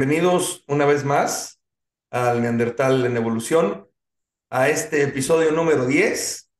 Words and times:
Bienvenidos 0.00 0.64
una 0.66 0.86
vez 0.86 1.04
más 1.04 1.60
al 2.10 2.40
Neandertal 2.40 3.04
en 3.04 3.18
Evolución, 3.18 3.86
a 4.48 4.70
este 4.70 5.02
episodio 5.02 5.52
número 5.52 5.84
10, 5.84 6.50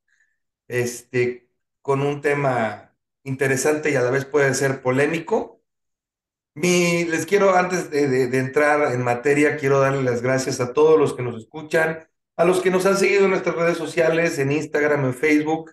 este, 0.68 1.48
con 1.80 2.02
un 2.02 2.20
tema 2.20 2.94
interesante 3.24 3.90
y 3.90 3.94
a 3.96 4.02
la 4.02 4.10
vez 4.10 4.26
puede 4.26 4.52
ser 4.52 4.82
polémico. 4.82 5.62
Mi, 6.52 7.06
les 7.06 7.24
quiero, 7.24 7.56
antes 7.56 7.90
de, 7.90 8.08
de- 8.28 8.38
entrar 8.38 8.92
en 8.92 9.02
materia, 9.02 9.56
quiero 9.56 9.80
darle 9.80 10.02
las 10.02 10.20
gracias 10.20 10.60
a 10.60 10.74
todos 10.74 10.98
los 11.00 11.14
que 11.14 11.22
nos 11.22 11.40
escuchan, 11.40 12.06
a 12.36 12.44
los 12.44 12.60
que 12.60 12.70
nos 12.70 12.84
han 12.84 12.98
seguido 12.98 13.24
en 13.24 13.30
nuestras 13.30 13.56
redes 13.56 13.78
sociales, 13.78 14.38
en 14.38 14.52
Instagram, 14.52 15.06
en 15.06 15.14
Facebook, 15.14 15.72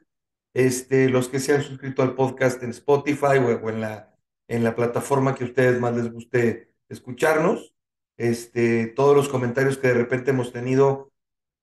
este, 0.53 1.09
los 1.09 1.27
que 1.27 1.41
se 1.41 1.53
han 1.53 1.63
suscrito 1.63 2.01
al 2.01 2.15
podcast 2.15 2.63
en 2.63 2.69
Spotify 2.69 3.39
o, 3.39 3.59
o 3.61 3.69
en 3.69 3.81
la, 3.81 4.15
en 4.47 4.63
la 4.63 4.73
plataforma 4.73 5.35
que 5.35 5.43
a 5.43 5.47
ustedes 5.47 5.81
más 5.81 5.93
les 5.97 6.09
guste 6.09 6.76
escucharnos. 6.89 7.73
Este, 8.17 8.87
todos 8.87 9.15
los 9.15 9.29
comentarios 9.29 9.77
que 9.77 9.89
de 9.89 9.93
repente 9.93 10.31
hemos 10.31 10.51
tenido. 10.51 11.11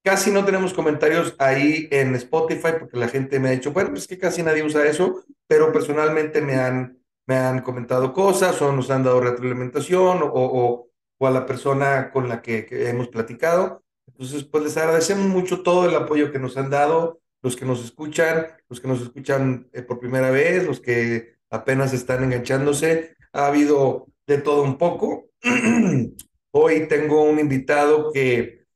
Casi 0.04 0.30
no 0.30 0.44
tenemos 0.44 0.72
comentarios 0.74 1.34
ahí 1.38 1.88
en 1.90 2.14
Spotify 2.14 2.74
porque 2.78 2.98
la 2.98 3.08
gente 3.08 3.40
me 3.40 3.48
ha 3.48 3.52
dicho, 3.52 3.72
bueno, 3.72 3.90
pues 3.90 4.06
que 4.06 4.18
casi 4.18 4.42
nadie 4.42 4.62
usa 4.62 4.86
eso, 4.86 5.24
pero 5.46 5.72
personalmente 5.72 6.42
me 6.42 6.56
han, 6.56 6.98
me 7.26 7.36
han 7.36 7.62
comentado 7.62 8.12
cosas 8.12 8.60
o 8.62 8.70
nos 8.70 8.90
han 8.90 9.02
dado 9.02 9.20
retroalimentación 9.20 10.22
o, 10.22 10.30
o, 10.34 10.88
o 11.18 11.26
a 11.26 11.30
la 11.30 11.46
persona 11.46 12.10
con 12.12 12.28
la 12.28 12.42
que, 12.42 12.66
que 12.66 12.88
hemos 12.88 13.08
platicado. 13.08 13.82
Entonces, 14.06 14.44
pues 14.44 14.62
les 14.62 14.76
agradecemos 14.76 15.26
mucho 15.26 15.62
todo 15.62 15.88
el 15.88 15.94
apoyo 15.96 16.30
que 16.30 16.38
nos 16.38 16.56
han 16.56 16.70
dado, 16.70 17.20
los 17.42 17.56
que 17.56 17.64
nos 17.64 17.82
escuchan, 17.82 18.46
los 18.68 18.80
que 18.80 18.88
nos 18.88 19.00
escuchan 19.00 19.68
eh, 19.72 19.82
por 19.82 19.98
primera 19.98 20.30
vez, 20.30 20.66
los 20.66 20.80
que 20.80 21.36
apenas 21.50 21.92
están 21.92 22.22
enganchándose. 22.22 23.16
Ha 23.32 23.46
habido 23.46 24.06
de 24.26 24.38
todo 24.38 24.62
un 24.62 24.78
poco. 24.78 25.30
Hoy 26.50 26.88
tengo 26.88 27.22
un 27.22 27.38
invitado 27.38 28.10
que 28.12 28.66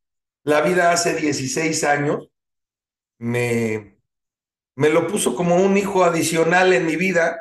la 0.42 0.60
vida 0.62 0.92
hace 0.92 1.14
16 1.14 1.84
años 1.84 2.30
me, 3.18 3.98
me 4.74 4.90
lo 4.90 5.06
puso 5.06 5.34
como 5.34 5.56
un 5.56 5.76
hijo 5.76 6.04
adicional 6.04 6.72
en 6.72 6.86
mi 6.86 6.96
vida 6.96 7.40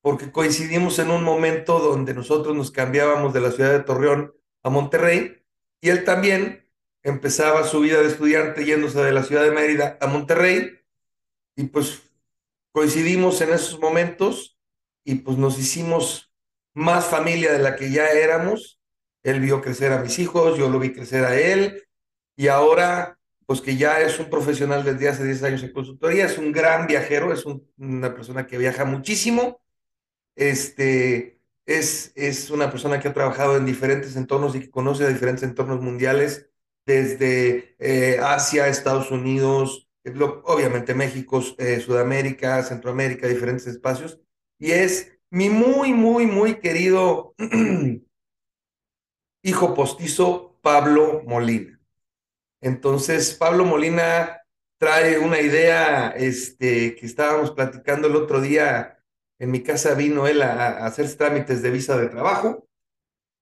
porque 0.00 0.30
coincidimos 0.30 0.98
en 1.00 1.10
un 1.10 1.24
momento 1.24 1.80
donde 1.80 2.14
nosotros 2.14 2.54
nos 2.54 2.70
cambiábamos 2.70 3.34
de 3.34 3.40
la 3.40 3.50
ciudad 3.50 3.72
de 3.72 3.82
Torreón 3.82 4.32
a 4.62 4.70
Monterrey 4.70 5.44
y 5.80 5.88
él 5.88 6.04
también 6.04 6.70
empezaba 7.02 7.64
su 7.64 7.80
vida 7.80 8.00
de 8.00 8.08
estudiante 8.08 8.64
yéndose 8.64 9.02
de 9.02 9.12
la 9.12 9.24
ciudad 9.24 9.42
de 9.42 9.50
Mérida 9.50 9.98
a 10.00 10.06
Monterrey 10.06 10.78
y 11.56 11.64
pues 11.64 12.02
coincidimos 12.72 13.40
en 13.40 13.52
esos 13.52 13.80
momentos 13.80 14.56
y 15.04 15.16
pues 15.16 15.38
nos 15.38 15.58
hicimos 15.58 16.32
más 16.76 17.06
familia 17.06 17.52
de 17.54 17.60
la 17.60 17.76
que 17.76 17.90
ya 17.92 18.08
éramos. 18.10 18.80
Él 19.24 19.40
vio 19.40 19.62
crecer 19.62 19.92
a 19.92 20.00
mis 20.02 20.18
hijos, 20.20 20.58
yo 20.58 20.70
lo 20.70 20.80
vi 20.80 20.94
crecer 20.94 21.24
a 21.26 21.36
él 21.40 21.84
y 22.36 22.48
ahora 22.48 23.18
pues 23.46 23.60
que 23.62 23.76
ya 23.76 24.00
es 24.02 24.18
un 24.20 24.30
profesional 24.30 24.84
desde 24.84 25.08
hace 25.08 25.24
10 25.24 25.42
años 25.44 25.62
en 25.64 25.72
consultoría, 25.72 26.26
es 26.26 26.38
un 26.38 26.52
gran 26.52 26.86
viajero, 26.88 27.32
es 27.32 27.46
un- 27.46 27.68
una 27.78 28.14
persona 28.14 28.46
que 28.46 28.58
viaja 28.58 28.84
muchísimo 28.86 29.60
este, 30.34 31.40
es, 31.66 32.12
es 32.14 32.50
una 32.50 32.70
persona 32.70 33.00
que 33.00 33.08
ha 33.08 33.12
trabajado 33.14 33.56
en 33.56 33.66
diferentes 33.66 34.16
entornos 34.16 34.54
y 34.56 34.60
que 34.60 34.70
conoce 34.70 35.08
diferentes 35.08 35.42
entornos 35.44 35.80
mundiales, 35.80 36.48
desde 36.86 37.74
eh, 37.80 38.18
Asia, 38.22 38.68
Estados 38.68 39.10
Unidos, 39.10 39.88
obviamente 40.44 40.94
México, 40.94 41.42
eh, 41.58 41.80
Sudamérica, 41.80 42.62
Centroamérica, 42.62 43.26
diferentes 43.26 43.66
espacios. 43.66 44.20
Y 44.58 44.70
es 44.72 45.15
mi 45.36 45.50
muy, 45.50 45.92
muy, 45.92 46.26
muy 46.26 46.60
querido 46.60 47.34
hijo 49.42 49.74
postizo, 49.74 50.58
Pablo 50.62 51.24
Molina. 51.26 51.78
Entonces, 52.62 53.34
Pablo 53.34 53.66
Molina 53.66 54.40
trae 54.78 55.18
una 55.18 55.38
idea 55.38 56.08
este, 56.08 56.96
que 56.96 57.04
estábamos 57.04 57.50
platicando 57.50 58.08
el 58.08 58.16
otro 58.16 58.40
día. 58.40 58.98
En 59.38 59.50
mi 59.50 59.62
casa 59.62 59.92
vino 59.92 60.26
él 60.26 60.40
a, 60.40 60.68
a 60.68 60.86
hacer 60.86 61.14
trámites 61.14 61.60
de 61.60 61.70
visa 61.70 61.98
de 61.98 62.08
trabajo 62.08 62.66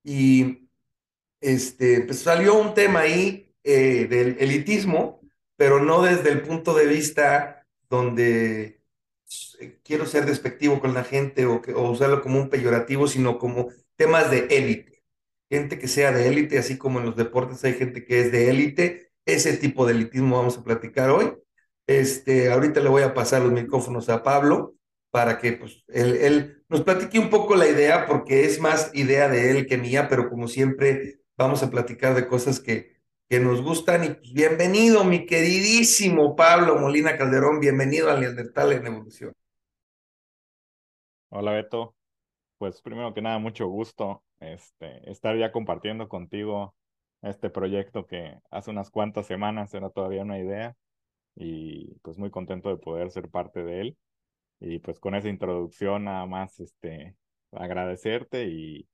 y 0.02 0.68
este, 1.40 2.00
pues 2.00 2.18
salió 2.18 2.54
un 2.54 2.74
tema 2.74 3.00
ahí 3.00 3.54
eh, 3.62 4.08
del 4.08 4.36
elitismo, 4.40 5.20
pero 5.54 5.78
no 5.78 6.02
desde 6.02 6.30
el 6.30 6.42
punto 6.42 6.74
de 6.74 6.86
vista 6.86 7.64
donde 7.88 8.80
quiero 9.82 10.06
ser 10.06 10.26
despectivo 10.26 10.80
con 10.80 10.94
la 10.94 11.04
gente 11.04 11.46
o, 11.46 11.60
o 11.74 11.90
usarlo 11.90 12.22
como 12.22 12.38
un 12.40 12.50
peyorativo, 12.50 13.06
sino 13.08 13.38
como 13.38 13.68
temas 13.96 14.30
de 14.30 14.46
élite. 14.50 15.02
Gente 15.50 15.78
que 15.78 15.88
sea 15.88 16.12
de 16.12 16.28
élite, 16.28 16.58
así 16.58 16.78
como 16.78 17.00
en 17.00 17.06
los 17.06 17.16
deportes 17.16 17.64
hay 17.64 17.74
gente 17.74 18.04
que 18.04 18.20
es 18.20 18.32
de 18.32 18.50
élite. 18.50 19.12
Ese 19.26 19.56
tipo 19.56 19.86
de 19.86 19.92
elitismo 19.92 20.36
vamos 20.36 20.58
a 20.58 20.64
platicar 20.64 21.10
hoy. 21.10 21.32
Este, 21.86 22.50
ahorita 22.50 22.80
le 22.80 22.88
voy 22.88 23.02
a 23.02 23.14
pasar 23.14 23.42
los 23.42 23.52
micrófonos 23.52 24.08
a 24.08 24.22
Pablo 24.22 24.74
para 25.10 25.38
que 25.38 25.52
pues, 25.52 25.84
él, 25.88 26.16
él 26.16 26.64
nos 26.68 26.82
platique 26.82 27.18
un 27.18 27.30
poco 27.30 27.54
la 27.54 27.68
idea, 27.68 28.06
porque 28.06 28.46
es 28.46 28.60
más 28.60 28.90
idea 28.94 29.28
de 29.28 29.50
él 29.50 29.66
que 29.66 29.78
mía, 29.78 30.08
pero 30.08 30.28
como 30.28 30.48
siempre 30.48 31.20
vamos 31.36 31.62
a 31.62 31.70
platicar 31.70 32.14
de 32.14 32.26
cosas 32.26 32.58
que, 32.58 32.93
que 33.28 33.40
nos 33.40 33.62
gustan. 33.62 34.04
Y 34.04 34.08
pues 34.08 34.32
bienvenido, 34.32 35.04
mi 35.04 35.26
queridísimo 35.26 36.36
Pablo 36.36 36.76
Molina 36.76 37.16
Calderón, 37.16 37.60
bienvenido 37.60 38.10
al 38.10 38.20
Neandertal 38.20 38.72
en 38.72 38.86
Evolución. 38.86 39.32
Hola 41.30 41.52
Beto, 41.52 41.94
pues 42.58 42.80
primero 42.80 43.12
que 43.14 43.22
nada 43.22 43.38
mucho 43.38 43.66
gusto 43.66 44.22
este, 44.38 45.10
estar 45.10 45.36
ya 45.36 45.50
compartiendo 45.52 46.08
contigo 46.08 46.74
este 47.22 47.50
proyecto 47.50 48.06
que 48.06 48.38
hace 48.50 48.70
unas 48.70 48.90
cuantas 48.90 49.26
semanas 49.26 49.72
era 49.74 49.90
todavía 49.90 50.22
una 50.22 50.38
idea 50.38 50.76
y 51.34 51.94
pues 52.02 52.18
muy 52.18 52.30
contento 52.30 52.68
de 52.68 52.76
poder 52.76 53.10
ser 53.10 53.30
parte 53.30 53.64
de 53.64 53.80
él 53.80 53.98
y 54.60 54.78
pues 54.78 55.00
con 55.00 55.14
esa 55.14 55.28
introducción 55.28 56.04
nada 56.04 56.26
más 56.26 56.60
este, 56.60 57.16
agradecerte 57.50 58.46
y, 58.46 58.86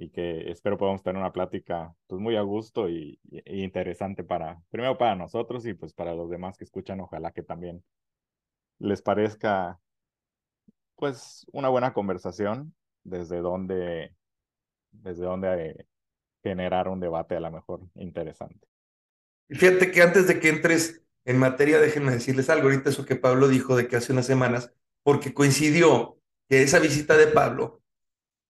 y 0.00 0.08
que 0.08 0.50
espero 0.50 0.78
podamos 0.78 1.02
tener 1.02 1.20
una 1.20 1.30
plática 1.30 1.94
pues 2.06 2.18
muy 2.22 2.34
a 2.34 2.40
gusto 2.40 2.88
y, 2.88 3.20
interesante 3.44 4.24
para, 4.24 4.58
primero 4.70 4.96
para 4.96 5.14
nosotros 5.14 5.66
y 5.66 5.74
pues 5.74 5.92
para 5.92 6.14
los 6.14 6.30
demás 6.30 6.56
que 6.56 6.64
escuchan, 6.64 7.00
ojalá 7.00 7.32
que 7.32 7.42
también 7.42 7.84
les 8.78 9.02
parezca 9.02 9.78
pues 10.96 11.44
una 11.52 11.68
buena 11.68 11.92
conversación 11.92 12.74
desde 13.04 13.42
donde, 13.42 14.16
desde 14.90 15.24
donde 15.24 15.86
generar 16.42 16.88
un 16.88 17.00
debate 17.00 17.36
a 17.36 17.40
lo 17.40 17.50
mejor 17.50 17.82
interesante. 17.94 18.66
Fíjate 19.50 19.90
que 19.90 20.00
antes 20.00 20.26
de 20.26 20.40
que 20.40 20.48
entres 20.48 21.02
en 21.26 21.38
materia, 21.38 21.78
déjenme 21.78 22.12
decirles 22.12 22.48
algo. 22.48 22.68
Ahorita 22.68 22.88
eso 22.88 23.04
que 23.04 23.16
Pablo 23.16 23.48
dijo 23.48 23.76
de 23.76 23.86
que 23.86 23.96
hace 23.96 24.14
unas 24.14 24.26
semanas, 24.26 24.72
porque 25.02 25.34
coincidió 25.34 26.18
que 26.48 26.62
esa 26.62 26.78
visita 26.78 27.18
de 27.18 27.26
Pablo, 27.26 27.79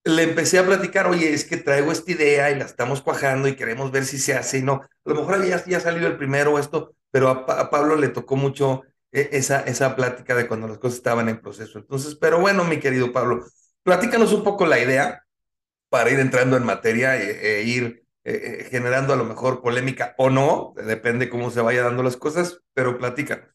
le 0.03 0.23
empecé 0.23 0.59
a 0.59 0.65
platicar, 0.65 1.07
oye, 1.07 1.33
es 1.33 1.45
que 1.45 1.57
traigo 1.57 1.91
esta 1.91 2.11
idea 2.11 2.51
y 2.51 2.55
la 2.57 2.65
estamos 2.65 3.01
cuajando 3.01 3.47
y 3.47 3.55
queremos 3.55 3.91
ver 3.91 4.05
si 4.05 4.17
se 4.19 4.35
hace 4.35 4.59
y 4.59 4.63
no. 4.63 4.73
A 4.75 4.89
lo 5.05 5.15
mejor 5.15 5.35
había 5.35 5.63
ya 5.65 5.79
salido 5.79 6.07
el 6.07 6.17
primero 6.17 6.57
esto, 6.59 6.95
pero 7.11 7.29
a, 7.29 7.45
Pa- 7.45 7.59
a 7.59 7.69
Pablo 7.69 7.95
le 7.95 8.09
tocó 8.09 8.35
mucho 8.35 8.83
eh, 9.11 9.29
esa, 9.33 9.61
esa 9.61 9.95
plática 9.95 10.35
de 10.35 10.47
cuando 10.47 10.67
las 10.67 10.79
cosas 10.79 10.97
estaban 10.97 11.29
en 11.29 11.41
proceso. 11.41 11.79
Entonces, 11.79 12.15
pero 12.15 12.39
bueno, 12.39 12.63
mi 12.63 12.79
querido 12.79 13.11
Pablo, 13.13 13.45
platícanos 13.83 14.33
un 14.33 14.43
poco 14.43 14.65
la 14.65 14.79
idea 14.79 15.25
para 15.89 16.09
ir 16.11 16.19
entrando 16.19 16.57
en 16.57 16.65
materia 16.65 17.17
e, 17.17 17.59
e 17.61 17.63
ir 17.63 18.05
eh, 18.25 18.67
generando 18.71 19.13
a 19.13 19.17
lo 19.17 19.25
mejor 19.25 19.61
polémica 19.61 20.15
o 20.17 20.29
no, 20.29 20.73
depende 20.77 21.29
cómo 21.29 21.51
se 21.51 21.61
vaya 21.61 21.83
dando 21.83 22.03
las 22.03 22.17
cosas, 22.17 22.61
pero 22.73 22.97
platícanos. 22.97 23.47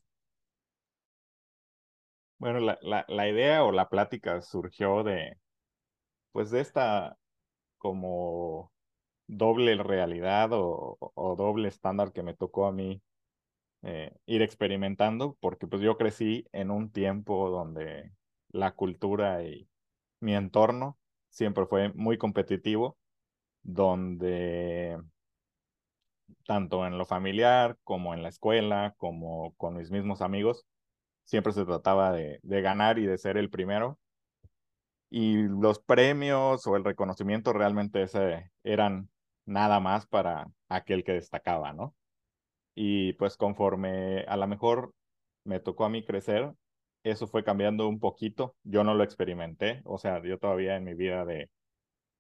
Bueno, 2.38 2.61
la, 2.61 2.79
la, 2.82 3.05
la 3.09 3.29
idea 3.29 3.62
o 3.65 3.73
la 3.73 3.88
plática 3.91 4.41
surgió 4.43 5.03
de, 5.03 5.38
pues 6.37 6.50
de 6.50 6.61
esta 6.61 7.17
como 7.79 8.71
doble 9.27 9.75
realidad 9.83 10.50
o, 10.53 10.99
doble 11.38 11.69
estándar 11.69 12.12
que 12.12 12.23
me 12.23 12.35
tocó 12.35 12.67
a 12.67 12.73
mí 12.73 13.00
eh, 13.81 14.15
ir 14.27 14.43
experimentando, 14.43 15.38
porque 15.41 15.67
pues 15.67 15.81
yo 15.81 15.97
crecí 15.97 16.47
en 16.53 16.71
un 16.71 16.91
tiempo 16.91 17.49
donde 17.49 18.12
la 18.50 18.73
cultura 18.75 19.44
y 19.44 19.67
mi 20.21 20.35
entorno 20.35 20.99
siempre 21.31 21.65
fue 21.65 21.91
muy 21.94 22.19
competitivo, 22.19 22.99
donde 23.62 25.00
tanto 26.47 26.87
en 26.87 26.99
lo 26.99 27.06
familiar 27.06 27.79
como 27.82 28.12
en 28.12 28.23
la 28.23 28.29
escuela, 28.29 28.94
como 28.99 29.55
con 29.55 29.77
mis 29.77 29.91
mismos 29.91 30.21
amigos, 30.21 30.67
siempre 31.25 31.55
se 31.55 31.65
trataba 31.65 32.12
de 32.12 32.41
ganar 32.43 32.99
y 32.99 33.06
de 33.06 33.17
ser 33.17 33.39
el 33.39 33.49
primero. 33.49 33.99
Y 35.19 35.45
los 35.45 35.79
premios 35.81 36.67
o 36.67 36.77
el 36.77 36.85
reconocimiento 36.85 37.53
realmente 37.55 38.03
ese 38.03 38.51
eran 38.65 39.09
nada 39.47 39.81
más 39.81 40.07
para 40.07 40.47
aquel 40.69 41.05
que 41.05 41.13
destacaba, 41.13 41.73
¿no? 41.73 41.95
Y 42.75 43.15
pues 43.15 43.37
conforme 43.37 44.23
a 44.29 44.37
lo 44.37 44.47
mejor 44.49 44.95
me 45.45 45.61
tocó 45.61 45.85
a 45.87 45.91
mí 45.91 46.05
crecer, 46.05 46.53
eso 47.05 47.27
fue 47.29 47.45
cambiando 47.45 47.89
un 47.89 48.01
poquito. 48.01 48.57
Yo 48.65 48.85
no 48.85 48.95
lo 48.95 49.05
experimenté, 49.05 49.83
o 49.85 49.99
sea, 49.99 50.23
yo 50.23 50.39
todavía 50.39 50.77
en 50.77 50.85
mi 50.85 50.95
vida 50.95 51.25
de, 51.27 51.51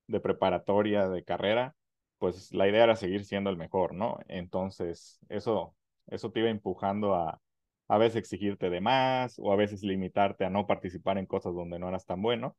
de 0.06 0.20
preparatoria, 0.20 1.08
de 1.08 1.24
carrera, 1.24 1.74
pues 2.18 2.52
la 2.54 2.68
idea 2.68 2.84
era 2.84 2.96
seguir 2.96 3.24
siendo 3.24 3.50
el 3.50 3.56
mejor, 3.56 3.94
¿no? 3.94 4.18
Entonces, 4.28 5.18
eso, 5.28 5.76
eso 6.06 6.30
te 6.32 6.40
iba 6.40 6.50
empujando 6.50 7.14
a 7.14 7.40
a 7.88 7.98
veces 7.98 8.16
exigirte 8.16 8.70
de 8.70 8.80
más 8.80 9.38
o 9.38 9.52
a 9.52 9.56
veces 9.56 9.82
limitarte 9.84 10.44
a 10.44 10.50
no 10.50 10.66
participar 10.66 11.18
en 11.18 11.26
cosas 11.26 11.54
donde 11.54 11.78
no 11.78 11.88
eras 11.88 12.04
tan 12.06 12.20
bueno. 12.22 12.56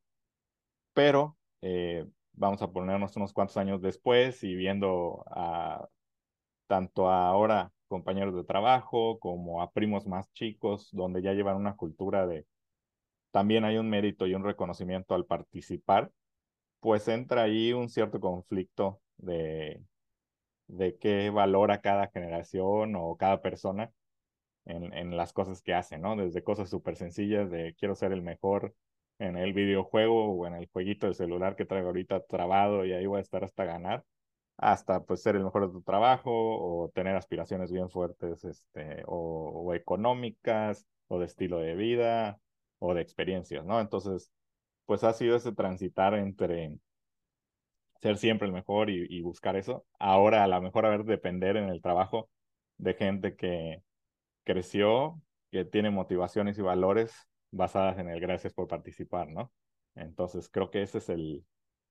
Pero 0.97 1.37
eh, 1.61 2.07
vamos 2.33 2.63
a 2.63 2.71
ponernos 2.71 3.15
unos 3.17 3.31
cuantos 3.31 3.55
años 3.57 3.83
después 3.83 4.43
y 4.43 4.55
viendo 4.55 5.23
a 5.27 5.87
tanto 6.65 7.11
ahora 7.11 7.71
compañeros 7.87 8.35
de 8.35 8.43
trabajo 8.43 9.19
como 9.19 9.61
a 9.61 9.71
primos 9.71 10.07
más 10.07 10.33
chicos, 10.33 10.89
donde 10.91 11.21
ya 11.21 11.33
llevan 11.33 11.57
una 11.57 11.75
cultura 11.75 12.25
de 12.25 12.47
también 13.29 13.63
hay 13.63 13.77
un 13.77 13.91
mérito 13.91 14.25
y 14.25 14.33
un 14.33 14.43
reconocimiento 14.43 15.13
al 15.13 15.27
participar, 15.27 16.11
pues 16.79 17.07
entra 17.07 17.43
ahí 17.43 17.73
un 17.73 17.89
cierto 17.89 18.19
conflicto 18.19 18.99
de, 19.17 19.83
de 20.65 20.97
qué 20.97 21.29
valora 21.29 21.81
cada 21.81 22.07
generación 22.07 22.95
o 22.95 23.15
cada 23.17 23.43
persona 23.43 23.91
en, 24.65 24.93
en 24.93 25.15
las 25.15 25.31
cosas 25.31 25.61
que 25.61 25.75
hace, 25.75 25.99
¿no? 25.99 26.15
Desde 26.15 26.43
cosas 26.43 26.71
súper 26.71 26.95
sencillas 26.95 27.51
de 27.51 27.75
quiero 27.77 27.93
ser 27.93 28.13
el 28.13 28.23
mejor 28.23 28.75
en 29.19 29.37
el 29.37 29.53
videojuego 29.53 30.33
o 30.33 30.47
en 30.47 30.53
el 30.55 30.67
jueguito 30.67 31.07
de 31.07 31.13
celular 31.13 31.55
que 31.55 31.65
traigo 31.65 31.87
ahorita 31.87 32.21
trabado 32.25 32.85
y 32.85 32.93
ahí 32.93 33.05
voy 33.05 33.19
a 33.19 33.21
estar 33.21 33.43
hasta 33.43 33.65
ganar, 33.65 34.03
hasta 34.57 35.03
pues 35.03 35.21
ser 35.21 35.35
el 35.35 35.43
mejor 35.43 35.67
de 35.67 35.73
tu 35.73 35.81
trabajo 35.81 36.31
o 36.31 36.89
tener 36.89 37.15
aspiraciones 37.15 37.71
bien 37.71 37.89
fuertes 37.89 38.43
este, 38.45 39.03
o, 39.07 39.73
económicas 39.73 40.85
o 41.07 41.19
de 41.19 41.25
estilo 41.25 41.59
de 41.59 41.75
vida 41.75 42.39
o 42.79 42.93
de 42.93 43.01
experiencias, 43.01 43.65
¿no? 43.65 43.79
Entonces, 43.81 44.31
pues 44.85 45.03
ha 45.03 45.13
sido 45.13 45.35
ese 45.37 45.53
transitar 45.53 46.13
entre 46.15 46.77
ser 48.01 48.17
siempre 48.17 48.47
el 48.47 48.53
mejor 48.53 48.89
y, 48.89 49.05
y 49.09 49.21
buscar 49.21 49.55
eso. 49.55 49.85
Ahora 49.99 50.43
a 50.43 50.47
lo 50.47 50.61
mejor 50.61 50.85
a 50.85 50.89
ver 50.89 51.03
depender 51.03 51.57
en 51.57 51.69
el 51.69 51.81
trabajo 51.81 52.29
de 52.77 52.93
gente 52.93 53.35
que 53.35 53.81
creció, 54.43 55.21
que 55.51 55.65
tiene 55.65 55.89
motivaciones 55.89 56.57
y 56.59 56.61
valores 56.61 57.27
basadas 57.51 57.97
en 57.99 58.09
el 58.09 58.19
gracias 58.19 58.53
por 58.53 58.67
participar, 58.67 59.29
¿no? 59.29 59.51
Entonces 59.95 60.49
creo 60.49 60.69
que 60.69 60.81
ese 60.81 60.99
es 60.99 61.09
el, 61.09 61.45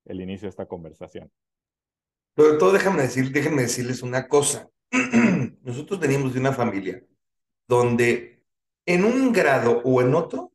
el 0.04 0.20
inicio 0.20 0.46
de 0.46 0.50
esta 0.50 0.66
conversación. 0.66 1.30
Sobre 2.36 2.58
todo 2.58 2.72
déjame 2.72 3.02
decir, 3.02 3.30
déjenme 3.32 3.62
decirles 3.62 4.02
una 4.02 4.28
cosa. 4.28 4.68
Nosotros 5.62 5.98
venimos 5.98 6.34
de 6.34 6.40
una 6.40 6.52
familia 6.52 7.02
donde 7.66 8.42
en 8.84 9.04
un 9.04 9.32
grado 9.32 9.82
o 9.84 10.00
en 10.00 10.14
otro 10.14 10.52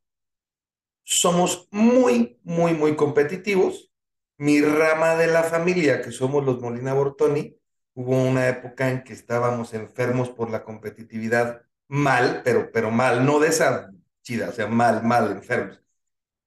somos 1.03 1.67
muy, 1.71 2.39
muy, 2.43 2.73
muy 2.73 2.95
competitivos. 2.95 3.91
Mi 4.37 4.61
rama 4.61 5.15
de 5.15 5.27
la 5.27 5.43
familia, 5.43 6.01
que 6.01 6.11
somos 6.11 6.45
los 6.45 6.61
Molina 6.61 6.93
Bortoni, 6.93 7.57
hubo 7.93 8.23
una 8.23 8.47
época 8.47 8.89
en 8.89 9.03
que 9.03 9.13
estábamos 9.13 9.73
enfermos 9.73 10.29
por 10.29 10.49
la 10.49 10.63
competitividad 10.63 11.63
mal, 11.87 12.41
pero, 12.43 12.71
pero 12.71 12.89
mal, 12.91 13.25
no 13.25 13.39
de 13.39 13.49
esa 13.49 13.91
chida, 14.23 14.49
o 14.49 14.51
sea, 14.51 14.67
mal, 14.67 15.03
mal, 15.03 15.31
enfermos. 15.31 15.81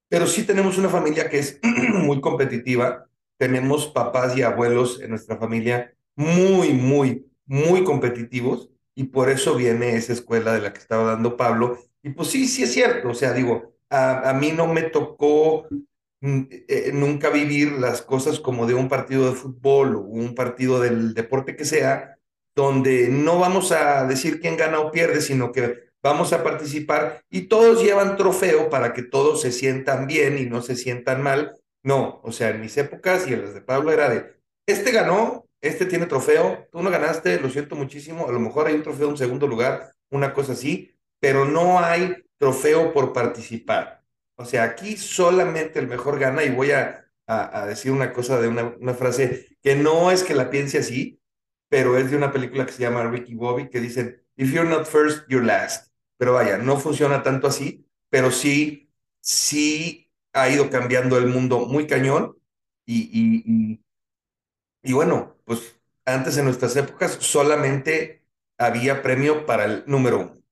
Pero 0.08 0.26
sí 0.26 0.44
tenemos 0.44 0.78
una 0.78 0.88
familia 0.88 1.28
que 1.28 1.38
es 1.38 1.60
muy 1.62 2.20
competitiva, 2.20 3.08
tenemos 3.36 3.88
papás 3.88 4.36
y 4.36 4.42
abuelos 4.42 5.00
en 5.00 5.10
nuestra 5.10 5.36
familia 5.36 5.94
muy, 6.16 6.72
muy, 6.72 7.26
muy 7.46 7.84
competitivos 7.84 8.70
y 8.94 9.04
por 9.04 9.28
eso 9.30 9.56
viene 9.56 9.96
esa 9.96 10.12
escuela 10.12 10.52
de 10.54 10.60
la 10.60 10.72
que 10.72 10.78
estaba 10.78 11.04
dando 11.04 11.36
Pablo. 11.36 11.78
Y 12.02 12.10
pues 12.10 12.28
sí, 12.28 12.46
sí 12.46 12.62
es 12.62 12.72
cierto, 12.72 13.10
o 13.10 13.14
sea, 13.14 13.32
digo, 13.32 13.74
a, 13.90 14.30
a 14.30 14.34
mí 14.34 14.52
no 14.52 14.66
me 14.66 14.82
tocó 14.82 15.66
mm, 16.20 16.42
eh, 16.50 16.90
nunca 16.94 17.30
vivir 17.30 17.72
las 17.72 18.02
cosas 18.02 18.40
como 18.40 18.66
de 18.66 18.74
un 18.74 18.88
partido 18.88 19.26
de 19.28 19.36
fútbol 19.36 19.96
o 19.96 20.00
un 20.00 20.34
partido 20.34 20.80
del 20.80 21.14
deporte 21.14 21.56
que 21.56 21.64
sea, 21.64 22.18
donde 22.54 23.08
no 23.08 23.38
vamos 23.38 23.72
a 23.72 24.06
decir 24.06 24.40
quién 24.40 24.56
gana 24.56 24.78
o 24.80 24.92
pierde, 24.92 25.20
sino 25.20 25.50
que 25.50 25.84
vamos 26.04 26.34
a 26.34 26.44
participar 26.44 27.24
y 27.30 27.48
todos 27.48 27.82
llevan 27.82 28.18
trofeo 28.18 28.68
para 28.68 28.92
que 28.92 29.02
todos 29.02 29.40
se 29.40 29.50
sientan 29.50 30.06
bien 30.06 30.36
y 30.36 30.44
no 30.44 30.60
se 30.60 30.76
sientan 30.76 31.22
mal. 31.22 31.56
No, 31.82 32.20
o 32.22 32.30
sea, 32.30 32.50
en 32.50 32.60
mis 32.60 32.76
épocas 32.76 33.26
y 33.26 33.32
en 33.32 33.42
las 33.42 33.54
de 33.54 33.62
Pablo 33.62 33.90
era 33.90 34.10
de, 34.10 34.36
este 34.66 34.92
ganó, 34.92 35.46
este 35.62 35.86
tiene 35.86 36.04
trofeo, 36.04 36.68
tú 36.70 36.82
no 36.82 36.90
ganaste, 36.90 37.40
lo 37.40 37.48
siento 37.48 37.74
muchísimo, 37.74 38.28
a 38.28 38.32
lo 38.32 38.38
mejor 38.38 38.66
hay 38.66 38.74
un 38.74 38.82
trofeo 38.82 39.08
en 39.08 39.16
segundo 39.16 39.46
lugar, 39.46 39.92
una 40.10 40.34
cosa 40.34 40.52
así, 40.52 40.94
pero 41.20 41.46
no 41.46 41.80
hay 41.80 42.14
trofeo 42.36 42.92
por 42.92 43.14
participar. 43.14 44.02
O 44.36 44.44
sea, 44.44 44.64
aquí 44.64 44.98
solamente 44.98 45.78
el 45.78 45.88
mejor 45.88 46.18
gana 46.18 46.44
y 46.44 46.50
voy 46.50 46.72
a, 46.72 47.06
a, 47.26 47.64
decir 47.66 47.92
una 47.92 48.12
cosa 48.12 48.40
de 48.40 48.48
una, 48.48 48.74
una 48.78 48.92
frase 48.92 49.56
que 49.62 49.74
no 49.74 50.10
es 50.10 50.22
que 50.22 50.34
la 50.34 50.50
piense 50.50 50.78
así, 50.78 51.18
pero 51.70 51.96
es 51.96 52.10
de 52.10 52.16
una 52.18 52.30
película 52.30 52.66
que 52.66 52.72
se 52.72 52.82
llama 52.82 53.04
Ricky 53.04 53.34
Bobby, 53.34 53.70
que 53.70 53.80
dicen, 53.80 54.22
if 54.36 54.52
you're 54.52 54.68
not 54.68 54.86
first, 54.86 55.24
you're 55.28 55.46
last. 55.46 55.93
Pero 56.16 56.34
vaya, 56.34 56.58
no 56.58 56.78
funciona 56.78 57.22
tanto 57.22 57.46
así, 57.48 57.86
pero 58.10 58.30
sí, 58.30 58.90
sí 59.20 60.10
ha 60.32 60.48
ido 60.48 60.70
cambiando 60.70 61.18
el 61.18 61.26
mundo 61.28 61.60
muy 61.66 61.86
cañón 61.86 62.36
y, 62.86 63.10
y, 63.12 63.80
y, 64.82 64.92
bueno, 64.92 65.36
pues 65.44 65.80
antes 66.04 66.36
en 66.36 66.44
nuestras 66.46 66.76
épocas 66.76 67.12
solamente 67.20 68.24
había 68.58 69.02
premio 69.02 69.46
para 69.46 69.64
el 69.64 69.84
número 69.86 70.20
uno. 70.20 70.42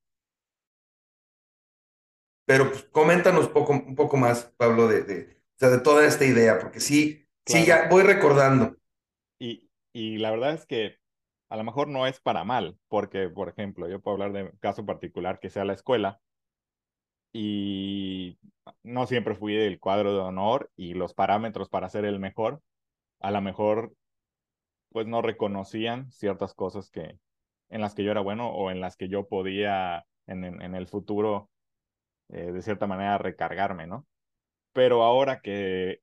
Pero 2.45 2.69
pues, 2.71 2.83
coméntanos 2.91 3.47
poco, 3.49 3.73
un 3.73 3.95
poco 3.95 4.17
más, 4.17 4.45
Pablo, 4.57 4.87
de, 4.87 5.03
de, 5.03 5.37
o 5.55 5.59
sea, 5.59 5.69
de 5.69 5.79
toda 5.79 6.05
esta 6.05 6.25
idea, 6.25 6.59
porque 6.59 6.79
sí, 6.79 7.25
claro. 7.45 7.63
sí, 7.63 7.65
ya 7.65 7.87
voy 7.89 8.03
recordando. 8.03 8.75
Y, 9.39 9.69
y 9.93 10.17
la 10.17 10.31
verdad 10.31 10.53
es 10.55 10.65
que 10.65 10.97
a 11.53 11.55
lo 11.55 11.63
mejor 11.63 11.87
no 11.87 12.07
es 12.07 12.19
para 12.19 12.43
mal, 12.43 12.79
porque, 12.87 13.29
por 13.29 13.47
ejemplo, 13.47 13.87
yo 13.87 14.01
puedo 14.01 14.15
hablar 14.15 14.33
de 14.33 14.43
un 14.45 14.57
caso 14.59 14.87
particular 14.87 15.39
que 15.39 15.51
sea 15.51 15.63
la 15.65 15.73
escuela, 15.73 16.19
y 17.31 18.39
no 18.81 19.05
siempre 19.05 19.35
fui 19.35 19.53
del 19.53 19.79
cuadro 19.79 20.13
de 20.13 20.19
honor 20.19 20.71
y 20.75 20.95
los 20.95 21.13
parámetros 21.13 21.69
para 21.69 21.89
ser 21.89 22.05
el 22.05 22.17
mejor, 22.17 22.63
a 23.19 23.29
lo 23.29 23.39
mejor 23.39 23.93
pues 24.91 25.05
no 25.05 25.21
reconocían 25.21 26.11
ciertas 26.11 26.55
cosas 26.55 26.89
que 26.89 27.19
en 27.69 27.81
las 27.81 27.93
que 27.93 28.03
yo 28.03 28.09
era 28.09 28.21
bueno 28.21 28.49
o 28.49 28.71
en 28.71 28.81
las 28.81 28.97
que 28.97 29.07
yo 29.07 29.27
podía 29.27 30.07
en, 30.25 30.43
en, 30.43 30.73
el 30.73 30.87
futuro 30.87 31.51
eh, 32.29 32.51
de 32.51 32.61
cierta 32.63 32.87
manera 32.87 33.19
recargarme, 33.19 33.85
¿no? 33.85 34.07
Pero 34.73 35.03
ahora 35.03 35.39
que 35.41 36.02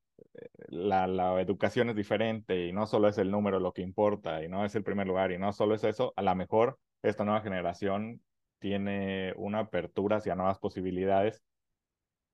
la, 0.67 1.07
la, 1.07 1.39
educación 1.41 1.89
es 1.89 1.95
diferente 1.95 2.67
y 2.67 2.73
no 2.73 2.85
solo 2.87 3.07
es 3.07 3.17
el 3.17 3.31
número 3.31 3.59
lo 3.59 3.73
que 3.73 3.81
importa 3.81 4.43
y 4.43 4.49
no 4.49 4.65
es 4.65 4.75
el 4.75 4.83
primer 4.83 5.07
lugar 5.07 5.31
y 5.31 5.37
no 5.39 5.53
solo 5.53 5.75
es 5.75 5.83
eso, 5.83 6.13
a 6.15 6.21
lo 6.21 6.35
mejor 6.35 6.79
esta 7.03 7.25
nueva 7.25 7.41
generación 7.41 8.21
tiene 8.59 9.33
una 9.37 9.59
apertura 9.59 10.17
hacia 10.17 10.35
nuevas 10.35 10.59
posibilidades 10.59 11.43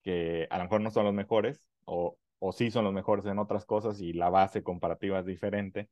que 0.04 0.48
a 0.50 0.58
lo 0.58 0.66
mejor 0.66 0.82
no 0.82 0.92
son 0.92 1.06
los 1.06 1.14
mejores 1.14 1.64
o, 1.86 2.18
o 2.40 2.52
sí 2.52 2.72
son 2.72 2.86
los 2.86 2.94
mejores 2.94 3.26
en 3.26 3.40
otras 3.40 3.66
cosas 3.66 4.02
y 4.02 4.14
la 4.14 4.30
base 4.30 4.64
comparativa 4.64 5.20
es 5.20 5.26
diferente. 5.26 5.90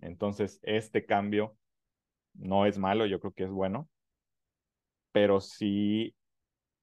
Entonces, 0.00 0.60
este 0.62 1.06
cambio 1.06 1.56
no 2.34 2.66
es 2.66 2.78
malo, 2.78 3.06
yo 3.06 3.20
creo 3.20 3.32
que 3.32 3.44
es 3.44 3.50
bueno, 3.50 3.88
pero 5.12 5.40
sí, 5.40 6.14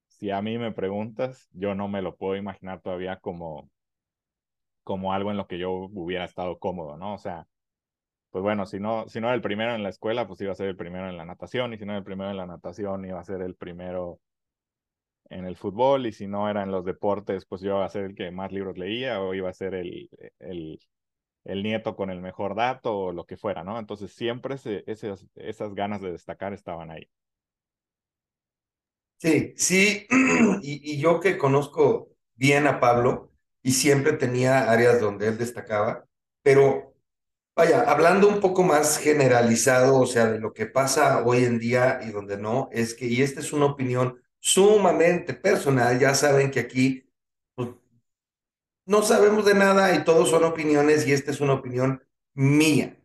si 0.07 0.31
a 0.31 0.41
mí 0.41 0.57
me 0.57 0.71
preguntas, 0.71 1.49
yo 1.51 1.75
no 1.75 1.87
me 1.87 2.01
lo 2.01 2.15
puedo 2.15 2.35
imaginar 2.35 2.81
todavía 2.81 3.17
como 3.19 3.69
como 4.83 5.13
algo 5.13 5.31
en 5.31 5.38
lo 5.38 5.48
que 5.48 5.59
yo 5.59 5.71
hubiera 5.71 6.25
estado 6.25 6.59
cómodo, 6.59 6.98
¿no? 6.98 7.13
O 7.15 7.17
sea, 7.17 7.48
pues 8.31 8.43
bueno, 8.43 8.65
si 8.65 8.79
no, 8.79 9.07
si 9.07 9.19
no 9.19 9.27
era 9.27 9.36
el 9.36 9.41
primero 9.41 9.74
en 9.74 9.83
la 9.83 9.89
escuela, 9.89 10.27
pues 10.27 10.41
iba 10.41 10.51
a 10.51 10.55
ser 10.55 10.67
el 10.67 10.75
primero 10.75 11.09
en 11.09 11.17
la 11.17 11.25
natación, 11.25 11.74
y 11.74 11.77
si 11.77 11.86
no 11.86 11.93
era 11.93 12.00
el 12.00 12.03
primero 12.05 12.29
en 12.29 12.38
la 12.38 12.45
natación, 12.45 13.05
iba 13.05 13.19
a 13.19 13.24
ser 13.24 13.41
el 13.41 13.55
primero 13.55 14.19
en 15.29 15.45
el 15.45 15.55
fútbol, 15.55 16.05
y 16.05 16.12
si 16.13 16.27
no 16.27 16.50
era 16.50 16.63
en 16.63 16.71
los 16.71 16.86
deportes, 16.86 17.45
pues 17.45 17.62
yo 17.62 17.77
iba 17.77 17.86
a 17.86 17.89
ser 17.89 18.05
el 18.05 18.15
que 18.15 18.31
más 18.31 18.51
libros 18.51 18.77
leía, 18.77 19.21
o 19.21 19.33
iba 19.33 19.50
a 19.50 19.53
ser 19.53 19.74
el, 19.75 20.09
el, 20.39 20.79
el 21.45 21.63
nieto 21.63 21.95
con 21.95 22.09
el 22.12 22.21
mejor 22.21 22.55
dato, 22.55 22.98
o 22.98 23.12
lo 23.13 23.25
que 23.25 23.38
fuera, 23.38 23.63
¿no? 23.63 23.79
Entonces 23.79 24.13
siempre 24.13 24.55
esas, 24.55 25.75
ganas 25.75 26.01
de 26.01 26.12
destacar 26.12 26.53
estaban 26.53 26.91
ahí. 26.91 27.09
Sí, 29.17 29.53
sí, 29.57 30.07
y 30.62 31.00
yo 31.00 31.19
que 31.19 31.38
conozco 31.38 32.09
bien 32.36 32.67
a 32.67 32.79
Pablo, 32.79 33.28
y 33.61 33.73
siempre 33.73 34.13
tenía 34.13 34.71
áreas 34.71 34.99
donde 34.99 35.27
él 35.27 35.37
destacaba, 35.37 36.05
pero 36.41 36.95
vaya, 37.55 37.81
hablando 37.81 38.27
un 38.27 38.39
poco 38.39 38.63
más 38.63 38.97
generalizado, 38.97 39.99
o 39.99 40.05
sea, 40.05 40.27
de 40.27 40.39
lo 40.39 40.53
que 40.53 40.65
pasa 40.65 41.23
hoy 41.25 41.43
en 41.43 41.59
día 41.59 41.99
y 42.03 42.11
donde 42.11 42.37
no, 42.37 42.69
es 42.71 42.93
que, 42.93 43.05
y 43.05 43.21
esta 43.21 43.41
es 43.41 43.51
una 43.53 43.65
opinión 43.65 44.21
sumamente 44.39 45.33
personal, 45.33 45.99
ya 45.99 46.15
saben 46.15 46.51
que 46.51 46.61
aquí 46.61 47.09
pues, 47.55 47.69
no 48.85 49.03
sabemos 49.03 49.45
de 49.45 49.55
nada 49.55 49.93
y 49.95 50.03
todos 50.03 50.29
son 50.29 50.45
opiniones 50.45 51.05
y 51.05 51.11
esta 51.13 51.31
es 51.31 51.41
una 51.41 51.53
opinión 51.53 52.03
mía. 52.33 52.97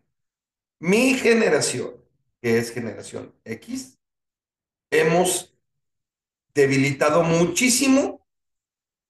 Mi 0.78 1.14
generación, 1.14 1.94
que 2.40 2.58
es 2.58 2.70
generación 2.70 3.34
X, 3.44 3.99
hemos 4.90 5.56
debilitado 6.54 7.23
muchísimo 7.23 8.24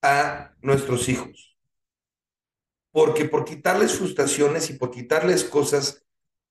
a 0.04 0.54
nuestros 0.60 1.08
hijos. 1.08 1.56
Porque 2.92 3.24
por 3.24 3.44
quitarles 3.44 3.96
frustraciones 3.96 4.68
y 4.68 4.74
por 4.74 4.90
quitarles 4.90 5.44
cosas 5.44 6.04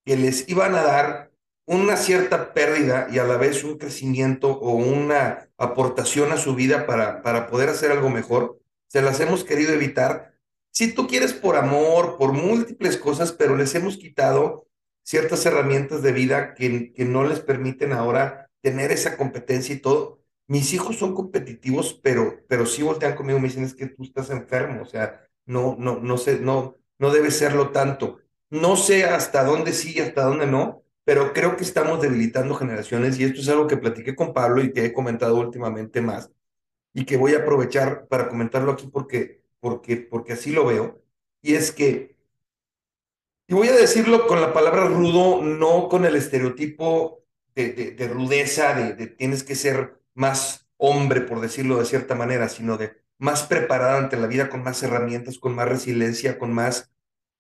que 0.03 0.17
les 0.17 0.49
iban 0.49 0.75
a 0.75 0.81
dar 0.81 1.31
una 1.65 1.95
cierta 1.95 2.53
pérdida 2.53 3.07
y 3.11 3.19
a 3.19 3.23
la 3.23 3.37
vez 3.37 3.63
un 3.63 3.77
crecimiento 3.77 4.49
o 4.49 4.71
una 4.71 5.49
aportación 5.57 6.31
a 6.31 6.37
su 6.37 6.55
vida 6.55 6.87
para, 6.87 7.21
para 7.21 7.47
poder 7.47 7.69
hacer 7.69 7.91
algo 7.91 8.09
mejor, 8.09 8.59
se 8.87 9.01
las 9.01 9.19
hemos 9.19 9.43
querido 9.43 9.71
evitar. 9.71 10.33
Si 10.71 10.91
tú 10.91 11.07
quieres 11.07 11.31
por 11.33 11.55
amor, 11.55 12.17
por 12.17 12.33
múltiples 12.33 12.97
cosas, 12.97 13.31
pero 13.31 13.55
les 13.55 13.75
hemos 13.75 13.97
quitado 13.97 14.67
ciertas 15.03 15.45
herramientas 15.45 16.01
de 16.01 16.11
vida 16.11 16.55
que, 16.55 16.91
que 16.91 17.05
no 17.05 17.23
les 17.23 17.39
permiten 17.39 17.93
ahora 17.93 18.49
tener 18.61 18.91
esa 18.91 19.15
competencia 19.15 19.75
y 19.75 19.79
todo. 19.79 20.22
Mis 20.47 20.73
hijos 20.73 20.97
son 20.97 21.13
competitivos, 21.15 21.99
pero, 22.03 22.41
pero 22.47 22.65
sí 22.65 22.83
voltean 22.83 23.15
conmigo 23.15 23.39
me 23.39 23.47
dicen, 23.47 23.63
es 23.63 23.73
que 23.75 23.87
tú 23.87 24.03
estás 24.03 24.29
enfermo, 24.29 24.81
o 24.83 24.85
sea, 24.85 25.21
no, 25.45 25.75
no, 25.79 25.99
no 25.99 26.17
sé, 26.17 26.39
no, 26.39 26.75
no 26.99 27.11
debe 27.11 27.31
serlo 27.31 27.71
tanto. 27.71 28.19
No 28.49 28.75
sé 28.75 29.05
hasta 29.05 29.43
dónde 29.43 29.73
sí 29.73 29.93
y 29.97 30.01
hasta 30.01 30.23
dónde 30.23 30.45
no, 30.47 30.83
pero 31.05 31.33
creo 31.33 31.57
que 31.57 31.63
estamos 31.63 32.01
debilitando 32.01 32.55
generaciones 32.55 33.17
y 33.19 33.23
esto 33.23 33.41
es 33.41 33.49
algo 33.49 33.67
que 33.67 33.77
platiqué 33.77 34.15
con 34.15 34.33
Pablo 34.33 34.61
y 34.63 34.71
que 34.73 34.85
he 34.85 34.93
comentado 34.93 35.37
últimamente 35.37 36.01
más 36.01 36.31
y 36.93 37.05
que 37.05 37.17
voy 37.17 37.33
a 37.35 37.39
aprovechar 37.39 38.07
para 38.07 38.29
comentarlo 38.29 38.71
aquí 38.71 38.87
porque, 38.87 39.41
porque, 39.59 39.97
porque 39.97 40.33
así 40.33 40.51
lo 40.51 40.65
veo. 40.65 41.01
Y 41.41 41.55
es 41.55 41.71
que, 41.71 42.17
y 43.47 43.53
voy 43.53 43.67
a 43.67 43.73
decirlo 43.75 44.27
con 44.27 44.41
la 44.41 44.53
palabra 44.53 44.85
rudo, 44.85 45.41
no 45.41 45.89
con 45.89 46.05
el 46.05 46.15
estereotipo 46.15 47.23
de, 47.55 47.73
de, 47.73 47.91
de 47.91 48.07
rudeza, 48.07 48.73
de, 48.73 48.93
de 48.93 49.07
tienes 49.07 49.43
que 49.43 49.55
ser 49.55 49.99
más 50.15 50.67
hombre, 50.77 51.21
por 51.21 51.41
decirlo 51.41 51.79
de 51.79 51.85
cierta 51.85 52.15
manera, 52.15 52.49
sino 52.49 52.77
de 52.77 52.93
más 53.17 53.43
preparado 53.43 53.97
ante 53.97 54.17
la 54.17 54.27
vida, 54.27 54.49
con 54.49 54.63
más 54.63 54.83
herramientas, 54.83 55.37
con 55.39 55.55
más 55.55 55.67
resiliencia, 55.67 56.37
con 56.37 56.53
más, 56.53 56.91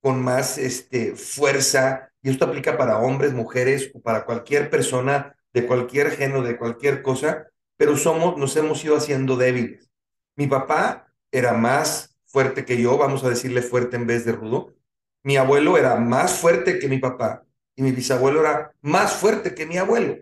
con 0.01 0.21
más 0.21 0.57
este, 0.57 1.15
fuerza. 1.15 2.09
Y 2.21 2.29
esto 2.29 2.45
aplica 2.45 2.77
para 2.77 2.99
hombres, 2.99 3.33
mujeres 3.33 3.91
o 3.93 4.01
para 4.01 4.25
cualquier 4.25 4.69
persona 4.69 5.35
de 5.53 5.67
cualquier 5.67 6.11
género, 6.11 6.41
de 6.41 6.57
cualquier 6.57 7.01
cosa, 7.01 7.47
pero 7.77 7.97
somos, 7.97 8.37
nos 8.37 8.55
hemos 8.55 8.83
ido 8.83 8.95
haciendo 8.95 9.35
débiles. 9.35 9.89
Mi 10.35 10.47
papá 10.47 11.13
era 11.31 11.53
más 11.53 12.15
fuerte 12.25 12.65
que 12.65 12.81
yo, 12.81 12.97
vamos 12.97 13.23
a 13.23 13.29
decirle 13.29 13.61
fuerte 13.61 13.95
en 13.95 14.07
vez 14.07 14.25
de 14.25 14.31
rudo. 14.31 14.73
Mi 15.21 15.37
abuelo 15.37 15.77
era 15.77 15.95
más 15.95 16.39
fuerte 16.39 16.79
que 16.79 16.87
mi 16.87 16.97
papá 16.97 17.43
y 17.75 17.83
mi 17.83 17.91
bisabuelo 17.91 18.41
era 18.41 18.73
más 18.81 19.13
fuerte 19.13 19.53
que 19.53 19.65
mi 19.65 19.77
abuelo. 19.77 20.17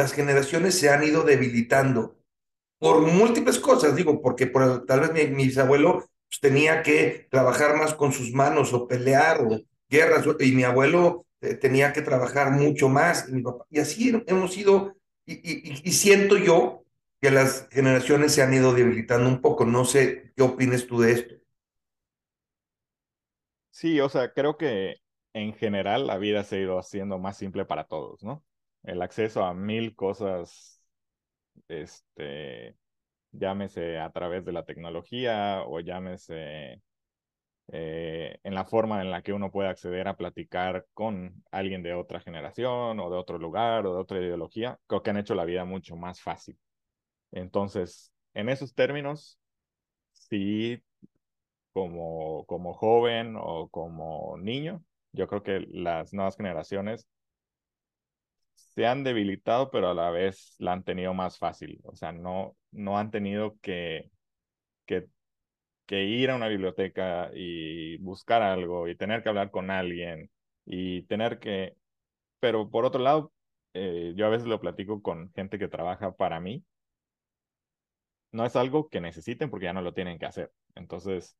Las 0.00 0.14
generaciones 0.14 0.78
se 0.78 0.88
han 0.88 1.04
ido 1.04 1.24
debilitando 1.24 2.16
por 2.78 3.02
múltiples 3.02 3.58
cosas, 3.58 3.94
digo, 3.94 4.22
porque 4.22 4.46
por, 4.46 4.86
tal 4.86 5.00
vez 5.00 5.12
mi, 5.12 5.36
mi 5.36 5.44
bisabuelo 5.44 6.08
pues, 6.26 6.40
tenía 6.40 6.82
que 6.82 7.28
trabajar 7.30 7.76
más 7.76 7.92
con 7.92 8.10
sus 8.10 8.32
manos 8.32 8.72
o 8.72 8.88
pelear 8.88 9.42
o 9.42 9.60
guerras, 9.90 10.24
y 10.40 10.52
mi 10.52 10.62
abuelo 10.62 11.26
eh, 11.42 11.52
tenía 11.54 11.92
que 11.92 12.00
trabajar 12.00 12.50
mucho 12.50 12.88
más, 12.88 13.28
y, 13.68 13.78
así 13.78 14.24
hemos 14.26 14.56
ido, 14.56 14.96
y, 15.26 15.92
siento 15.92 16.38
yo 16.38 16.82
que 17.20 17.30
las 17.30 17.68
generaciones 17.70 18.32
se 18.32 18.40
han 18.40 18.54
ido 18.54 18.72
debilitando 18.72 19.28
un 19.28 19.42
poco, 19.42 19.66
no 19.66 19.84
sé 19.84 20.32
qué 20.34 20.42
opines 20.42 20.86
tú 20.86 21.00
de 21.00 21.12
esto. 21.12 21.34
Sí, 23.68 24.00
o 24.00 24.08
sea, 24.08 24.32
creo 24.32 24.56
que 24.56 24.96
en 25.34 25.52
general 25.52 26.06
la 26.06 26.16
vida 26.16 26.42
se 26.42 26.56
ha 26.56 26.60
ido 26.60 26.78
haciendo 26.78 27.18
más 27.18 27.36
simple 27.36 27.66
para 27.66 27.84
todos, 27.84 28.22
¿no? 28.22 28.42
El 28.82 29.02
acceso 29.02 29.44
a 29.44 29.54
mil 29.54 29.94
cosas 29.94 30.82
este, 31.68 32.76
llámese 33.32 33.98
a 33.98 34.10
través 34.10 34.44
de 34.44 34.52
la 34.52 34.64
tecnología 34.64 35.62
o 35.66 35.80
llámese 35.80 36.82
eh, 37.68 38.38
en 38.42 38.54
la 38.54 38.64
forma 38.64 39.02
en 39.02 39.10
la 39.10 39.22
que 39.22 39.32
uno 39.32 39.50
puede 39.50 39.68
acceder 39.68 40.08
a 40.08 40.16
platicar 40.16 40.86
con 40.94 41.44
alguien 41.50 41.82
de 41.82 41.94
otra 41.94 42.20
generación 42.20 43.00
o 43.00 43.10
de 43.10 43.16
otro 43.16 43.38
lugar 43.38 43.86
o 43.86 43.94
de 43.94 44.00
otra 44.00 44.18
ideología, 44.20 44.78
creo 44.86 45.02
que 45.02 45.10
han 45.10 45.18
hecho 45.18 45.34
la 45.34 45.44
vida 45.44 45.64
mucho 45.64 45.96
más 45.96 46.20
fácil. 46.20 46.58
Entonces, 47.32 48.12
en 48.34 48.48
esos 48.48 48.74
términos, 48.74 49.38
sí, 50.12 50.82
como, 51.72 52.44
como 52.46 52.74
joven 52.74 53.36
o 53.38 53.68
como 53.68 54.36
niño, 54.38 54.84
yo 55.12 55.28
creo 55.28 55.42
que 55.42 55.60
las 55.70 56.12
nuevas 56.12 56.36
generaciones 56.36 57.08
se 58.74 58.86
han 58.86 59.04
debilitado, 59.04 59.70
pero 59.70 59.90
a 59.90 59.94
la 59.94 60.10
vez 60.10 60.54
la 60.58 60.72
han 60.72 60.84
tenido 60.84 61.14
más 61.14 61.38
fácil. 61.38 61.80
O 61.84 61.94
sea, 61.96 62.12
no, 62.12 62.56
no 62.70 62.98
han 62.98 63.10
tenido 63.10 63.58
que, 63.60 64.10
que, 64.86 65.08
ir 66.04 66.30
a 66.30 66.36
una 66.36 66.48
biblioteca 66.48 67.30
y 67.34 67.98
buscar 67.98 68.42
algo 68.42 68.88
y 68.88 68.96
tener 68.96 69.22
que 69.22 69.28
hablar 69.28 69.50
con 69.50 69.70
alguien 69.70 70.30
y 70.64 71.02
tener 71.04 71.38
que... 71.38 71.76
Pero 72.40 72.70
por 72.70 72.84
otro 72.84 73.02
lado, 73.02 73.32
eh, 73.74 74.14
yo 74.16 74.26
a 74.26 74.30
veces 74.30 74.48
lo 74.48 74.60
platico 74.60 75.02
con 75.02 75.32
gente 75.34 75.58
que 75.58 75.68
trabaja 75.68 76.12
para 76.12 76.40
mí. 76.40 76.64
No 78.32 78.44
es 78.46 78.56
algo 78.56 78.88
que 78.88 79.00
necesiten 79.00 79.50
porque 79.50 79.64
ya 79.66 79.72
no 79.72 79.82
lo 79.82 79.94
tienen 79.94 80.18
que 80.18 80.26
hacer. 80.26 80.52
Entonces, 80.74 81.36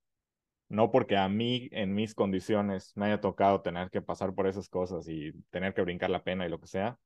no 0.71 0.91
porque 0.93 1.17
a 1.17 1.29
mí 1.29 1.69
en 1.73 1.95
mis 1.95 2.15
condiciones 2.15 2.93
me 2.97 3.07
haya 3.07 3.21
tocado 3.21 3.61
tener 3.63 3.91
que 3.91 4.03
pasar 4.03 4.35
por 4.35 4.47
esas 4.47 4.69
cosas 4.69 5.09
y 5.09 5.33
tener 5.51 5.75
que 5.75 5.83
brincar 5.83 6.11
la 6.11 6.23
pena 6.25 6.47
y 6.47 6.51
lo 6.51 6.61
que 6.61 6.69
sea, 6.69 6.99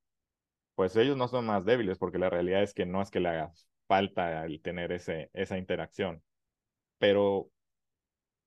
pues 0.75 0.97
ellos 0.97 1.17
no 1.17 1.29
son 1.29 1.47
más 1.47 1.65
débiles 1.65 1.99
porque 1.99 2.19
la 2.19 2.31
realidad 2.31 2.63
es 2.63 2.75
que 2.75 2.87
no 2.87 3.03
es 3.03 3.11
que 3.11 3.21
le 3.21 3.29
haga 3.29 3.53
falta 3.89 4.45
el 4.45 4.61
tener 4.63 4.93
ese, 4.93 5.31
esa 5.35 5.59
interacción. 5.59 6.23
Pero, 6.99 7.51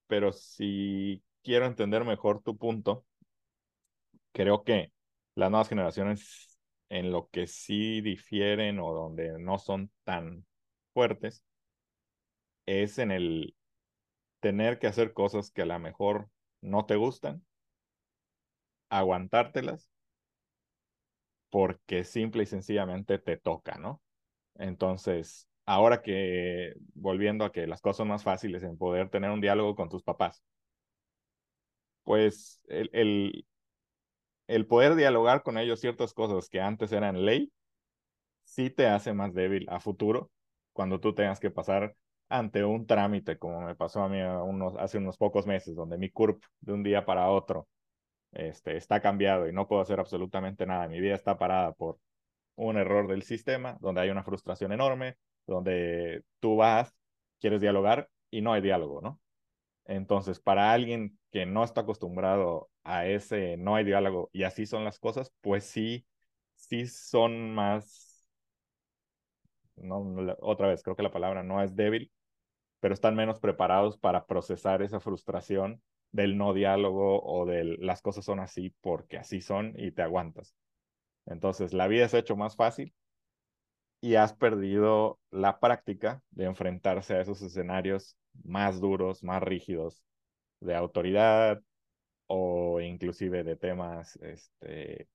pero 0.08 0.32
si 0.32 1.24
quiero 1.44 1.66
entender 1.66 2.04
mejor 2.06 2.42
tu 2.44 2.58
punto, 2.58 3.06
creo 4.32 4.64
que 4.64 4.92
las 5.36 5.50
nuevas 5.52 5.70
generaciones 5.70 6.60
en 6.90 7.12
lo 7.12 7.30
que 7.30 7.48
sí 7.48 8.02
difieren 8.02 8.80
o 8.80 8.94
donde 8.94 9.38
no 9.40 9.60
son 9.60 9.92
tan 10.04 10.46
fuertes 10.94 11.44
es 12.68 13.00
en 13.00 13.10
el 13.12 13.56
tener 14.42 14.80
que 14.80 14.88
hacer 14.88 15.14
cosas 15.14 15.52
que 15.52 15.64
a 15.64 15.66
lo 15.68 15.80
mejor 15.80 16.30
no 16.62 16.86
te 16.86 16.96
gustan, 16.98 17.46
aguantártelas 18.90 19.90
porque 21.50 22.04
simple 22.04 22.44
y 22.44 22.46
sencillamente 22.46 23.20
te 23.20 23.38
toca, 23.38 23.78
¿no? 23.78 24.02
Entonces, 24.56 25.48
ahora 25.66 26.02
que, 26.04 26.76
volviendo 26.96 27.46
a 27.46 27.52
que 27.52 27.68
las 27.68 27.82
cosas 27.82 27.98
son 28.00 28.10
más 28.10 28.24
fáciles 28.24 28.64
en 28.64 28.78
poder 28.78 29.10
tener 29.10 29.32
un 29.32 29.42
diálogo 29.42 29.76
con 29.76 29.90
tus 29.90 30.04
papás, 30.04 30.44
pues 32.04 32.62
el, 32.68 32.90
el, 32.94 33.46
el 34.48 34.66
poder 34.68 34.96
dialogar 34.96 35.44
con 35.44 35.58
ellos 35.58 35.80
ciertas 35.80 36.14
cosas 36.14 36.50
que 36.50 36.62
antes 36.62 36.92
eran 36.92 37.26
ley, 37.26 37.52
sí 38.44 38.70
te 38.70 38.88
hace 38.88 39.14
más 39.14 39.34
débil 39.36 39.68
a 39.70 39.80
futuro 39.80 40.32
cuando 40.74 41.00
tú 41.00 41.16
tengas 41.16 41.40
que 41.40 41.52
pasar 41.52 41.96
ante 42.30 42.66
un 42.66 42.88
trámite, 42.88 43.38
como 43.40 43.62
me 43.62 43.76
pasó 43.76 44.04
a 44.04 44.10
mí 44.10 44.22
unos, 44.22 44.76
hace 44.78 44.98
unos 45.00 45.18
pocos 45.18 45.48
meses, 45.48 45.76
donde 45.76 45.98
mi 45.98 46.10
CURP 46.12 46.44
de 46.62 46.74
un 46.74 46.84
día 46.84 47.06
para 47.06 47.30
otro 47.30 47.68
este, 48.32 48.78
está 48.78 49.02
cambiado 49.02 49.48
y 49.48 49.54
no 49.54 49.68
puedo 49.68 49.82
hacer 49.82 50.00
absolutamente 50.00 50.66
nada. 50.66 50.88
Mi 50.88 51.00
vida 51.00 51.16
está 51.16 51.38
parada 51.38 51.74
por 51.74 52.00
un 52.56 52.78
error 52.78 53.08
del 53.08 53.24
sistema, 53.24 53.78
donde 53.82 54.02
hay 54.02 54.10
una 54.10 54.24
frustración 54.24 54.72
enorme, 54.72 55.18
donde 55.48 56.24
tú 56.40 56.58
vas, 56.58 56.94
quieres 57.40 57.62
dialogar 57.62 58.10
y 58.32 58.42
no 58.42 58.54
hay 58.54 58.62
diálogo, 58.62 59.02
¿no? 59.02 59.20
Entonces, 59.86 60.40
para 60.40 60.74
alguien 60.74 61.18
que 61.32 61.46
no 61.46 61.64
está 61.64 61.82
acostumbrado 61.82 62.70
a 62.84 63.06
ese 63.08 63.58
no 63.58 63.76
hay 63.76 63.86
diálogo 63.86 64.30
y 64.34 64.44
así 64.44 64.66
son 64.66 64.84
las 64.84 65.00
cosas, 65.00 65.32
pues 65.42 65.64
sí, 65.66 66.06
sí 66.56 66.88
son 66.88 67.54
más, 67.54 68.26
no, 69.76 70.36
otra 70.40 70.68
vez, 70.68 70.84
creo 70.84 70.96
que 70.96 71.04
la 71.04 71.12
palabra 71.12 71.44
no 71.44 71.62
es 71.62 71.76
débil, 71.76 72.12
pero 72.80 72.94
están 72.94 73.16
menos 73.16 73.40
preparados 73.40 73.98
para 73.98 74.26
procesar 74.26 74.82
esa 74.82 75.00
frustración 75.00 75.82
del 76.12 76.38
no 76.38 76.54
diálogo 76.54 77.22
o 77.24 77.46
de 77.46 77.64
las 77.80 78.02
cosas 78.02 78.26
son 78.26 78.40
así 78.40 78.74
porque 78.82 79.18
así 79.18 79.42
son 79.42 79.74
y 79.78 79.92
te 79.92 80.02
aguantas. 80.02 80.56
Entonces, 81.26 81.74
la 81.74 81.88
vida 81.88 82.08
se 82.08 82.18
ha 82.18 82.20
hecho 82.22 82.36
más 82.36 82.56
fácil 82.56 82.94
y 84.02 84.16
has 84.16 84.34
perdido 84.34 85.20
la 85.32 85.60
práctica 85.60 86.22
de 86.32 86.46
enfrentarse 86.46 87.16
a 87.16 87.22
esos 87.22 87.42
escenarios 87.42 88.18
más 88.44 88.80
duros, 88.80 89.24
más 89.24 89.42
rígidos 89.44 90.04
de 90.60 90.76
autoridad 90.76 91.62
o 92.28 92.82
inclusive 92.82 93.44
de 93.44 93.56
temas 93.56 94.18
este, 94.18 95.08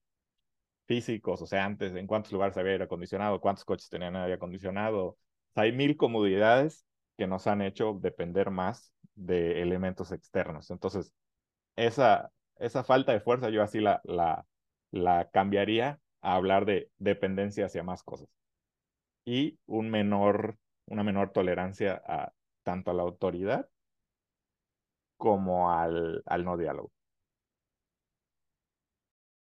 físicos, 0.86 1.42
o 1.42 1.46
sea, 1.46 1.64
antes 1.64 1.94
en 1.94 2.06
cuántos 2.06 2.32
lugares 2.32 2.56
había 2.56 2.72
aire 2.72 2.84
acondicionado, 2.84 3.40
cuántos 3.40 3.64
coches 3.64 3.88
tenían 3.88 4.16
aire 4.16 4.34
acondicionado. 4.34 5.16
hay 5.54 5.72
mil 5.72 5.96
comodidades 5.96 6.86
que 7.16 7.26
nos 7.26 7.46
han 7.46 7.62
hecho 7.62 7.98
depender 8.00 8.50
más 8.50 8.91
de 9.14 9.62
elementos 9.62 10.12
externos. 10.12 10.70
Entonces, 10.70 11.12
esa, 11.76 12.32
esa 12.56 12.84
falta 12.84 13.12
de 13.12 13.20
fuerza 13.20 13.50
yo 13.50 13.62
así 13.62 13.80
la, 13.80 14.00
la, 14.04 15.30
cambiaría 15.32 16.00
a 16.20 16.34
hablar 16.36 16.64
de 16.64 16.90
dependencia 16.98 17.66
hacia 17.66 17.82
más 17.82 18.02
cosas 18.02 18.28
y 19.24 19.58
un 19.66 19.90
menor, 19.90 20.56
una 20.86 21.02
menor 21.02 21.30
tolerancia 21.32 22.02
a 22.06 22.32
tanto 22.64 22.90
a 22.90 22.94
la 22.94 23.02
autoridad 23.02 23.68
como 25.16 25.72
al, 25.72 26.22
al 26.26 26.44
no 26.44 26.56
diálogo. 26.56 26.90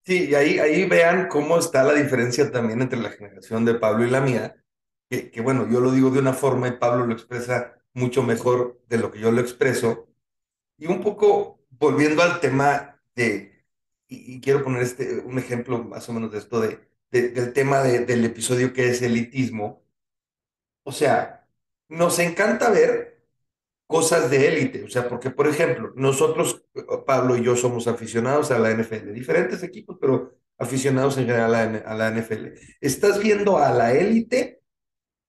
Sí, 0.06 0.30
y 0.30 0.36
ahí, 0.36 0.60
ahí 0.60 0.86
vean 0.86 1.30
cómo 1.30 1.58
está 1.58 1.84
la 1.84 1.94
diferencia 1.94 2.52
también 2.52 2.82
entre 2.82 3.00
la 3.00 3.10
generación 3.10 3.64
de 3.64 3.76
Pablo 3.76 4.06
y 4.06 4.10
la 4.10 4.20
mía, 4.20 4.56
que, 5.10 5.32
que 5.32 5.42
bueno, 5.42 5.68
yo 5.70 5.80
lo 5.80 5.92
digo 5.92 6.10
de 6.10 6.20
una 6.20 6.34
forma 6.34 6.68
y 6.68 6.78
Pablo 6.78 7.06
lo 7.06 7.14
expresa 7.14 7.83
mucho 7.94 8.24
mejor 8.24 8.82
de 8.88 8.98
lo 8.98 9.12
que 9.12 9.20
yo 9.20 9.32
lo 9.32 9.42
expreso. 9.42 10.08
Y 10.78 10.88
un 10.88 11.02
poco 11.02 11.64
volviendo 11.70 12.24
al 12.24 12.40
tema 12.40 13.02
de, 13.16 13.66
y, 14.08 14.40
quiero 14.42 14.64
poner 14.64 14.84
este, 14.84 15.20
un 15.20 15.38
ejemplo 15.40 15.84
más 15.84 16.08
o 16.10 16.14
menos 16.14 16.32
de 16.32 16.40
esto, 16.40 16.60
de, 16.62 16.80
del 17.12 17.54
tema 17.54 17.82
del 17.84 18.26
episodio 18.26 18.74
que 18.74 18.90
es 18.90 19.02
elitismo. 19.02 19.84
O 20.84 20.92
sea, 20.92 21.48
nos 21.90 22.20
encanta 22.20 22.70
ver 22.70 23.24
cosas 23.88 24.32
de 24.32 24.48
élite, 24.48 24.84
o 24.84 24.90
sea, 24.90 25.08
porque 25.08 25.30
por 25.30 25.48
ejemplo, 25.48 25.94
nosotros, 25.96 26.66
Pablo 27.06 27.38
y 27.38 27.44
yo 27.44 27.56
somos 27.56 27.88
aficionados 27.88 28.50
a 28.52 28.58
la 28.58 28.72
NFL, 28.72 29.14
diferentes 29.14 29.62
equipos, 29.62 29.98
pero 30.02 30.34
aficionados 30.58 31.18
en 31.18 31.28
general 31.28 31.54
a 31.54 31.66
la, 31.66 31.78
a 31.80 31.96
la 31.96 32.12
NFL. 32.12 32.48
Estás 32.82 33.22
viendo 33.22 33.58
a 33.58 33.72
la 33.72 33.94
élite 33.94 34.64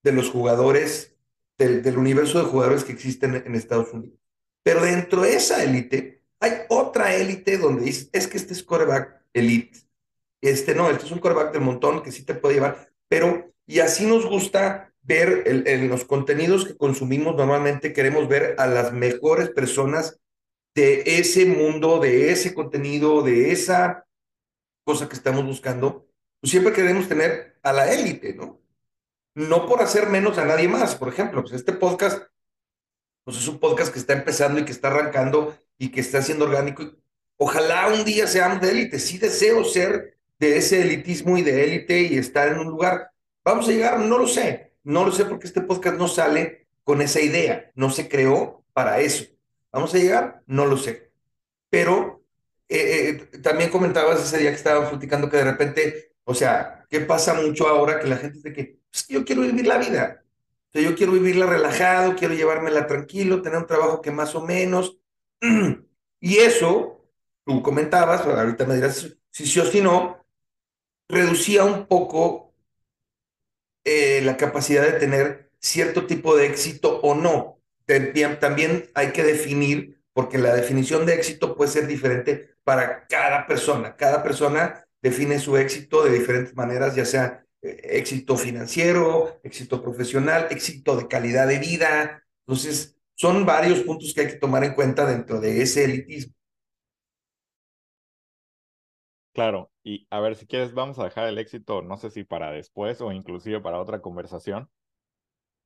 de 0.02 0.12
los 0.12 0.30
jugadores, 0.30 1.13
del, 1.58 1.96
universo 1.98 2.38
de 2.38 2.50
jugadores 2.50 2.84
que 2.84 2.92
existen 2.92 3.36
en 3.46 3.54
Estados 3.54 3.92
Unidos. 3.92 4.18
Pero 4.62 4.82
dentro 4.82 5.22
de 5.22 5.36
esa 5.36 5.62
élite 5.62 6.22
hay 6.40 6.52
otra 6.68 7.14
élite 7.14 7.58
donde 7.58 7.84
dices, 7.84 8.10
es 8.12 8.26
que 8.26 8.36
este 8.36 8.52
es 8.52 8.62
quarterback 8.62 9.22
elite. 9.32 9.78
Este 10.40 10.74
no, 10.74 10.90
este 10.90 11.06
es 11.06 11.12
un 11.12 11.18
quarterback 11.18 11.52
del 11.52 11.62
montón 11.62 12.02
que 12.02 12.12
sí 12.12 12.22
te 12.22 12.34
puede 12.34 12.54
llevar, 12.56 12.90
pero 13.08 13.52
y 13.66 13.80
así 13.80 14.04
nos 14.04 14.26
gusta 14.26 14.92
ver 15.02 15.44
en 15.46 15.88
los 15.88 16.04
contenidos 16.04 16.66
que 16.66 16.76
consumimos 16.76 17.36
normalmente, 17.36 17.92
queremos 17.92 18.28
ver 18.28 18.54
a 18.58 18.66
las 18.66 18.92
mejores 18.92 19.50
personas 19.50 20.18
de 20.74 21.02
ese 21.06 21.46
mundo, 21.46 22.00
de 22.00 22.30
ese 22.30 22.52
contenido, 22.52 23.22
de 23.22 23.52
esa 23.52 24.06
cosa 24.84 25.08
que 25.08 25.14
estamos 25.14 25.44
buscando. 25.44 26.06
Pues 26.40 26.50
siempre 26.50 26.72
queremos 26.72 27.08
tener 27.08 27.58
a 27.62 27.72
la 27.72 27.92
élite, 27.92 28.34
¿no? 28.34 28.60
No 29.34 29.66
por 29.66 29.82
hacer 29.82 30.08
menos 30.08 30.38
a 30.38 30.44
nadie 30.44 30.68
más. 30.68 30.94
Por 30.94 31.08
ejemplo, 31.08 31.42
pues 31.42 31.54
este 31.54 31.72
podcast, 31.72 32.22
pues 33.24 33.36
es 33.36 33.48
un 33.48 33.58
podcast 33.58 33.92
que 33.92 33.98
está 33.98 34.12
empezando 34.12 34.60
y 34.60 34.64
que 34.64 34.72
está 34.72 34.88
arrancando 34.88 35.58
y 35.78 35.90
que 35.90 36.00
está 36.00 36.22
siendo 36.22 36.44
orgánico. 36.44 36.84
Ojalá 37.36 37.88
un 37.88 38.04
día 38.04 38.26
seamos 38.26 38.60
de 38.60 38.70
élite. 38.70 38.98
Sí 38.98 39.18
deseo 39.18 39.64
ser 39.64 40.18
de 40.38 40.56
ese 40.56 40.82
elitismo 40.82 41.36
y 41.36 41.42
de 41.42 41.64
élite 41.64 42.02
y 42.02 42.16
estar 42.16 42.48
en 42.48 42.58
un 42.58 42.68
lugar. 42.68 43.10
¿Vamos 43.44 43.68
a 43.68 43.72
llegar? 43.72 43.98
No 43.98 44.18
lo 44.18 44.26
sé. 44.26 44.72
No 44.84 45.04
lo 45.04 45.12
sé 45.12 45.24
porque 45.24 45.46
este 45.46 45.62
podcast 45.62 45.96
no 45.96 46.06
sale 46.06 46.68
con 46.84 47.02
esa 47.02 47.20
idea. 47.20 47.72
No 47.74 47.90
se 47.90 48.08
creó 48.08 48.64
para 48.72 49.00
eso. 49.00 49.24
¿Vamos 49.72 49.94
a 49.94 49.98
llegar? 49.98 50.42
No 50.46 50.66
lo 50.66 50.76
sé. 50.76 51.10
Pero 51.70 52.22
eh, 52.68 53.28
eh, 53.32 53.38
también 53.38 53.70
comentabas 53.70 54.22
ese 54.22 54.38
día 54.38 54.50
que 54.50 54.56
estábamos 54.56 54.90
platicando 54.90 55.28
que 55.28 55.38
de 55.38 55.44
repente, 55.44 56.12
o 56.24 56.34
sea, 56.34 56.83
¿qué 56.94 57.00
pasa 57.00 57.34
mucho 57.34 57.66
ahora 57.66 57.98
que 57.98 58.06
la 58.06 58.18
gente 58.18 58.36
dice 58.36 58.52
que 58.52 58.78
pues, 58.88 59.08
yo 59.08 59.24
quiero 59.24 59.42
vivir 59.42 59.66
la 59.66 59.78
vida? 59.78 60.22
O 60.72 60.78
yo 60.78 60.94
quiero 60.94 61.10
vivirla 61.10 61.44
relajado, 61.44 62.14
quiero 62.14 62.34
llevármela 62.34 62.86
tranquilo, 62.86 63.42
tener 63.42 63.58
un 63.58 63.66
trabajo 63.66 64.00
que 64.00 64.12
más 64.12 64.36
o 64.36 64.42
menos. 64.42 64.98
Y 66.20 66.38
eso, 66.38 67.04
tú 67.44 67.62
comentabas, 67.62 68.22
ahorita 68.22 68.64
me 68.64 68.76
dirás 68.76 69.14
si 69.30 69.46
sí 69.46 69.60
o 69.60 69.66
si 69.66 69.82
no, 69.82 70.24
reducía 71.06 71.64
un 71.64 71.86
poco 71.86 72.54
eh, 73.84 74.22
la 74.24 74.38
capacidad 74.38 74.84
de 74.84 74.98
tener 74.98 75.50
cierto 75.58 76.06
tipo 76.06 76.34
de 76.34 76.46
éxito 76.46 77.00
o 77.02 77.14
no. 77.14 77.60
También 78.40 78.88
hay 78.94 79.12
que 79.12 79.22
definir, 79.22 80.00
porque 80.14 80.38
la 80.38 80.54
definición 80.54 81.04
de 81.04 81.14
éxito 81.14 81.56
puede 81.56 81.72
ser 81.72 81.86
diferente 81.86 82.56
para 82.64 83.06
cada 83.06 83.46
persona. 83.46 83.94
Cada 83.96 84.22
persona 84.22 84.83
define 85.04 85.38
su 85.38 85.58
éxito 85.58 86.02
de 86.02 86.18
diferentes 86.18 86.56
maneras, 86.56 86.96
ya 86.96 87.04
sea 87.04 87.44
eh, 87.60 87.78
éxito 88.00 88.36
financiero, 88.38 89.38
éxito 89.44 89.82
profesional, 89.82 90.48
éxito 90.50 90.96
de 90.96 91.06
calidad 91.06 91.46
de 91.46 91.58
vida. 91.58 92.24
Entonces, 92.46 92.96
son 93.14 93.44
varios 93.44 93.80
puntos 93.80 94.14
que 94.14 94.22
hay 94.22 94.28
que 94.28 94.36
tomar 94.38 94.64
en 94.64 94.74
cuenta 94.74 95.06
dentro 95.06 95.40
de 95.40 95.60
ese 95.62 95.84
elitismo. 95.84 96.34
Claro, 99.32 99.70
y 99.82 100.06
a 100.10 100.20
ver, 100.20 100.36
si 100.36 100.46
quieres, 100.46 100.72
vamos 100.74 100.98
a 100.98 101.04
dejar 101.04 101.28
el 101.28 101.38
éxito, 101.38 101.82
no 101.82 101.96
sé 101.98 102.10
si 102.10 102.22
para 102.24 102.52
después 102.52 103.00
o 103.00 103.10
inclusive 103.12 103.60
para 103.60 103.80
otra 103.80 104.00
conversación, 104.00 104.70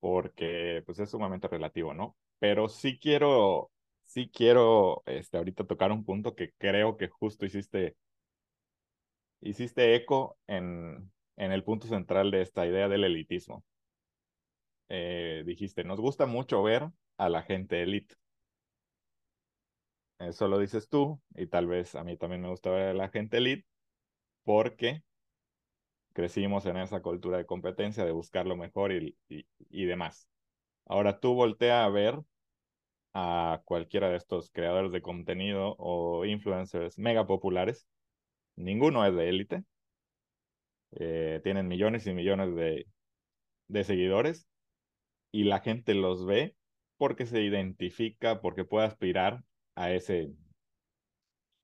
porque 0.01 0.83
pues 0.87 0.98
es 1.01 1.11
sumamente 1.11 1.48
relativo, 1.48 1.94
¿no? 1.94 2.16
Pero 2.38 2.68
sí 2.68 2.98
quiero, 2.98 3.70
sí 4.07 4.31
quiero, 4.33 5.03
este, 5.07 5.38
ahorita 5.38 5.64
tocar 5.66 5.92
un 5.92 6.05
punto 6.05 6.35
que 6.35 6.53
creo 6.59 6.96
que 6.96 7.09
justo 7.09 7.46
hiciste, 7.46 7.96
hiciste 9.40 9.94
eco 9.94 10.38
en, 10.46 11.11
en 11.37 11.53
el 11.53 11.64
punto 11.64 11.87
central 11.87 12.31
de 12.31 12.42
esta 12.42 12.66
idea 12.66 12.88
del 12.88 13.05
elitismo. 13.05 13.64
Eh, 14.88 15.42
dijiste, 15.46 15.85
nos 15.85 16.01
gusta 16.01 16.27
mucho 16.27 16.62
ver 16.62 16.88
a 17.18 17.29
la 17.29 17.42
gente 17.42 17.83
elite. 17.83 18.14
Eso 20.18 20.48
lo 20.48 20.59
dices 20.59 20.88
tú 20.88 21.20
y 21.35 21.46
tal 21.46 21.66
vez 21.66 21.94
a 21.94 22.05
mí 22.05 22.16
también 22.16 22.42
me 22.42 22.48
gusta 22.48 22.70
ver 22.70 22.88
a 22.88 22.94
la 22.94 23.09
gente 23.09 23.38
elite 23.38 23.66
porque 24.44 25.03
crecimos 26.12 26.66
en 26.66 26.77
esa 26.79 27.01
cultura 27.01 27.38
de 27.38 27.46
competencia, 27.46 28.05
de 28.05 28.12
buscar 28.12 28.46
lo 28.46 28.57
mejor 28.57 28.92
y, 28.92 29.16
y, 29.29 29.85
demás. 29.85 30.29
Ahora 30.87 31.20
tú 31.20 31.35
voltea 31.35 31.85
a 31.85 31.88
ver 31.90 32.20
a 33.14 33.62
cualquiera 33.64 34.11
de 34.11 34.16
estos 34.16 34.51
creadores 34.51 34.92
de 34.92 35.03
contenido 35.03 35.77
o 35.79 36.24
influencers 36.24 36.98
mega 36.98 37.27
populares. 37.27 37.87
Ninguno 38.59 39.07
es 39.07 39.14
de 39.14 39.29
élite. 39.29 39.64
Eh, 40.92 41.40
tienen 41.44 41.68
millones 41.68 42.07
y 42.07 42.12
millones 42.12 42.55
de, 42.55 42.87
de 43.68 43.85
seguidores 43.85 44.49
y 45.33 45.44
la 45.44 45.61
gente 45.61 45.94
los 45.94 46.27
ve 46.27 46.57
porque 46.99 47.27
se 47.27 47.42
identifica, 47.42 48.40
porque 48.40 48.64
puede 48.64 48.87
aspirar 48.87 49.44
a 49.75 49.92
ese, 49.92 50.33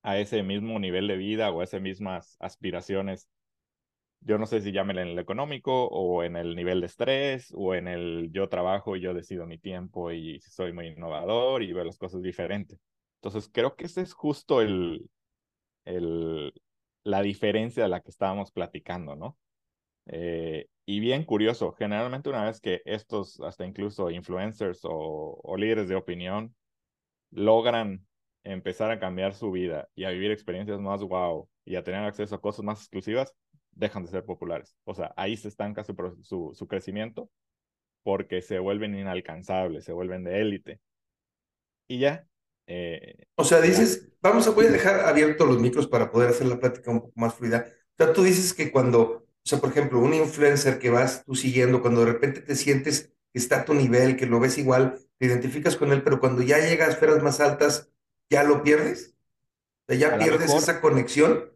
a 0.03 0.19
ese 0.19 0.43
mismo 0.43 0.79
nivel 0.79 1.07
de 1.07 1.17
vida 1.17 1.51
o 1.51 1.61
a 1.61 1.63
esas 1.63 1.81
mismas 1.81 2.37
aspiraciones. 2.39 3.29
Yo 4.21 4.37
no 4.37 4.45
sé 4.47 4.61
si 4.61 4.71
llamen 4.71 4.97
en 4.99 5.09
el 5.09 5.19
económico 5.19 5.87
o 5.87 6.23
en 6.23 6.35
el 6.35 6.55
nivel 6.55 6.81
de 6.81 6.87
estrés 6.87 7.51
o 7.55 7.75
en 7.75 7.87
el 7.87 8.31
yo 8.31 8.49
trabajo 8.49 8.95
y 8.95 9.01
yo 9.01 9.13
decido 9.13 9.45
mi 9.45 9.57
tiempo 9.59 10.11
y 10.11 10.39
soy 10.41 10.73
muy 10.73 10.87
innovador 10.87 11.63
y 11.63 11.73
veo 11.73 11.83
las 11.83 11.97
cosas 11.97 12.21
diferentes. 12.21 12.79
Entonces 13.21 13.49
creo 13.51 13.75
que 13.75 13.85
ese 13.85 14.01
es 14.01 14.13
justo 14.13 14.61
el, 14.61 15.09
el, 15.85 16.53
la 17.05 17.21
diferencia 17.21 17.83
de 17.83 17.89
la 17.89 18.01
que 18.01 18.09
estábamos 18.09 18.51
platicando, 18.51 19.15
¿no? 19.15 19.37
Eh, 20.07 20.67
y 20.85 20.99
bien 20.99 21.23
curioso, 21.23 21.71
generalmente 21.73 22.29
una 22.29 22.45
vez 22.45 22.59
que 22.61 22.81
estos, 22.85 23.39
hasta 23.41 23.65
incluso 23.65 24.11
influencers 24.11 24.81
o, 24.83 25.55
líderes 25.57 25.87
de 25.89 25.95
opinión, 25.95 26.55
logran 27.31 28.05
empezar 28.43 28.91
a 28.91 28.99
cambiar 28.99 29.33
su 29.33 29.51
vida 29.51 29.89
y 29.95 30.05
a 30.05 30.11
vivir 30.11 30.31
experiencias 30.31 30.79
más 30.81 31.01
wow 31.03 31.49
y 31.65 31.75
a 31.75 31.83
tener 31.83 32.03
acceso 32.03 32.35
a 32.35 32.41
cosas 32.41 32.65
más 32.65 32.79
exclusivas, 32.81 33.35
dejan 33.71 34.03
de 34.05 34.11
ser 34.11 34.25
populares. 34.25 34.75
O 34.85 34.93
sea, 34.95 35.13
ahí 35.17 35.37
se 35.37 35.47
estanca 35.49 35.83
su, 35.83 36.53
su, 36.53 36.67
crecimiento 36.67 37.29
porque 38.03 38.41
se 38.41 38.59
vuelven 38.59 38.95
inalcanzables, 38.95 39.85
se 39.85 39.93
vuelven 39.93 40.23
de 40.23 40.41
élite. 40.41 40.81
Y 41.87 41.99
ya. 41.99 42.27
Eh, 42.67 43.27
o 43.35 43.43
sea, 43.43 43.61
dices, 43.61 44.09
vamos 44.21 44.47
a, 44.47 44.51
voy 44.51 44.65
a 44.65 44.71
dejar 44.71 45.01
abiertos 45.01 45.47
los 45.47 45.59
micros 45.59 45.87
para 45.87 46.11
poder 46.11 46.29
hacer 46.29 46.47
la 46.47 46.59
plática 46.59 46.91
un 46.91 47.01
poco 47.01 47.13
más 47.15 47.33
fluida. 47.35 47.65
O 47.67 48.03
sea, 48.03 48.13
tú 48.13 48.23
dices 48.23 48.53
que 48.53 48.71
cuando 48.71 49.25
o 49.45 49.47
sea, 49.47 49.59
por 49.59 49.69
ejemplo, 49.69 49.99
un 49.99 50.15
influencer 50.15 50.79
que 50.79 50.89
vas 50.89 51.23
tú 51.23 51.35
siguiendo, 51.35 51.79
cuando 51.79 52.03
de 52.03 52.11
repente 52.11 52.41
te 52.41 52.55
sientes 52.55 53.13
que 53.31 53.37
está 53.37 53.61
a 53.61 53.65
tu 53.65 53.75
nivel, 53.75 54.17
que 54.17 54.25
lo 54.25 54.39
ves 54.39 54.57
igual, 54.57 54.99
te 55.19 55.27
identificas 55.27 55.75
con 55.75 55.91
él, 55.91 56.01
pero 56.01 56.19
cuando 56.19 56.41
ya 56.41 56.57
llega 56.57 56.85
a 56.85 56.89
esferas 56.89 57.21
más 57.21 57.39
altas, 57.39 57.91
¿ya 58.27 58.43
lo 58.43 58.63
pierdes? 58.63 59.15
O 59.87 59.93
sea, 59.93 59.97
¿Ya 59.97 60.17
pierdes 60.17 60.51
esa 60.51 60.81
conexión? 60.81 61.51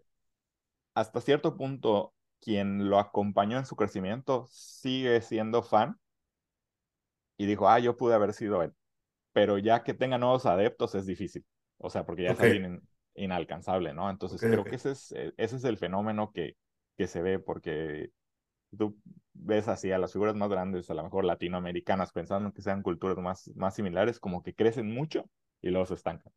Hasta 0.94 1.20
cierto 1.20 1.58
punto, 1.58 2.14
quien 2.40 2.92
lo 2.92 3.00
acompañó 3.00 3.58
en 3.58 3.66
su 3.66 3.76
crecimiento 3.76 4.48
sigue 4.52 5.20
siendo 5.22 5.64
fan 5.64 6.00
y 7.40 7.48
dijo, 7.48 7.68
ah, 7.68 7.80
yo 7.80 7.98
pude 7.98 8.14
haber 8.14 8.34
sido 8.34 8.62
él. 8.62 8.76
Pero 9.40 9.58
ya 9.58 9.84
que 9.84 9.94
tenga 9.94 10.18
nuevos 10.18 10.46
adeptos 10.46 10.96
es 10.96 11.06
difícil. 11.06 11.46
O 11.78 11.90
sea, 11.90 12.06
porque 12.06 12.24
ya 12.24 12.32
es 12.32 12.40
alguien 12.42 12.82
inalcanzable, 13.16 13.94
¿no? 13.94 14.10
Entonces 14.10 14.42
creo 14.42 14.66
que 14.66 14.76
ese 14.76 14.92
es, 14.92 15.14
eh, 15.14 15.34
ese 15.38 15.56
es 15.56 15.64
el 15.64 15.78
fenómeno 15.78 16.34
que, 16.34 16.58
que 16.98 17.08
se 17.08 17.22
ve, 17.22 17.40
porque 17.40 18.12
tú 18.78 18.98
ves 19.34 19.70
así 19.70 19.94
a 19.94 19.98
las 19.98 20.12
figuras 20.12 20.36
más 20.36 20.50
grandes, 20.50 20.90
a 20.90 20.94
lo 20.94 21.04
mejor 21.04 21.24
latinoamericanas, 21.24 22.12
pensando 22.12 22.52
que 22.52 22.62
sean 22.62 22.84
culturas 22.84 23.18
más, 23.18 23.50
más 23.56 23.76
similares, 23.76 24.20
como 24.20 24.44
que 24.44 24.54
crecen 24.54 24.94
mucho 24.94 25.24
y 25.62 25.70
luego 25.70 25.86
se 25.86 25.94
estancan. 25.94 26.34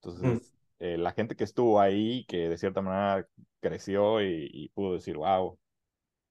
Entonces, 0.00 0.52
mm. 0.52 0.84
eh, 0.84 0.98
la 0.98 1.10
gente 1.10 1.34
que 1.34 1.42
estuvo 1.42 1.80
ahí, 1.80 2.24
que 2.26 2.48
de 2.48 2.58
cierta 2.58 2.80
manera 2.80 3.28
creció 3.60 4.22
y, 4.22 4.70
pudo 4.72 4.94
decir, 4.94 5.16
wow, 5.16 5.58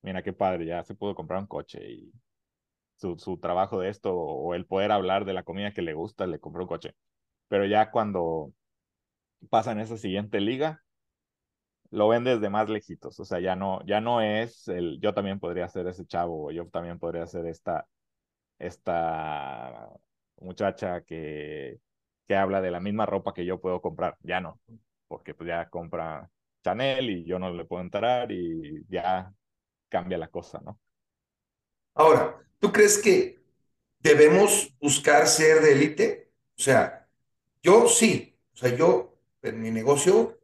mira 0.01 0.23
qué 0.23 0.31
padre, 0.31 0.65
ya 0.65 0.81
se 0.85 0.95
pudo 0.95 1.13
comprar 1.13 1.41
un 1.41 1.47
coche 1.47 1.85
y 1.85 2.13
su, 2.95 3.17
su 3.19 3.37
trabajo 3.39 3.79
de 3.79 3.89
esto 3.89 4.15
o 4.15 4.53
el 4.55 4.65
poder 4.65 4.91
hablar 4.91 5.25
de 5.25 5.33
la 5.33 5.43
comida 5.43 5.73
que 5.73 5.81
le 5.81 5.93
gusta, 5.93 6.27
le 6.27 6.39
compró 6.39 6.63
un 6.63 6.67
coche. 6.69 6.95
Pero 7.49 7.65
ya 7.65 7.91
cuando 7.91 8.53
pasan 9.49 9.79
esa 9.79 9.97
siguiente 9.97 10.41
liga, 10.41 10.83
lo 11.91 12.07
ven 12.09 12.23
desde 12.23 12.49
más 12.49 12.69
lejitos, 12.69 13.19
o 13.19 13.25
sea, 13.25 13.39
ya 13.39 13.55
no, 13.55 13.85
ya 13.85 14.01
no 14.01 14.21
es 14.21 14.67
el, 14.67 14.99
yo 15.01 15.13
también 15.13 15.39
podría 15.39 15.67
ser 15.69 15.87
ese 15.87 16.05
chavo, 16.05 16.51
yo 16.51 16.67
también 16.69 16.99
podría 16.99 17.25
ser 17.27 17.45
esta, 17.47 17.87
esta 18.59 19.89
muchacha 20.37 21.03
que, 21.03 21.79
que 22.27 22.35
habla 22.37 22.61
de 22.61 22.71
la 22.71 22.81
misma 22.81 23.05
ropa 23.05 23.33
que 23.33 23.45
yo 23.45 23.61
puedo 23.61 23.81
comprar, 23.81 24.17
ya 24.21 24.41
no, 24.41 24.61
porque 25.07 25.35
pues 25.35 25.47
ya 25.49 25.69
compra 25.69 26.31
Chanel 26.63 27.09
y 27.11 27.25
yo 27.25 27.39
no 27.39 27.51
le 27.51 27.65
puedo 27.65 27.83
entrar 27.83 28.31
y 28.31 28.85
ya 28.89 29.33
cambia 29.89 30.17
la 30.17 30.29
cosa, 30.29 30.61
¿no? 30.65 30.79
Ahora, 31.95 32.37
¿tú 32.59 32.71
crees 32.71 32.97
que 32.97 33.39
debemos 33.99 34.73
buscar 34.79 35.27
ser 35.27 35.61
de 35.61 35.71
élite? 35.71 36.29
O 36.57 36.61
sea, 36.61 37.07
yo 37.63 37.87
sí, 37.87 38.37
o 38.53 38.57
sea, 38.57 38.75
yo 38.75 39.17
en 39.41 39.61
mi 39.61 39.71
negocio 39.71 40.37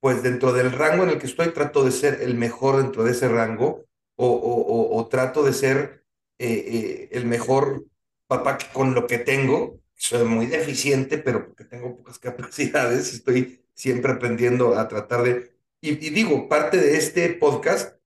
pues 0.00 0.22
dentro 0.22 0.52
del 0.52 0.72
rango 0.72 1.04
en 1.04 1.10
el 1.10 1.18
que 1.18 1.26
estoy 1.26 1.52
trato 1.52 1.84
de 1.84 1.90
ser 1.90 2.22
el 2.22 2.34
mejor 2.34 2.78
dentro 2.78 3.04
de 3.04 3.12
ese 3.12 3.28
rango 3.28 3.84
o, 4.16 5.08
trato 5.10 5.42
de 5.42 5.52
ser 5.52 6.04
eh, 6.38 6.48
eh, 6.48 7.08
el 7.12 7.26
mejor 7.26 7.84
papá 8.26 8.58
con 8.72 8.94
lo 8.94 9.06
que 9.06 9.18
tengo. 9.18 9.80
Soy 9.94 10.24
muy 10.24 10.46
deficiente, 10.46 11.18
pero 11.18 11.46
porque 11.46 11.64
tengo 11.64 11.96
pocas 11.96 12.18
capacidades, 12.20 13.12
estoy 13.12 13.64
siempre 13.74 14.12
aprendiendo 14.12 14.78
a 14.78 14.88
tratar 14.88 15.22
de... 15.22 15.52
Y, 15.80 15.90
y 15.90 16.10
digo, 16.10 16.48
parte 16.48 16.78
de 16.78 16.96
este 16.96 17.28
podcast 17.30 17.97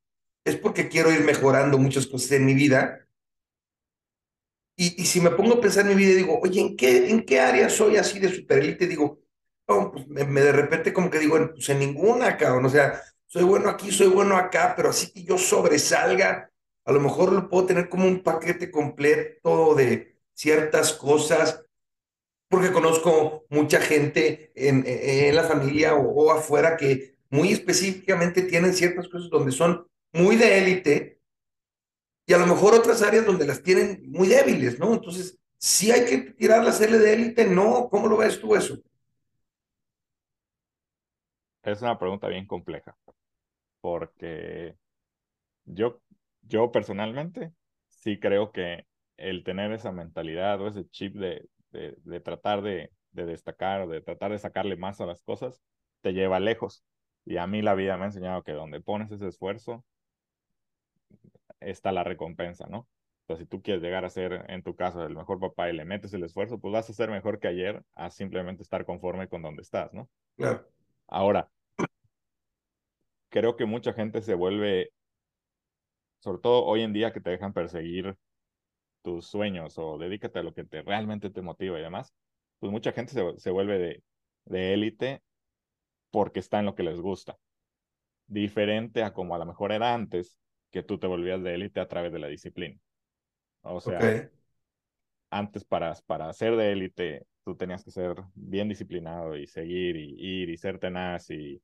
es 0.44 0.56
porque 0.56 0.88
quiero 0.88 1.12
ir 1.12 1.24
mejorando 1.24 1.78
muchas 1.78 2.06
cosas 2.06 2.32
en 2.32 2.46
mi 2.46 2.54
vida. 2.54 3.06
Y, 4.76 5.00
y 5.00 5.06
si 5.06 5.20
me 5.20 5.30
pongo 5.30 5.54
a 5.54 5.60
pensar 5.60 5.82
en 5.82 5.96
mi 5.96 6.02
vida 6.02 6.16
digo, 6.16 6.40
oye, 6.40 6.60
¿en 6.60 6.76
qué, 6.76 7.10
¿en 7.10 7.24
qué 7.24 7.40
área 7.40 7.68
soy 7.68 7.96
así 7.96 8.18
de 8.18 8.34
superélite? 8.34 8.86
Digo, 8.86 9.22
pues 9.66 10.06
me, 10.08 10.24
de 10.24 10.52
repente 10.52 10.92
como 10.92 11.10
que 11.10 11.18
digo, 11.18 11.38
pues 11.52 11.68
en 11.68 11.78
ninguna, 11.78 12.36
cabrón, 12.36 12.66
o 12.66 12.68
sea, 12.68 13.00
soy 13.26 13.44
bueno 13.44 13.68
aquí, 13.68 13.90
soy 13.90 14.08
bueno 14.08 14.36
acá, 14.36 14.74
pero 14.76 14.90
así 14.90 15.12
que 15.12 15.24
yo 15.24 15.38
sobresalga, 15.38 16.50
a 16.84 16.92
lo 16.92 17.00
mejor 17.00 17.32
lo 17.32 17.48
puedo 17.48 17.66
tener 17.66 17.88
como 17.88 18.06
un 18.06 18.22
paquete 18.22 18.70
completo 18.70 19.74
de 19.74 20.16
ciertas 20.34 20.92
cosas, 20.92 21.64
porque 22.48 22.72
conozco 22.72 23.46
mucha 23.48 23.80
gente 23.80 24.52
en, 24.54 24.84
en 24.86 25.34
la 25.34 25.44
familia 25.44 25.94
o, 25.94 26.30
afuera 26.32 26.76
que 26.76 27.16
muy 27.30 27.52
específicamente 27.52 28.42
tienen 28.42 28.74
ciertas 28.74 29.08
cosas 29.08 29.30
donde 29.30 29.52
son 29.52 29.86
muy 30.12 30.36
de 30.36 30.58
élite 30.58 31.20
y 32.26 32.32
a 32.32 32.38
lo 32.38 32.46
mejor 32.46 32.74
otras 32.74 33.02
áreas 33.02 33.26
donde 33.26 33.46
las 33.46 33.62
tienen 33.62 34.02
muy 34.10 34.28
débiles, 34.28 34.78
¿no? 34.78 34.94
Entonces, 34.94 35.38
si 35.58 35.90
hay 35.90 36.04
que 36.04 36.32
tirar 36.32 36.64
la 36.64 36.72
serie 36.72 36.98
de 36.98 37.12
élite, 37.12 37.46
no, 37.46 37.88
¿cómo 37.90 38.06
lo 38.08 38.16
ves 38.16 38.40
tú 38.40 38.54
eso? 38.54 38.78
Es 41.62 41.82
una 41.82 41.98
pregunta 41.98 42.28
bien 42.28 42.46
compleja, 42.46 42.96
porque 43.80 44.76
yo, 45.64 46.00
yo 46.42 46.72
personalmente 46.72 47.52
sí 47.88 48.18
creo 48.18 48.52
que 48.52 48.86
el 49.16 49.44
tener 49.44 49.72
esa 49.72 49.92
mentalidad 49.92 50.60
o 50.60 50.68
ese 50.68 50.88
chip 50.90 51.14
de, 51.14 51.48
de, 51.70 52.20
tratar 52.20 52.62
de, 52.62 52.90
de 53.12 53.26
destacar 53.26 53.82
o 53.82 53.88
de 53.88 54.00
tratar 54.00 54.32
de 54.32 54.38
sacarle 54.38 54.76
más 54.76 55.00
a 55.00 55.06
las 55.06 55.22
cosas, 55.22 55.60
te 56.00 56.12
lleva 56.12 56.40
lejos. 56.40 56.84
Y 57.24 57.36
a 57.36 57.46
mí 57.46 57.62
la 57.62 57.74
vida 57.74 57.96
me 57.96 58.04
ha 58.04 58.06
enseñado 58.06 58.42
que 58.42 58.52
donde 58.52 58.80
pones 58.80 59.12
ese 59.12 59.28
esfuerzo, 59.28 59.84
está 61.66 61.92
la 61.92 62.04
recompensa, 62.04 62.66
¿no? 62.68 62.88
Entonces, 63.22 63.44
si 63.44 63.48
tú 63.48 63.62
quieres 63.62 63.82
llegar 63.82 64.04
a 64.04 64.10
ser, 64.10 64.44
en 64.48 64.62
tu 64.62 64.74
caso, 64.74 65.04
el 65.04 65.14
mejor 65.16 65.40
papá 65.40 65.70
y 65.70 65.76
le 65.76 65.84
metes 65.84 66.12
el 66.14 66.24
esfuerzo, 66.24 66.58
pues 66.58 66.72
vas 66.72 66.90
a 66.90 66.92
ser 66.92 67.10
mejor 67.10 67.38
que 67.38 67.48
ayer 67.48 67.82
a 67.94 68.10
simplemente 68.10 68.62
estar 68.62 68.84
conforme 68.84 69.28
con 69.28 69.42
donde 69.42 69.62
estás, 69.62 69.92
¿no? 69.92 70.08
Claro. 70.36 70.68
Ahora, 71.06 71.50
creo 73.30 73.56
que 73.56 73.66
mucha 73.66 73.92
gente 73.92 74.22
se 74.22 74.34
vuelve, 74.34 74.90
sobre 76.20 76.40
todo 76.40 76.64
hoy 76.64 76.82
en 76.82 76.92
día 76.92 77.12
que 77.12 77.20
te 77.20 77.30
dejan 77.30 77.52
perseguir 77.52 78.16
tus 79.02 79.26
sueños 79.26 79.78
o 79.78 79.98
dedícate 79.98 80.40
a 80.40 80.42
lo 80.42 80.54
que 80.54 80.64
te 80.64 80.82
realmente 80.82 81.30
te 81.30 81.42
motiva 81.42 81.78
y 81.78 81.82
demás, 81.82 82.14
pues 82.60 82.72
mucha 82.72 82.92
gente 82.92 83.12
se, 83.12 83.38
se 83.40 83.50
vuelve 83.50 83.78
de, 83.78 84.04
de 84.46 84.74
élite 84.74 85.22
porque 86.10 86.40
está 86.40 86.60
en 86.60 86.66
lo 86.66 86.74
que 86.74 86.84
les 86.84 87.00
gusta. 87.00 87.38
Diferente 88.26 89.02
a 89.02 89.12
como 89.12 89.34
a 89.34 89.38
lo 89.38 89.46
mejor 89.46 89.72
era 89.72 89.94
antes, 89.94 90.38
que 90.72 90.84
tú 90.84 90.98
te 90.98 91.08
volvías 91.08 91.42
de 91.44 91.54
élite 91.56 91.80
a 91.80 91.88
través 91.88 92.12
de 92.12 92.20
la 92.20 92.28
disciplina. 92.28 92.78
O 93.62 93.80
sea, 93.80 94.18
antes 95.30 95.64
para, 95.64 95.94
para 96.06 96.32
ser 96.32 96.56
de 96.56 96.72
élite 96.72 97.26
tú 97.44 97.56
tenías 97.56 97.84
que 97.84 97.90
ser 97.90 98.16
bien 98.34 98.68
disciplinado 98.68 99.36
y 99.36 99.46
seguir 99.46 99.96
y 99.96 100.14
ir 100.42 100.50
y 100.50 100.56
ser 100.56 100.78
tenaz 100.78 101.30
y, 101.30 101.60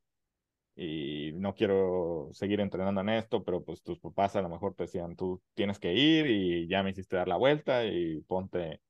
y 0.77 1.33
no 1.35 1.55
quiero 1.55 2.31
seguir 2.33 2.61
entrenando 2.61 3.03
en 3.03 3.11
esto, 3.11 3.45
pero 3.45 3.65
pues 3.65 3.83
tus 3.83 4.01
papás 4.01 4.37
a 4.37 4.43
lo 4.43 4.51
mejor 4.51 4.75
te 4.75 4.85
decían, 4.85 5.17
tú 5.17 5.43
tienes 5.55 5.79
que 5.81 5.95
ir 5.95 6.27
y 6.29 6.69
ya 6.69 6.83
me 6.85 6.91
hiciste 6.93 7.17
dar 7.17 7.29
la 7.29 7.37
vuelta 7.39 7.87
y 7.87 8.23
ponte, 8.23 8.83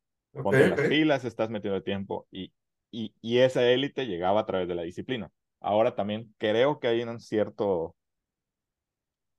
ponte 0.43 0.69
las 0.69 0.85
pilas, 0.85 1.25
estás 1.27 1.51
metiendo 1.51 1.83
tiempo 1.85 2.29
y, 2.33 2.53
y, 2.93 3.15
y 3.23 3.39
esa 3.41 3.69
élite 3.71 4.07
llegaba 4.07 4.41
a 4.43 4.47
través 4.47 4.69
de 4.69 4.77
la 4.77 4.83
disciplina. 4.85 5.31
Ahora 5.61 5.97
también 5.97 6.35
creo 6.39 6.81
que 6.81 6.89
hay 6.89 7.03
un 7.03 7.21
cierto 7.21 7.97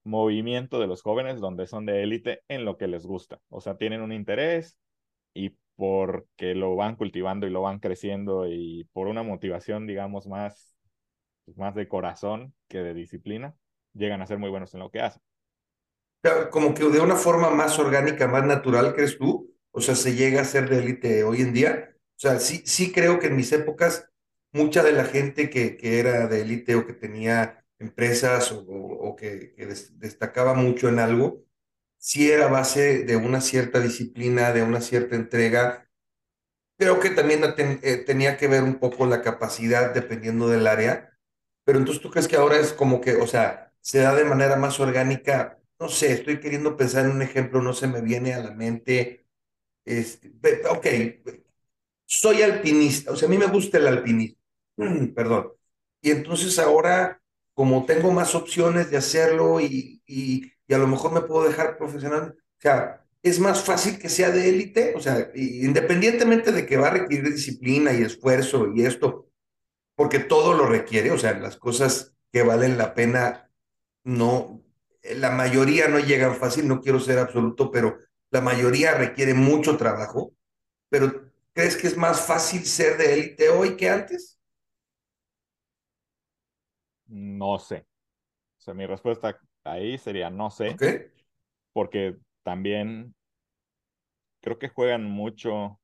movimiento 0.09 0.79
de 0.79 0.87
los 0.87 1.01
jóvenes 1.01 1.39
donde 1.39 1.67
son 1.67 1.85
de 1.85 2.03
élite 2.03 2.41
en 2.47 2.65
lo 2.65 2.77
que 2.77 2.87
les 2.87 3.05
gusta. 3.05 3.39
O 3.49 3.61
sea, 3.61 3.77
tienen 3.77 4.01
un 4.01 4.11
interés 4.11 4.77
y 5.33 5.55
porque 5.75 6.55
lo 6.55 6.75
van 6.75 6.95
cultivando 6.95 7.47
y 7.47 7.51
lo 7.51 7.61
van 7.61 7.79
creciendo 7.79 8.47
y 8.47 8.85
por 8.91 9.07
una 9.07 9.23
motivación, 9.23 9.87
digamos, 9.87 10.27
más, 10.27 10.75
más 11.55 11.75
de 11.75 11.87
corazón 11.87 12.53
que 12.67 12.79
de 12.79 12.93
disciplina, 12.93 13.55
llegan 13.93 14.21
a 14.21 14.27
ser 14.27 14.39
muy 14.39 14.49
buenos 14.49 14.73
en 14.73 14.81
lo 14.81 14.91
que 14.91 15.01
hacen. 15.01 15.21
Como 16.51 16.73
que 16.73 16.83
de 16.83 16.99
una 16.99 17.15
forma 17.15 17.49
más 17.49 17.79
orgánica, 17.79 18.27
más 18.27 18.45
natural, 18.45 18.93
¿crees 18.93 19.17
tú? 19.17 19.55
O 19.71 19.79
sea, 19.79 19.95
se 19.95 20.15
llega 20.15 20.41
a 20.41 20.45
ser 20.45 20.69
de 20.69 20.79
élite 20.79 21.23
hoy 21.23 21.41
en 21.41 21.53
día. 21.53 21.91
O 21.93 22.19
sea, 22.19 22.39
sí, 22.39 22.61
sí 22.65 22.91
creo 22.91 23.19
que 23.19 23.27
en 23.27 23.37
mis 23.37 23.51
épocas, 23.53 24.09
mucha 24.51 24.83
de 24.83 24.91
la 24.91 25.05
gente 25.05 25.49
que, 25.49 25.77
que 25.77 25.99
era 25.99 26.27
de 26.27 26.41
élite 26.41 26.75
o 26.75 26.85
que 26.85 26.93
tenía 26.93 27.58
empresas 27.79 28.51
o, 28.51 29.15
que, 29.17 29.53
que 29.55 29.65
destacaba 29.65 30.53
mucho 30.53 30.89
en 30.89 30.99
algo, 30.99 31.45
si 31.97 32.31
era 32.31 32.47
base 32.47 33.03
de 33.05 33.15
una 33.17 33.41
cierta 33.41 33.79
disciplina, 33.79 34.53
de 34.53 34.63
una 34.63 34.81
cierta 34.81 35.15
entrega. 35.15 35.89
Creo 36.77 36.99
que 36.99 37.09
también 37.11 37.41
eh, 37.57 37.97
tenía 38.05 38.37
que 38.37 38.47
ver 38.47 38.63
un 38.63 38.79
poco 38.79 39.05
la 39.05 39.21
capacidad 39.21 39.93
dependiendo 39.93 40.47
del 40.49 40.67
área, 40.67 41.17
pero 41.65 41.79
entonces 41.79 42.01
tú 42.01 42.09
crees 42.11 42.27
que 42.27 42.37
ahora 42.37 42.57
es 42.57 42.73
como 42.73 43.01
que, 43.01 43.15
o 43.17 43.27
sea, 43.27 43.73
se 43.81 43.99
da 43.99 44.15
de 44.15 44.25
manera 44.25 44.55
más 44.55 44.79
orgánica. 44.79 45.59
No 45.79 45.89
sé, 45.89 46.13
estoy 46.13 46.39
queriendo 46.39 46.77
pensar 46.77 47.05
en 47.05 47.11
un 47.11 47.21
ejemplo, 47.21 47.61
no 47.61 47.73
se 47.73 47.87
me 47.87 48.01
viene 48.01 48.33
a 48.33 48.39
la 48.43 48.51
mente. 48.51 49.25
Este, 49.85 50.31
ok, 50.69 50.87
soy 52.05 52.41
alpinista, 52.41 53.11
o 53.11 53.15
sea, 53.15 53.27
a 53.27 53.31
mí 53.31 53.37
me 53.37 53.47
gusta 53.47 53.77
el 53.77 53.87
alpinismo, 53.87 54.37
perdón. 55.15 55.53
Y 56.01 56.11
entonces 56.11 56.57
ahora, 56.59 57.18
como 57.59 57.85
tengo 57.85 58.13
más 58.13 58.35
opciones 58.35 58.89
de 58.89 58.95
hacerlo 58.95 59.59
y, 59.59 60.01
y 60.07 60.73
a 60.73 60.77
lo 60.77 60.87
mejor 60.87 61.11
me 61.11 61.19
puedo 61.19 61.45
dejar 61.45 61.77
profesional. 61.77 62.37
O 62.37 62.61
sea, 62.61 63.05
es 63.21 63.37
más 63.41 63.61
fácil 63.65 63.99
que 63.99 64.07
sea 64.07 64.31
de 64.31 64.47
élite, 64.47 64.93
o 64.95 65.01
sea, 65.01 65.29
independientemente 65.35 66.53
de 66.53 66.65
que 66.65 66.77
va 66.77 66.87
a 66.87 66.91
requerir 66.91 67.29
disciplina 67.33 67.91
y 67.91 68.01
esfuerzo 68.01 68.71
y 68.73 68.85
esto, 68.85 69.27
porque 69.93 70.19
todo 70.19 70.53
lo 70.53 70.67
requiere, 70.67 71.11
o 71.11 71.17
sea, 71.17 71.37
las 71.37 71.57
cosas 71.57 72.13
que 72.31 72.43
valen 72.43 72.77
la 72.77 72.93
pena, 72.93 73.51
no, 74.05 74.63
la 75.03 75.31
mayoría 75.31 75.89
no 75.89 75.99
llegan 75.99 76.37
fácil, 76.37 76.65
no 76.65 76.79
quiero 76.79 77.01
ser 77.01 77.19
absoluto, 77.19 77.71
pero 77.71 77.97
la 78.31 78.39
mayoría 78.39 78.93
requiere 78.93 79.33
mucho 79.33 79.75
trabajo, 79.75 80.31
pero 80.87 81.29
¿crees 81.51 81.75
que 81.75 81.87
es 81.87 81.97
más 81.97 82.21
fácil 82.25 82.65
ser 82.65 82.95
de 82.97 83.15
élite 83.15 83.49
hoy 83.49 83.75
que 83.75 83.89
antes? 83.89 84.38
No 87.09 87.59
sé. 87.59 87.85
O 88.57 88.61
sea, 88.61 88.73
mi 88.73 88.85
respuesta 88.85 89.39
ahí 89.63 89.97
sería 89.97 90.29
no 90.29 90.49
sé. 90.51 90.75
Porque 91.73 92.17
también 92.43 93.15
creo 94.41 94.59
que 94.59 94.69
juegan 94.69 95.03
mucho 95.05 95.79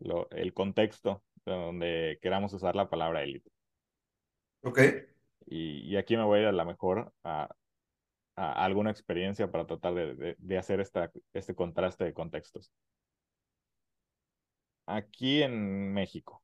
lo, 0.00 0.28
el 0.30 0.52
contexto 0.54 1.22
donde 1.44 2.18
queramos 2.22 2.52
usar 2.52 2.76
la 2.76 2.88
palabra 2.88 3.22
élite. 3.22 3.50
Ok. 4.62 4.80
Y, 5.46 5.80
y, 5.90 5.96
aquí 5.96 6.16
me 6.16 6.24
voy 6.24 6.44
a 6.44 6.52
la 6.52 6.64
mejor 6.64 7.12
a, 7.24 7.48
a 8.36 8.64
alguna 8.64 8.90
experiencia 8.90 9.50
para 9.50 9.66
tratar 9.66 9.94
de, 9.94 10.14
de, 10.14 10.36
de 10.38 10.58
hacer 10.58 10.80
esta, 10.80 11.10
este 11.32 11.54
contraste 11.54 12.04
de 12.04 12.14
contextos. 12.14 12.70
Aquí 14.86 15.42
en 15.42 15.92
México, 15.94 16.42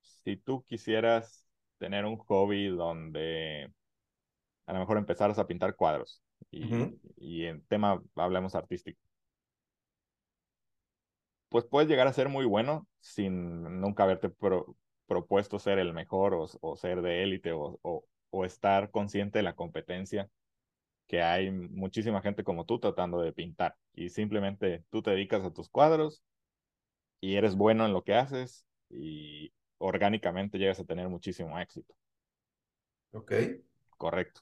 si 0.00 0.36
tú 0.36 0.64
quisieras 0.64 1.45
tener 1.78 2.04
un 2.04 2.16
hobby 2.18 2.68
donde 2.68 3.72
a 4.66 4.72
lo 4.72 4.80
mejor 4.80 4.98
empezaras 4.98 5.38
a 5.38 5.46
pintar 5.46 5.76
cuadros 5.76 6.22
y, 6.50 6.64
uh 6.64 6.68
-huh. 6.68 7.00
y 7.16 7.44
en 7.46 7.64
tema 7.66 8.02
hablemos 8.16 8.54
artístico, 8.54 9.00
pues 11.48 11.64
puedes 11.64 11.88
llegar 11.88 12.06
a 12.06 12.12
ser 12.12 12.28
muy 12.28 12.44
bueno 12.44 12.86
sin 13.00 13.62
nunca 13.80 14.02
haberte 14.04 14.28
pro, 14.30 14.76
propuesto 15.06 15.58
ser 15.58 15.78
el 15.78 15.92
mejor 15.92 16.34
o, 16.34 16.46
o 16.60 16.76
ser 16.76 17.02
de 17.02 17.22
élite 17.22 17.52
o, 17.52 17.78
o, 17.82 18.04
o, 18.30 18.44
estar 18.44 18.90
consciente 18.90 19.38
de 19.38 19.42
la 19.44 19.54
competencia 19.54 20.28
que 21.06 21.22
hay 21.22 21.50
muchísima 21.50 22.20
gente 22.22 22.44
como 22.44 22.64
tú 22.64 22.80
tratando 22.80 23.20
de 23.20 23.32
pintar 23.32 23.76
y 23.94 24.08
simplemente 24.10 24.84
tú 24.90 25.02
te 25.02 25.12
dedicas 25.12 25.44
a 25.44 25.52
tus 25.52 25.68
cuadros 25.68 26.22
y 27.20 27.36
eres 27.36 27.56
bueno 27.56 27.86
en 27.86 27.92
lo 27.92 28.02
que 28.02 28.14
haces 28.14 28.66
y 28.90 29.52
orgánicamente 29.78 30.58
llegas 30.58 30.80
a 30.80 30.84
tener 30.84 31.08
muchísimo 31.08 31.58
éxito. 31.58 31.94
Ok. 33.12 33.32
Correcto. 33.98 34.40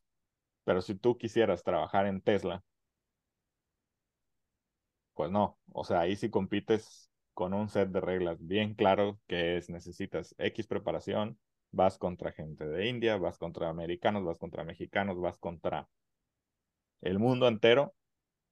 Pero 0.65 0.83
si 0.83 0.95
tú 0.97 1.19
quisieras 1.19 1.65
trabajar 1.65 2.07
en 2.07 2.21
Tesla, 2.23 2.65
pues 5.15 5.31
no. 5.31 5.59
O 5.73 5.85
sea, 5.85 6.01
ahí 6.01 6.17
sí 6.17 6.31
compites 6.31 7.11
con 7.35 7.55
un 7.55 7.69
set 7.69 7.89
de 7.91 8.01
reglas 8.01 8.45
bien 8.47 8.75
claro 8.75 9.21
que 9.27 9.57
es 9.57 9.71
necesitas 9.71 10.35
X 10.39 10.67
preparación, 10.67 11.39
vas 11.73 11.99
contra 11.99 12.33
gente 12.33 12.67
de 12.67 12.89
India, 12.89 13.17
vas 13.17 13.39
contra 13.39 13.69
americanos, 13.69 14.25
vas 14.25 14.39
contra 14.39 14.65
mexicanos, 14.65 15.21
vas 15.21 15.39
contra 15.39 15.89
el 17.03 17.19
mundo 17.19 17.49
entero 17.49 17.95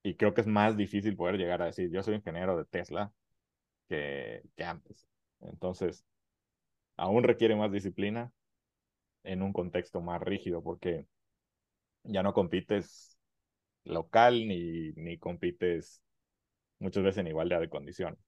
y 0.03 0.17
creo 0.17 0.35
que 0.35 0.43
es 0.43 0.47
más 0.47 0.77
difícil 0.77 1.17
poder 1.17 1.37
llegar 1.39 1.63
a 1.63 1.67
decir 1.67 1.91
yo 1.93 2.03
soy 2.03 2.17
ingeniero 2.17 2.57
de 2.59 2.65
Tesla 2.67 3.13
que, 3.89 4.43
que 4.57 4.65
antes. 4.65 5.09
Entonces, 5.41 6.07
aún 6.97 7.25
requiere 7.25 7.57
más 7.57 7.73
disciplina 7.73 8.33
en 9.25 9.43
un 9.43 9.53
contexto 9.53 10.01
más 10.01 10.21
rígido 10.21 10.63
porque 10.63 11.07
ya 12.05 12.23
no 12.23 12.33
compites 12.33 13.19
local 13.85 14.47
ni, 14.47 14.93
ni 14.93 15.19
compites 15.19 16.03
muchas 16.79 17.05
veces 17.05 17.19
en 17.19 17.29
igualdad 17.29 17.61
de 17.61 17.69
condiciones. 17.69 18.19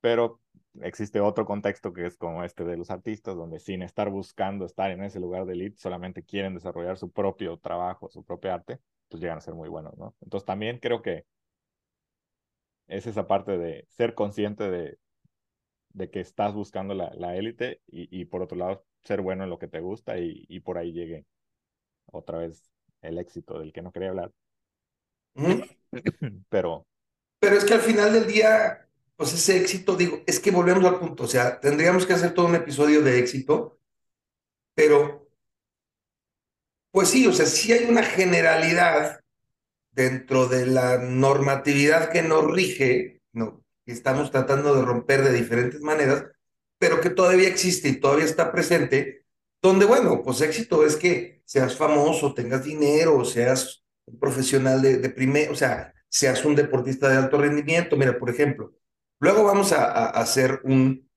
Pero 0.00 0.40
existe 0.80 1.20
otro 1.20 1.46
contexto 1.46 1.92
que 1.92 2.06
es 2.06 2.16
como 2.16 2.42
este 2.44 2.64
de 2.64 2.76
los 2.76 2.90
artistas, 2.90 3.36
donde 3.36 3.60
sin 3.60 3.82
estar 3.82 4.10
buscando 4.10 4.64
estar 4.66 4.90
en 4.90 5.02
ese 5.02 5.20
lugar 5.20 5.46
de 5.46 5.52
elite, 5.54 5.78
solamente 5.78 6.24
quieren 6.24 6.54
desarrollar 6.54 6.96
su 6.98 7.10
propio 7.12 7.58
trabajo, 7.58 8.08
su 8.10 8.24
propio 8.24 8.52
arte, 8.52 8.80
pues 9.08 9.20
llegan 9.22 9.38
a 9.38 9.40
ser 9.40 9.54
muy 9.54 9.68
buenos, 9.68 9.96
¿no? 9.96 10.14
Entonces 10.20 10.44
también 10.46 10.78
creo 10.78 11.02
que 11.02 11.24
es 12.88 13.06
esa 13.06 13.26
parte 13.26 13.58
de 13.58 13.86
ser 13.90 14.14
consciente 14.14 14.70
de, 14.70 14.98
de 15.94 16.10
que 16.10 16.20
estás 16.20 16.54
buscando 16.54 16.94
la, 16.94 17.12
la 17.14 17.36
élite 17.36 17.80
y, 17.86 18.20
y, 18.20 18.24
por 18.24 18.42
otro 18.42 18.56
lado 18.56 18.84
ser 19.04 19.20
bueno 19.20 19.44
en 19.44 19.50
lo 19.50 19.58
que 19.58 19.68
te 19.68 19.80
gusta 19.80 20.18
y, 20.18 20.44
y, 20.48 20.60
por 20.60 20.78
ahí 20.78 20.92
llegue 20.92 21.26
otra 22.06 22.38
vez 22.38 22.70
el 23.02 23.18
éxito 23.18 23.58
del 23.58 23.72
que 23.72 23.82
no 23.82 23.92
quería 23.92 24.10
hablar. 24.10 24.32
Mm. 25.34 25.62
Pero... 26.48 26.86
Pero 27.40 27.56
es 27.56 27.64
que 27.64 27.74
al 27.74 27.80
final 27.80 28.12
del 28.12 28.26
día, 28.26 28.88
pues 29.16 29.34
ese 29.34 29.60
éxito, 29.60 29.96
digo, 29.96 30.22
es 30.26 30.38
que 30.38 30.52
volvemos 30.52 30.84
al 30.84 31.00
punto, 31.00 31.24
o 31.24 31.26
sea, 31.26 31.58
tendríamos 31.58 32.06
que 32.06 32.12
hacer 32.12 32.34
todo 32.34 32.46
un 32.46 32.54
episodio 32.54 33.02
de 33.02 33.18
éxito, 33.18 33.80
pero, 34.74 35.28
pues 36.92 37.08
sí, 37.08 37.26
o 37.26 37.32
sea, 37.32 37.46
sí 37.46 37.72
hay 37.72 37.86
una 37.86 38.04
generalidad 38.04 39.22
dentro 39.90 40.46
de 40.46 40.66
la 40.66 40.98
normatividad 40.98 42.10
que 42.10 42.22
nos 42.22 42.50
rige, 42.50 43.22
¿no? 43.32 43.61
Que 43.84 43.92
estamos 43.92 44.30
tratando 44.30 44.74
de 44.74 44.82
romper 44.82 45.22
de 45.22 45.32
diferentes 45.32 45.80
maneras, 45.80 46.24
pero 46.78 47.00
que 47.00 47.10
todavía 47.10 47.48
existe 47.48 47.88
y 47.88 48.00
todavía 48.00 48.24
está 48.24 48.52
presente, 48.52 49.26
donde, 49.60 49.86
bueno, 49.86 50.22
pues 50.22 50.40
éxito 50.40 50.84
es 50.84 50.96
que 50.96 51.42
seas 51.44 51.76
famoso, 51.76 52.34
tengas 52.34 52.64
dinero, 52.64 53.24
seas 53.24 53.84
un 54.06 54.18
profesional 54.18 54.82
de, 54.82 54.98
de 54.98 55.10
primer, 55.10 55.50
o 55.50 55.54
sea, 55.54 55.92
seas 56.12 56.44
un 56.44 56.54
deportista 56.54 57.08
de 57.08 57.16
alto 57.16 57.38
rendimiento. 57.38 57.96
Mira, 57.96 58.18
por 58.18 58.28
ejemplo, 58.30 58.74
luego 59.20 59.44
vamos 59.44 59.72
a, 59.72 60.10
hacer 60.10 60.60
un 60.64 61.08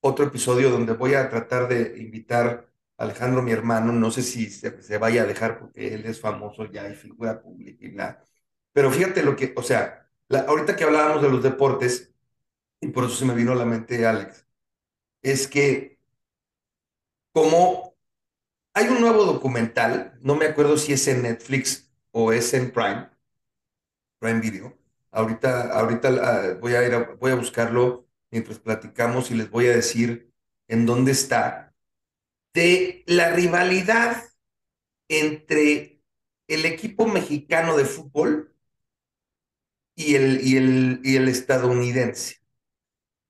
otro 0.00 0.26
episodio 0.26 0.70
donde 0.70 0.94
voy 0.94 1.14
a 1.14 1.28
tratar 1.28 1.68
de 1.68 1.98
invitar 1.98 2.70
a 2.96 3.04
Alejandro, 3.04 3.42
mi 3.42 3.52
hermano, 3.52 3.92
no 3.92 4.10
sé 4.10 4.22
si 4.22 4.50
se, 4.50 4.82
se 4.82 4.98
vaya 4.98 5.22
a 5.22 5.26
dejar 5.26 5.58
porque 5.58 5.94
él 5.94 6.06
es 6.06 6.20
famoso 6.20 6.64
ya 6.70 6.88
y 6.88 6.94
figura 6.94 7.40
pública 7.42 7.84
y 7.84 7.90
bla. 7.90 8.24
Pero 8.72 8.90
fíjate 8.90 9.22
lo 9.22 9.36
que, 9.36 9.52
o 9.56 9.62
sea, 9.62 10.07
la, 10.28 10.40
ahorita 10.40 10.76
que 10.76 10.84
hablábamos 10.84 11.22
de 11.22 11.30
los 11.30 11.42
deportes, 11.42 12.12
y 12.80 12.88
por 12.88 13.04
eso 13.04 13.14
se 13.14 13.24
me 13.24 13.34
vino 13.34 13.52
a 13.52 13.56
la 13.56 13.64
mente 13.64 14.06
Alex, 14.06 14.46
es 15.22 15.48
que 15.48 15.98
como 17.32 17.96
hay 18.74 18.88
un 18.88 19.00
nuevo 19.00 19.24
documental, 19.24 20.18
no 20.20 20.36
me 20.36 20.46
acuerdo 20.46 20.76
si 20.76 20.92
es 20.92 21.06
en 21.08 21.22
Netflix 21.22 21.90
o 22.12 22.32
es 22.32 22.54
en 22.54 22.70
Prime, 22.70 23.08
Prime 24.18 24.40
Video. 24.40 24.78
Ahorita, 25.10 25.72
ahorita 25.72 26.10
uh, 26.10 26.60
voy, 26.60 26.74
a 26.74 26.86
ir 26.86 27.16
voy 27.18 27.32
a 27.32 27.36
buscarlo 27.36 28.06
mientras 28.30 28.58
platicamos 28.58 29.30
y 29.30 29.34
les 29.34 29.50
voy 29.50 29.66
a 29.66 29.74
decir 29.74 30.32
en 30.68 30.86
dónde 30.86 31.12
está, 31.12 31.74
de 32.52 33.02
la 33.06 33.30
rivalidad 33.30 34.22
entre 35.08 36.02
el 36.46 36.64
equipo 36.66 37.06
mexicano 37.06 37.76
de 37.76 37.84
fútbol 37.84 38.54
y 39.98 40.14
el, 40.14 40.46
y 40.46 40.56
el, 40.56 41.00
y 41.02 41.16
el 41.16 41.28
estadounidense. 41.28 42.36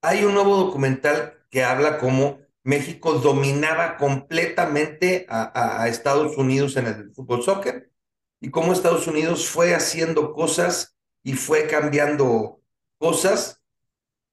Hay 0.03 0.25
un 0.25 0.35
nuevo 0.35 0.55
documental 0.57 1.39
que 1.51 1.65
habla 1.65 1.99
cómo 1.99 2.41
México 2.63 3.15
dominaba 3.15 3.97
completamente 3.97 5.25
a, 5.31 5.83
a, 5.83 5.89
Estados 5.89 6.37
Unidos 6.37 6.77
en 6.77 6.87
el 6.87 7.11
fútbol 7.15 7.43
soccer 7.43 7.91
y 8.39 8.51
cómo 8.51 8.75
Estados 8.75 9.07
Unidos 9.07 9.49
fue 9.49 9.75
haciendo 9.75 10.35
cosas 10.35 10.95
y 11.23 11.33
fue 11.33 11.67
cambiando 11.67 12.61
cosas 12.99 13.63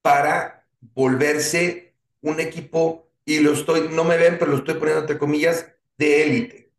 para 0.02 0.68
volverse 0.80 1.96
un 2.20 2.38
equipo, 2.40 3.08
y 3.24 3.40
lo 3.40 3.52
estoy, 3.52 3.88
no 3.88 4.04
me 4.04 4.18
ven, 4.18 4.36
pero 4.38 4.50
lo 4.50 4.58
estoy 4.58 4.74
poniendo 4.74 5.00
entre 5.00 5.18
comillas, 5.18 5.72
de 5.96 6.22
élite. 6.22 6.72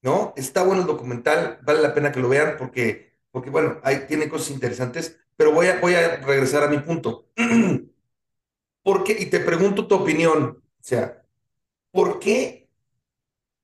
¿No? 0.00 0.32
Está 0.36 0.62
bueno 0.62 0.82
el 0.82 0.86
documental, 0.86 1.58
vale 1.62 1.82
la 1.82 1.92
pena 1.92 2.12
que 2.12 2.20
lo 2.20 2.28
vean 2.28 2.56
porque, 2.58 3.15
porque 3.36 3.50
bueno, 3.50 3.78
ahí 3.82 4.06
tiene 4.08 4.30
cosas 4.30 4.48
interesantes, 4.48 5.20
pero 5.36 5.52
voy 5.52 5.66
a, 5.66 5.78
voy 5.78 5.92
a 5.92 6.16
regresar 6.16 6.62
a 6.64 6.68
mi 6.68 6.78
punto. 6.78 7.28
¿Por 8.82 9.04
qué? 9.04 9.14
Y 9.20 9.26
te 9.26 9.40
pregunto 9.40 9.86
tu 9.86 9.94
opinión, 9.94 10.62
o 10.62 10.82
sea, 10.82 11.22
¿por 11.90 12.18
qué 12.18 12.70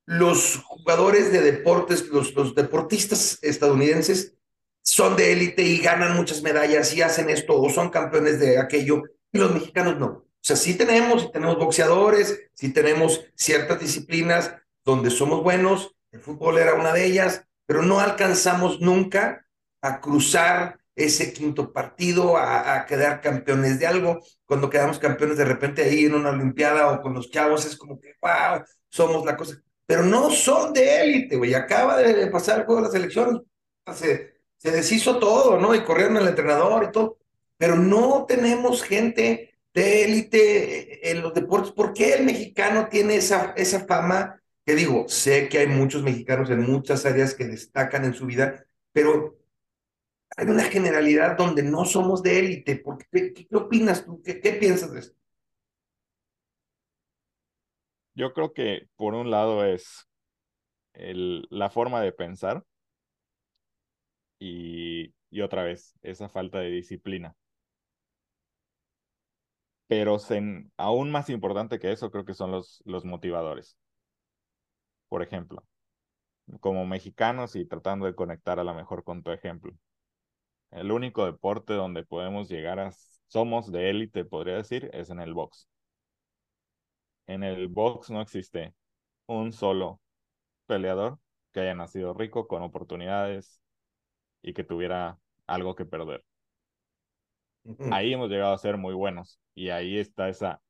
los 0.05 0.57
jugadores 0.57 1.31
de 1.31 1.41
deportes, 1.41 2.07
los, 2.09 2.35
los 2.35 2.53
deportistas 2.53 3.39
estadounidenses 3.41 4.35
son 4.83 5.15
de 5.15 5.31
élite 5.31 5.63
y 5.63 5.79
ganan 5.79 6.15
muchas 6.15 6.43
medallas 6.43 6.93
y 6.93 7.01
hacen 7.01 7.31
esto 7.31 7.59
o 7.59 7.67
son 7.71 7.89
campeones 7.89 8.39
de 8.39 8.59
aquello 8.59 9.01
y 9.31 9.39
los 9.39 9.55
mexicanos 9.55 9.97
no. 9.97 10.05
O 10.05 10.39
sea, 10.39 10.55
sí 10.55 10.75
tenemos, 10.75 11.23
sí 11.23 11.29
tenemos 11.33 11.57
boxeadores, 11.57 12.43
sí 12.53 12.71
tenemos 12.71 13.25
ciertas 13.33 13.79
disciplinas 13.79 14.53
donde 14.85 15.09
somos 15.09 15.41
buenos, 15.41 15.95
el 16.11 16.19
fútbol 16.19 16.59
era 16.59 16.75
una 16.75 16.93
de 16.93 17.07
ellas, 17.07 17.47
pero 17.65 17.81
no 17.81 17.99
alcanzamos 17.99 18.79
nunca 18.79 19.42
a 19.83 20.01
cruzar 20.01 20.79
ese 20.95 21.33
quinto 21.33 21.71
partido, 21.71 22.37
a, 22.37 22.75
a 22.75 22.85
quedar 22.87 23.21
campeones 23.21 23.79
de 23.79 23.87
algo. 23.87 24.19
Cuando 24.45 24.69
quedamos 24.69 24.99
campeones 24.99 25.37
de 25.37 25.45
repente 25.45 25.83
ahí 25.83 26.05
en 26.05 26.15
una 26.15 26.29
olimpiada 26.31 26.91
o 26.91 27.01
con 27.01 27.13
los 27.13 27.29
chavos 27.29 27.65
es 27.65 27.77
como 27.77 27.99
que, 27.99 28.15
wow, 28.21 28.63
somos 28.89 29.25
la 29.25 29.37
cosa 29.37 29.63
pero 29.85 30.03
no 30.03 30.31
son 30.31 30.73
de 30.73 31.01
élite, 31.01 31.35
güey. 31.35 31.53
Acaba 31.53 31.97
de 31.97 32.27
pasar 32.27 32.59
el 32.59 32.65
juego 32.65 32.81
de 32.81 32.87
la 32.87 32.91
selección, 32.91 33.45
se, 33.93 34.33
se 34.57 34.71
deshizo 34.71 35.19
todo, 35.19 35.59
¿no? 35.59 35.75
Y 35.75 35.83
corrieron 35.83 36.17
al 36.17 36.27
entrenador 36.27 36.85
y 36.85 36.91
todo, 36.91 37.17
pero 37.57 37.75
no 37.75 38.25
tenemos 38.27 38.83
gente 38.83 39.55
de 39.73 40.05
élite 40.05 41.11
en 41.11 41.21
los 41.21 41.33
deportes. 41.33 41.71
¿Por 41.71 41.93
qué 41.93 42.13
el 42.13 42.25
mexicano 42.25 42.87
tiene 42.89 43.15
esa, 43.17 43.53
esa 43.57 43.85
fama? 43.85 44.41
Que 44.65 44.75
digo, 44.75 45.05
sé 45.09 45.49
que 45.49 45.59
hay 45.59 45.67
muchos 45.67 46.03
mexicanos 46.03 46.49
en 46.49 46.61
muchas 46.61 47.05
áreas 47.05 47.33
que 47.33 47.45
destacan 47.45 48.05
en 48.05 48.13
su 48.13 48.25
vida, 48.25 48.65
pero 48.93 49.35
hay 50.35 50.47
una 50.47 50.63
generalidad 50.63 51.37
donde 51.37 51.63
no 51.63 51.85
somos 51.85 52.23
de 52.23 52.39
élite. 52.39 52.83
¿Qué, 53.11 53.33
¿Qué, 53.33 53.55
opinas 53.55 54.05
tú? 54.05 54.21
¿Qué, 54.23 54.39
¿Qué 54.41 54.53
piensas 54.53 54.91
de 54.93 54.99
esto? 54.99 55.17
Yo 58.15 58.33
creo 58.33 58.53
que 58.53 58.87
por 58.95 59.13
un 59.15 59.31
lado 59.31 59.65
es 59.65 60.07
el, 60.93 61.47
la 61.49 61.69
forma 61.69 62.01
de 62.01 62.11
pensar 62.11 62.63
y, 64.39 65.13
y, 65.29 65.41
otra 65.41 65.63
vez 65.63 65.93
esa 66.01 66.29
falta 66.29 66.59
de 66.59 66.69
disciplina. 66.69 67.35
pero 69.87 70.17
aún 70.77 71.11
más 71.11 71.29
importante 71.29 71.79
que 71.79 71.91
eso 71.91 72.09
creo 72.11 72.25
que 72.25 72.33
son 72.33 72.51
los, 72.51 72.81
los 72.85 73.05
motivadores. 73.05 73.77
Por 75.07 75.21
ejemplo, 75.23 75.63
como 76.61 76.85
mexicanos 76.85 77.55
y 77.55 77.65
tratando 77.65 78.05
de 78.05 78.15
conectar 78.15 78.59
a 78.59 78.63
lo 78.63 78.73
mejor 78.73 79.03
con 79.03 79.23
tu 79.23 79.31
ejemplo. 79.31 79.73
El 80.73 80.91
único 80.91 81.25
deporte 81.25 81.73
donde 81.73 82.03
podemos 82.03 82.49
llegar 82.49 82.79
a, 82.79 82.91
somos 83.27 83.71
de 83.71 83.89
élite, 83.91 84.25
podría 84.25 84.55
decir, 84.55 84.89
es 84.93 85.09
en 85.11 85.19
el 85.19 85.33
box. 85.33 85.67
En 87.27 87.43
el 87.43 87.67
box 87.67 88.09
no 88.09 88.21
existe 88.21 88.73
un 89.27 89.53
solo 89.53 90.01
peleador 90.65 91.19
que 91.51 91.61
haya 91.61 91.75
nacido 91.75 92.13
rico, 92.13 92.47
con 92.47 92.63
oportunidades 92.63 93.61
y 94.41 94.53
que 94.53 94.63
tuviera 94.63 95.19
algo 95.47 95.75
que 95.75 95.85
perder. 95.85 96.25
Ahí 97.91 98.13
hemos 98.13 98.29
llegado 98.29 98.53
a 98.53 98.57
ser 98.57 98.77
muy 98.77 98.93
buenos 98.93 99.39
y 99.55 99.69
ahí 99.69 99.97
está 99.97 100.27
esa, 100.27 100.61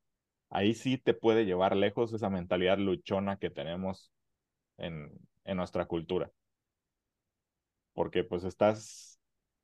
ahí 0.50 0.74
sí 0.74 0.98
te 0.98 1.14
puede 1.14 1.46
llevar 1.46 1.76
lejos 1.76 2.14
esa 2.14 2.30
mentalidad 2.30 2.78
luchona 2.78 3.38
que 3.38 3.50
tenemos 3.50 4.12
en, 4.78 5.12
en 5.46 5.58
nuestra 5.58 5.86
cultura. 5.86 6.32
Porque 7.94 8.24
pues 8.24 8.44
estás 8.44 9.13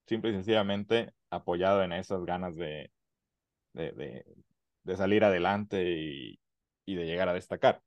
simple 0.09 0.31
y 0.31 0.33
sencillamente 0.33 1.13
apoyado 1.29 1.83
en 1.83 1.93
esas 1.93 2.25
ganas 2.25 2.55
de, 2.55 2.91
de, 3.73 4.25
de, 4.83 4.97
salir 4.97 5.23
adelante 5.23 5.83
y, 5.97 6.39
y, 6.85 6.95
de 6.95 7.05
llegar 7.05 7.29
a 7.29 7.33
destacar. 7.33 7.81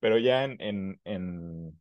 Pero 0.00 0.18
ya 0.18 0.44
en, 0.44 0.56
en, 0.60 1.00
en 1.04 1.80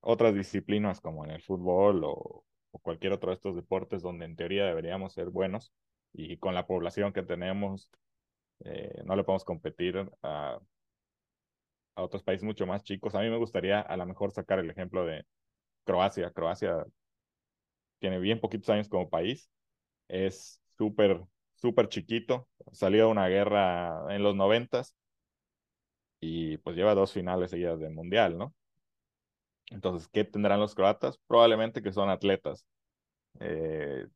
otras 0.00 0.34
disciplinas 0.34 1.00
como 1.00 1.24
en 1.24 1.30
el 1.30 1.42
fútbol 1.42 2.02
o, 2.04 2.44
cualquier 2.82 3.12
otro 3.12 3.30
de 3.30 3.34
estos 3.34 3.54
deportes 3.54 4.02
donde 4.02 4.24
en 4.24 4.34
teoría 4.34 4.66
deberíamos 4.66 5.12
ser 5.12 5.28
buenos 5.28 5.72
y 6.14 6.38
con 6.38 6.54
la 6.54 6.66
población 6.66 7.12
que 7.12 7.22
tenemos 7.22 7.90
eh, 8.64 9.02
no 9.04 9.14
le 9.14 9.24
podemos 9.24 9.44
competir 9.44 10.10
a, 10.22 10.58
a 11.94 12.02
otros 12.02 12.22
países 12.22 12.44
mucho 12.44 12.66
más 12.66 12.82
chicos. 12.82 13.14
A 13.14 13.20
mí 13.20 13.28
me 13.28 13.36
gustaría 13.36 13.80
a 13.80 13.96
lo 13.96 14.06
mejor 14.06 14.32
sacar 14.32 14.58
el 14.58 14.70
ejemplo 14.70 15.04
de 15.04 15.24
Croacia. 15.84 16.30
Croacia 16.30 16.86
tiene 18.02 18.18
bien 18.18 18.40
poquitos 18.40 18.68
años 18.70 18.88
como 18.88 19.08
país, 19.08 19.48
es 20.08 20.60
súper, 20.76 21.22
súper 21.54 21.88
chiquito, 21.88 22.48
salió 22.72 23.06
de 23.06 23.12
una 23.12 23.28
guerra 23.28 24.14
en 24.14 24.24
los 24.24 24.36
noventas 24.36 24.96
y 26.20 26.56
pues 26.58 26.76
lleva 26.76 26.94
dos 26.94 27.12
finales 27.12 27.50
seguidas 27.50 27.78
del 27.80 27.92
mundial, 27.94 28.36
¿no? 28.38 28.54
Entonces, 29.70 30.08
¿qué 30.08 30.24
tendrán 30.24 30.60
los 30.60 30.74
croatas? 30.74 31.18
Probablemente 31.26 31.82
que 31.82 31.92
son 31.92 32.10
atletas. 32.10 32.66
Eh, 33.40 34.06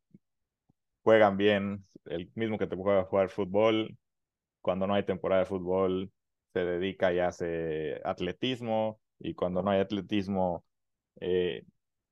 juegan 1.03 1.37
bien, 1.37 1.87
el 2.07 2.31
mismo 2.35 2.59
que 2.59 2.66
te 2.66 2.77
juega 2.77 3.01
a 3.01 3.05
jugar 3.05 3.31
fútbol. 3.31 3.96
Cuando 4.62 4.87
no 4.87 4.94
hay 4.94 5.05
temporada 5.05 5.42
de 5.42 5.46
fútbol, 5.49 6.12
se 6.53 6.61
dedica 6.64 7.12
y 7.12 7.20
hace 7.20 8.01
atletismo. 8.05 9.01
Y 9.20 9.35
cuando 9.35 9.62
no 9.62 9.70
hay 9.70 9.81
atletismo, 9.81 10.64
eh, 11.20 11.64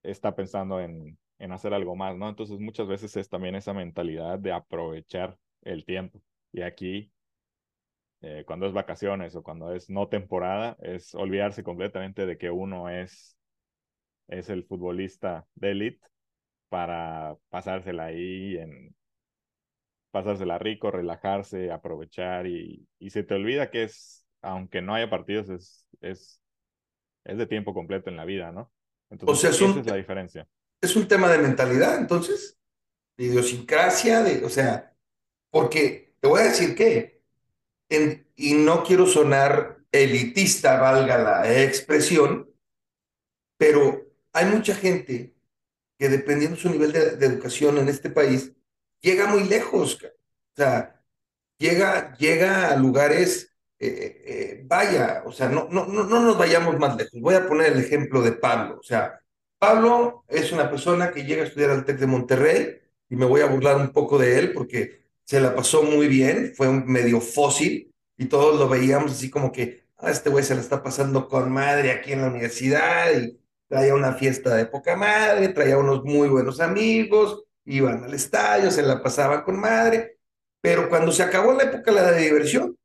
está 0.02 0.34
pensando 0.36 0.80
en, 0.80 1.18
en 1.44 1.52
hacer 1.52 1.74
algo 1.74 1.94
más, 1.94 2.16
¿no? 2.16 2.28
Entonces, 2.28 2.58
muchas 2.58 2.88
veces 2.88 3.16
es 3.16 3.28
también 3.28 3.54
esa 3.54 3.74
mentalidad 3.74 4.38
de 4.38 4.52
aprovechar 4.52 5.36
el 5.62 5.84
tiempo. 5.84 6.22
Y 6.52 6.62
aquí 6.62 7.12
eh, 8.22 8.44
cuando 8.46 8.66
es 8.66 8.72
vacaciones 8.72 9.36
o 9.36 9.42
cuando 9.42 9.74
es 9.74 9.90
no 9.90 10.08
temporada, 10.08 10.78
es 10.80 11.14
olvidarse 11.14 11.62
completamente 11.62 12.24
de 12.24 12.38
que 12.38 12.50
uno 12.50 12.88
es, 12.88 13.36
es 14.28 14.48
el 14.48 14.64
futbolista 14.64 15.46
de 15.54 15.72
élite 15.72 16.06
para 16.70 17.36
pasársela 17.50 18.06
ahí, 18.06 18.56
en, 18.56 18.96
pasársela 20.10 20.58
rico, 20.58 20.90
relajarse, 20.90 21.70
aprovechar 21.70 22.46
y, 22.46 22.88
y 22.98 23.10
se 23.10 23.22
te 23.22 23.34
olvida 23.34 23.70
que 23.70 23.82
es, 23.82 24.26
aunque 24.40 24.80
no 24.80 24.94
haya 24.94 25.10
partidos, 25.10 25.50
es, 25.50 25.86
es, 26.00 26.40
es 27.24 27.36
de 27.36 27.46
tiempo 27.46 27.74
completo 27.74 28.08
en 28.08 28.16
la 28.16 28.24
vida, 28.24 28.50
¿no? 28.50 28.72
Entonces, 29.10 29.60
esa 29.60 29.80
es 29.80 29.86
la 29.86 29.96
diferencia. 29.96 30.48
Es 30.84 30.96
un 30.96 31.08
tema 31.08 31.30
de 31.30 31.38
mentalidad, 31.38 31.96
entonces, 31.98 32.58
de 33.16 33.24
idiosincrasia, 33.24 34.22
de, 34.22 34.44
o 34.44 34.50
sea, 34.50 34.94
porque 35.50 36.14
te 36.20 36.28
voy 36.28 36.40
a 36.40 36.44
decir 36.44 36.74
que 36.74 37.22
y 38.36 38.54
no 38.54 38.82
quiero 38.82 39.06
sonar 39.06 39.78
elitista, 39.92 40.80
valga 40.80 41.18
la 41.18 41.62
expresión, 41.62 42.50
pero 43.56 44.10
hay 44.32 44.46
mucha 44.46 44.74
gente 44.74 45.34
que 45.98 46.08
dependiendo 46.08 46.56
de 46.56 46.62
su 46.62 46.70
nivel 46.70 46.92
de, 46.92 47.24
educación 47.24 47.78
en 47.78 47.88
este 47.88 48.10
país, 48.10 48.52
llega 49.00 49.26
muy 49.26 49.44
lejos. 49.44 49.98
O 50.02 50.56
sea, 50.56 51.00
llega, 51.58 52.16
llega 52.16 52.72
a 52.72 52.76
lugares, 52.76 53.56
eh, 53.78 54.22
eh, 54.26 54.62
vaya, 54.66 55.22
o 55.24 55.32
sea, 55.32 55.48
no, 55.48 55.68
no, 55.70 55.86
no, 55.86 56.04
no 56.04 56.20
nos 56.20 56.36
vayamos 56.36 56.78
más 56.78 56.96
lejos. 56.96 57.20
Voy 57.20 57.34
a 57.34 57.46
poner 57.46 57.72
el 57.72 57.80
ejemplo 57.80 58.22
de 58.22 58.32
Pablo. 58.32 58.78
O 58.80 58.82
sea, 58.82 59.20
Pablo 59.64 60.24
es 60.28 60.52
una 60.52 60.68
persona 60.68 61.10
que 61.10 61.24
llega 61.24 61.42
a 61.42 61.46
estudiar 61.46 61.70
al 61.70 61.86
TEC 61.86 61.98
de 61.98 62.06
Monterrey 62.06 62.82
y 63.08 63.16
me 63.16 63.24
voy 63.24 63.40
a 63.40 63.46
burlar 63.46 63.78
un 63.78 63.92
poco 63.92 64.18
de 64.18 64.38
él 64.38 64.52
porque 64.52 65.00
se 65.24 65.40
la 65.40 65.54
pasó 65.56 65.82
muy 65.82 66.06
bien, 66.06 66.52
fue 66.54 66.68
un 66.68 66.84
medio 66.86 67.18
fósil 67.18 67.90
y 68.18 68.26
todos 68.26 68.58
lo 68.58 68.68
veíamos 68.68 69.12
así 69.12 69.30
como 69.30 69.50
que, 69.50 69.86
ah, 69.96 70.10
este 70.10 70.28
güey 70.28 70.44
se 70.44 70.54
la 70.54 70.60
está 70.60 70.82
pasando 70.82 71.28
con 71.28 71.50
madre 71.50 71.92
aquí 71.92 72.12
en 72.12 72.20
la 72.20 72.26
universidad 72.26 73.10
y 73.16 73.40
traía 73.66 73.94
una 73.94 74.12
fiesta 74.12 74.54
de 74.54 74.66
poca 74.66 74.96
madre, 74.96 75.48
traía 75.48 75.78
unos 75.78 76.04
muy 76.04 76.28
buenos 76.28 76.60
amigos, 76.60 77.44
iban 77.64 78.04
al 78.04 78.12
estadio, 78.12 78.70
se 78.70 78.82
la 78.82 79.02
pasaban 79.02 79.44
con 79.44 79.58
madre, 79.58 80.18
pero 80.60 80.90
cuando 80.90 81.10
se 81.10 81.22
acabó 81.22 81.54
la 81.54 81.62
época 81.62 81.90
la 81.90 82.12
diversión, 82.12 82.76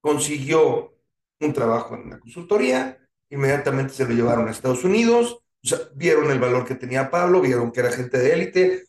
consiguió 0.00 0.94
un 1.40 1.52
trabajo 1.52 1.96
en 1.96 2.02
una 2.02 2.20
consultoría, 2.20 3.04
inmediatamente 3.30 3.94
se 3.94 4.04
lo 4.04 4.14
llevaron 4.14 4.46
a 4.46 4.52
Estados 4.52 4.84
Unidos, 4.84 5.42
o 5.62 5.68
sea, 5.68 5.78
vieron 5.94 6.30
el 6.30 6.38
valor 6.38 6.66
que 6.66 6.74
tenía 6.74 7.10
Pablo, 7.10 7.40
vieron 7.40 7.72
que 7.72 7.80
era 7.80 7.92
gente 7.92 8.18
de 8.18 8.32
élite, 8.32 8.84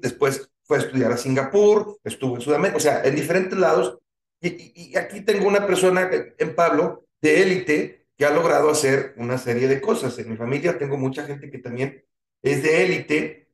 después 0.00 0.48
fue 0.64 0.78
a 0.78 0.80
estudiar 0.80 1.12
a 1.12 1.16
Singapur, 1.16 1.98
estuvo 2.02 2.36
en 2.36 2.40
Sudamérica, 2.40 2.76
o 2.76 2.80
sea, 2.80 3.02
en 3.04 3.14
diferentes 3.14 3.58
lados. 3.58 3.98
Y, 4.40 4.96
aquí 4.96 5.22
tengo 5.22 5.46
una 5.46 5.66
persona 5.66 6.10
en 6.38 6.54
Pablo 6.54 7.06
de 7.20 7.42
élite 7.42 8.06
que 8.16 8.24
ha 8.24 8.30
logrado 8.30 8.70
hacer 8.70 9.14
una 9.16 9.38
serie 9.38 9.68
de 9.68 9.80
cosas. 9.80 10.18
En 10.18 10.30
mi 10.30 10.36
familia 10.36 10.78
tengo 10.78 10.96
mucha 10.96 11.24
gente 11.24 11.50
que 11.50 11.58
también 11.58 12.04
es 12.42 12.62
de 12.62 12.84
élite. 12.84 13.48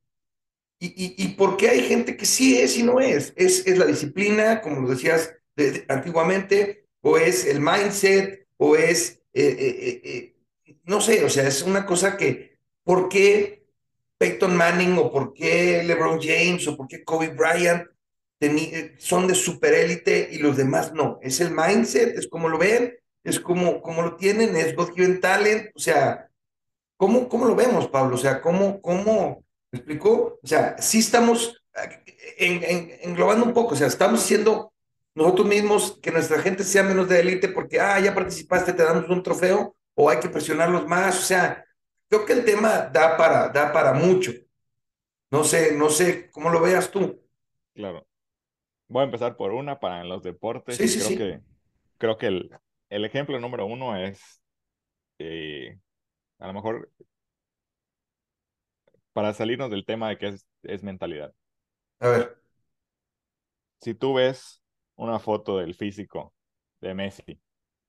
Y, 0.79 1.15
y, 1.17 1.29
por 1.35 1.57
qué 1.57 1.69
hay 1.69 1.83
gente 1.83 2.17
que 2.17 2.27
sí 2.27 2.59
es 2.59 2.77
y 2.77 2.83
no 2.83 3.01
es? 3.01 3.33
Es, 3.37 3.67
es 3.67 3.79
la 3.79 3.87
disciplina, 3.87 4.61
como 4.61 4.81
lo 4.81 4.89
decías 4.89 5.33
antiguamente, 5.89 6.87
o 7.03 7.17
es 7.19 7.47
el 7.47 7.61
mindset, 7.61 8.47
o 8.57 8.77
es, 8.77 9.21
eh, 9.33 9.57
eh, 9.59 10.01
eh, 10.05 10.32
no 10.85 11.01
sé, 11.01 11.25
o 11.25 11.29
sea, 11.29 11.47
es 11.47 11.63
una 11.63 11.87
cosa 11.87 12.17
que, 12.17 12.57
¿por 12.85 13.09
qué 13.09 13.65
Peyton 14.19 14.57
Manning 14.57 14.97
o 14.99 15.11
por 15.11 15.35
qué 15.35 15.83
LeBron 15.83 16.21
James 16.21 16.67
o 16.69 16.77
por 16.77 16.87
qué 16.87 17.03
Kobe 17.03 17.29
Bryant 17.29 17.89
son 18.99 19.27
de 19.27 19.35
superélite 19.35 20.29
y 20.33 20.39
los 20.39 20.57
demás 20.57 20.93
no. 20.93 21.19
Es 21.23 21.41
el 21.41 21.51
mindset, 21.51 22.17
es 22.17 22.29
como 22.29 22.49
lo 22.49 22.59
ven, 22.59 22.95
es 23.25 23.39
como, 23.39 23.81
como 23.83 24.03
lo 24.03 24.17
tienen, 24.17 24.57
es 24.57 24.75
God 24.75 24.93
given 24.95 25.21
talent. 25.21 25.71
O 25.75 25.79
sea, 25.79 26.29
¿cómo, 26.97 27.29
¿cómo 27.29 27.47
lo 27.47 27.55
vemos, 27.55 27.89
Pablo? 27.89 28.17
O 28.17 28.19
sea, 28.19 28.41
¿cómo, 28.41 28.81
cómo, 28.81 29.45
¿me 29.71 29.79
explicó? 29.79 30.39
O 30.43 30.47
sea, 30.47 30.77
sí 30.79 30.99
estamos 30.99 31.63
en, 32.39 32.93
englobando 33.03 33.45
un 33.45 33.53
poco, 33.53 33.75
o 33.75 33.77
sea, 33.77 33.87
estamos 33.87 34.23
haciendo 34.23 34.73
nosotros 35.15 35.47
mismos 35.47 35.99
que 36.03 36.11
nuestra 36.11 36.39
gente 36.41 36.65
sea 36.65 36.83
menos 36.83 37.09
de 37.09 37.21
élite 37.21 37.49
porque, 37.49 37.81
ah, 37.81 38.01
ya 38.01 38.15
participaste, 38.15 38.73
te 38.73 38.83
damos 38.83 39.09
un 39.09 39.23
trofeo, 39.23 39.77
o 39.95 40.11
hay 40.11 40.21
que 40.21 40.29
presionarlos 40.29 40.87
más, 40.87 41.19
o 41.19 41.23
sea, 41.23 41.65
Creo 42.13 42.27
que 42.27 42.35
el 42.35 42.45
tema 42.45 42.91
da 42.93 43.17
para, 43.17 43.49
da 43.49 43.73
para 43.73 43.95
mucho. 43.95 44.33
No 45.31 45.45
sé, 45.45 45.75
no 45.75 45.89
sé 45.89 46.31
cómo 46.31 46.51
lo 46.51 46.61
veas 46.61 46.91
tú. 46.91 47.19
Claro. 47.73 48.07
Voy 48.87 49.01
a 49.01 49.05
empezar 49.05 49.35
por 49.35 49.53
una 49.53 49.81
para 49.81 50.05
los 50.05 50.23
deportes. 50.23 50.77
Sí, 50.77 50.89
sí, 50.89 50.99
creo 50.99 51.09
sí. 51.09 51.17
que 51.17 51.41
creo 51.97 52.19
que 52.19 52.27
el, 52.27 52.51
el, 52.91 53.07
ejemplo 53.07 53.41
número 53.41 53.65
uno 53.65 53.97
es 53.97 54.43
eh, 55.21 55.79
a 56.39 56.49
lo 56.49 56.53
mejor 56.53 56.93
para 59.15 59.33
salirnos 59.33 59.71
del 59.71 59.87
tema 59.87 60.11
de 60.11 60.19
que 60.19 60.27
es, 60.29 60.47
es 60.65 60.83
mentalidad. 60.83 61.33
A 61.99 62.09
ver. 62.09 62.43
Si 63.81 63.95
tú 63.95 64.13
ves 64.13 64.63
una 64.97 65.19
foto 65.19 65.57
del 65.57 65.75
físico 65.75 66.35
de 66.83 66.93
Messi 66.93 67.41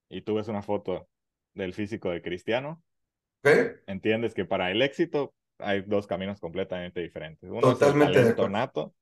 y 0.07 0.21
tú 0.21 0.36
ves 0.36 0.47
una 0.47 0.61
foto 0.61 1.09
del 1.54 1.74
físico 1.74 2.10
de 2.10 2.22
Cristiano, 2.22 2.82
Entiendes 3.88 4.34
que 4.34 4.45
para 4.45 4.72
el 4.72 4.82
éxito 4.82 5.34
hay 5.60 5.82
dos 5.82 6.08
caminos 6.08 6.39
completamente 6.39 7.01
diferentes. 7.01 7.49
Uno 7.49 7.62
Totalmente 7.62 8.20
es 8.20 8.28
el 8.28 8.36
talento 8.36 8.93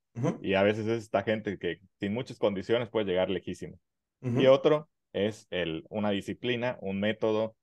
y 0.42 0.56
a 0.56 0.64
veces 0.64 0.88
es 0.88 1.04
esta 1.04 1.24
gente 1.24 1.58
que 1.58 1.80
sin 2.00 2.14
muchas 2.14 2.38
condiciones 2.38 2.90
puede 2.90 3.06
llegar 3.06 3.30
lejísimo. 3.30 3.80
Y 4.24 4.46
otro 4.48 4.90
es 5.14 5.48
el, 5.50 5.86
una 5.90 6.12
disciplina, 6.12 6.78
un 6.82 7.00
método, 7.00 7.56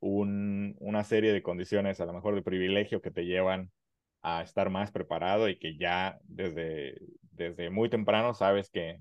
un, 0.00 0.76
una 0.78 1.04
serie 1.04 1.32
de 1.32 1.42
condiciones 1.42 2.00
a 2.00 2.06
lo 2.06 2.12
mejor 2.12 2.34
de 2.34 2.42
privilegio 2.42 3.02
que 3.02 3.10
te 3.10 3.26
llevan 3.26 3.70
a 4.22 4.42
estar 4.42 4.70
más 4.70 4.90
preparado 4.92 5.48
y 5.48 5.58
que 5.58 5.76
ya 5.76 6.18
desde, 6.24 6.98
desde 7.32 7.70
muy 7.70 7.88
temprano 7.90 8.34
sabes 8.34 8.70
que 8.70 9.00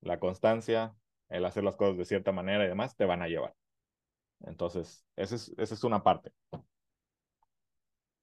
la 0.00 0.18
constancia, 0.18 0.94
el 1.28 1.44
hacer 1.44 1.64
las 1.64 1.76
cosas 1.76 1.96
de 1.96 2.04
cierta 2.04 2.32
manera 2.32 2.64
y 2.64 2.68
demás, 2.68 2.96
te 2.96 3.04
van 3.04 3.22
a 3.22 3.28
llevar. 3.28 3.54
Entonces, 4.46 5.04
esa 5.16 5.34
es, 5.34 5.52
esa 5.56 5.74
es 5.74 5.84
una 5.84 6.02
parte 6.02 6.32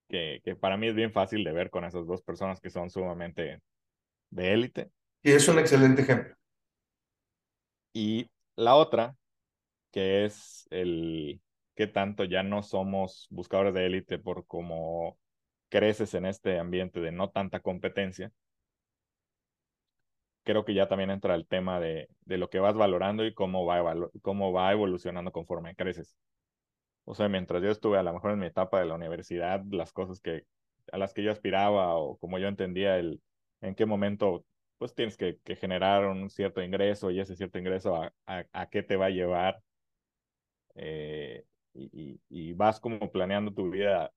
que, 0.07 0.41
que 0.43 0.55
para 0.55 0.77
mí 0.77 0.87
es 0.87 0.95
bien 0.95 1.11
fácil 1.11 1.43
de 1.43 1.51
ver 1.51 1.69
con 1.69 1.85
esas 1.85 2.05
dos 2.05 2.21
personas 2.21 2.59
que 2.59 2.69
son 2.69 2.89
sumamente 2.89 3.61
de 4.29 4.53
élite. 4.53 4.91
Y 5.23 5.31
es 5.31 5.47
un 5.47 5.59
excelente 5.59 6.01
ejemplo. 6.01 6.35
Y 7.93 8.29
la 8.55 8.75
otra, 8.75 9.15
que 9.91 10.25
es 10.25 10.67
el 10.69 11.41
que 11.75 11.87
tanto 11.87 12.23
ya 12.23 12.43
no 12.43 12.63
somos 12.63 13.27
buscadores 13.29 13.73
de 13.73 13.85
élite 13.85 14.19
por 14.19 14.45
cómo 14.45 15.17
creces 15.69 16.13
en 16.13 16.25
este 16.25 16.59
ambiente 16.59 16.99
de 16.99 17.11
no 17.11 17.29
tanta 17.29 17.61
competencia, 17.61 18.31
creo 20.43 20.65
que 20.65 20.73
ya 20.73 20.87
también 20.87 21.11
entra 21.11 21.35
el 21.35 21.47
tema 21.47 21.79
de, 21.79 22.09
de 22.25 22.37
lo 22.37 22.49
que 22.49 22.59
vas 22.59 22.75
valorando 22.75 23.25
y 23.25 23.33
cómo 23.33 23.65
va, 23.65 23.95
cómo 24.21 24.51
va 24.53 24.71
evolucionando 24.71 25.31
conforme 25.31 25.75
creces. 25.75 26.15
O 27.05 27.15
sea, 27.15 27.29
mientras 27.29 27.63
yo 27.63 27.69
estuve 27.71 27.97
a 27.97 28.03
lo 28.03 28.13
mejor 28.13 28.31
en 28.31 28.39
mi 28.39 28.47
etapa 28.47 28.79
de 28.79 28.85
la 28.85 28.95
universidad, 28.95 29.63
las 29.71 29.91
cosas 29.93 30.19
que 30.19 30.45
a 30.91 30.97
las 30.97 31.13
que 31.13 31.23
yo 31.23 31.31
aspiraba 31.31 31.95
o 31.95 32.17
como 32.17 32.39
yo 32.39 32.47
entendía 32.47 32.97
el 32.97 33.21
en 33.61 33.75
qué 33.75 33.85
momento 33.85 34.45
pues 34.77 34.95
tienes 34.95 35.15
que, 35.15 35.37
que 35.43 35.55
generar 35.55 36.05
un 36.05 36.29
cierto 36.29 36.61
ingreso 36.63 37.11
y 37.11 37.19
ese 37.19 37.35
cierto 37.35 37.59
ingreso 37.59 37.95
a, 37.95 38.13
a, 38.25 38.69
qué 38.69 38.81
te 38.81 38.95
va 38.95 39.05
a 39.07 39.09
llevar 39.11 39.61
eh, 40.75 41.45
y, 41.73 42.19
y, 42.29 42.53
vas 42.53 42.79
como 42.79 43.11
planeando 43.11 43.53
tu 43.53 43.69
vida 43.69 44.11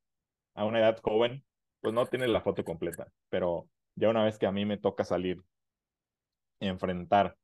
a 0.54 0.64
una 0.64 0.80
edad 0.80 0.98
joven, 1.02 1.44
pues 1.80 1.92
no 1.94 2.06
tienes 2.06 2.30
la 2.30 2.40
foto 2.40 2.64
completa, 2.64 3.08
pero 3.28 3.68
ya 3.94 4.08
una 4.08 4.24
vez 4.24 4.38
que 4.38 4.46
a 4.46 4.52
mí 4.52 4.64
me 4.64 4.78
toca 4.78 5.04
salir, 5.04 5.42
enfrentar 6.60 7.36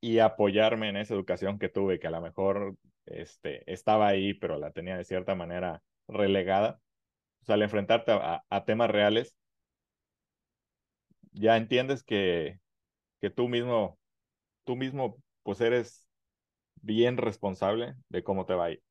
y 0.00 0.18
apoyarme 0.18 0.88
en 0.90 0.96
esa 0.96 1.14
educación 1.14 1.58
que 1.58 1.68
tuve, 1.68 1.98
que 1.98 2.06
a 2.08 2.10
lo 2.10 2.20
mejor 2.20 2.76
este, 3.06 3.70
estaba 3.72 4.08
ahí, 4.08 4.34
pero 4.34 4.58
la 4.58 4.70
tenía 4.70 4.96
de 4.96 5.04
cierta 5.04 5.34
manera 5.34 5.82
relegada. 6.08 6.80
O 7.42 7.46
sea, 7.46 7.54
al 7.56 7.62
enfrentarte 7.62 8.12
a, 8.12 8.64
temas 8.66 8.90
reales, 8.90 9.36
ya 11.32 11.56
entiendes 11.56 12.02
que, 12.02 12.60
que 13.20 13.30
tú 13.30 13.48
mismo, 13.48 13.98
tú 14.64 14.76
mismo, 14.76 15.18
pues 15.42 15.60
eres 15.60 16.08
bien 16.82 17.16
responsable 17.16 17.94
de 18.08 18.24
cómo 18.24 18.46
te 18.46 18.54
va 18.54 18.66
a 18.66 18.70
ir. 18.72 18.82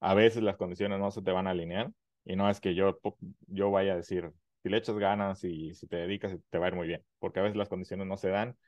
A 0.00 0.14
veces 0.14 0.42
las 0.42 0.56
condiciones 0.56 0.98
no 1.00 1.10
se 1.10 1.22
te 1.22 1.32
van 1.32 1.46
a 1.46 1.50
alinear 1.50 1.92
y 2.24 2.36
no 2.36 2.50
es 2.50 2.60
que 2.60 2.74
yo, 2.74 3.00
yo 3.48 3.70
vaya 3.70 3.94
a 3.94 3.96
decir, 3.96 4.32
si 4.64 4.70
le 4.70 4.78
echas 4.78 4.98
ganas 4.98 5.44
y 5.44 5.74
si 5.76 5.88
te 5.88 5.98
dedicas, 5.98 6.36
te 6.50 6.58
va 6.58 6.66
a 6.66 6.70
ir 6.70 6.76
muy 6.76 6.88
bien, 6.88 7.04
porque 7.20 7.40
a 7.40 7.44
veces 7.44 7.58
las 7.58 7.70
condiciones 7.70 8.08
no 8.08 8.18
se 8.18 8.30
dan 8.30 8.58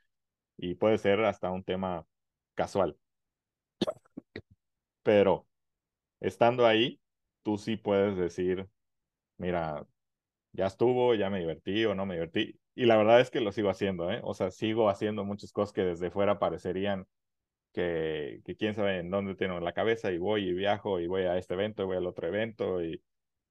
y 0.57 0.75
puede 0.75 0.97
ser 0.99 1.21
hasta 1.25 1.51
un 1.51 1.63
tema 1.63 2.05
casual 2.55 2.97
pero 5.03 5.47
estando 6.19 6.65
ahí, 6.67 7.01
tú 7.43 7.57
sí 7.57 7.77
puedes 7.77 8.17
decir, 8.17 8.67
mira, 9.37 9.87
ya 10.53 10.67
estuvo, 10.67 11.15
ya 11.15 11.29
me 11.29 11.39
divertí 11.39 11.85
o 11.85 11.95
no 11.95 12.05
me 12.05 12.15
divertí. 12.15 12.59
Y 12.75 12.85
la 12.85 12.97
verdad 12.97 13.21
es 13.21 13.31
que 13.31 13.41
lo 13.41 13.51
sigo 13.51 13.69
haciendo, 13.69 14.11
¿eh? 14.11 14.21
O 14.23 14.33
sea, 14.35 14.51
sigo 14.51 14.89
haciendo 14.89 15.25
muchas 15.25 15.51
cosas 15.53 15.73
que 15.73 15.83
desde 15.83 16.11
fuera 16.11 16.39
parecerían 16.39 17.07
que, 17.73 18.41
que 18.45 18.55
quién 18.57 18.75
sabe 18.75 18.99
en 18.99 19.11
dónde 19.11 19.35
tengo 19.35 19.59
la 19.61 19.73
cabeza 19.73 20.11
y 20.11 20.17
voy 20.19 20.49
y 20.49 20.53
viajo 20.53 20.99
y 20.99 21.07
voy 21.07 21.23
a 21.23 21.37
este 21.37 21.55
evento 21.55 21.83
y 21.83 21.85
voy 21.87 21.97
al 21.97 22.07
otro 22.07 22.27
evento 22.27 22.83
y 22.83 23.03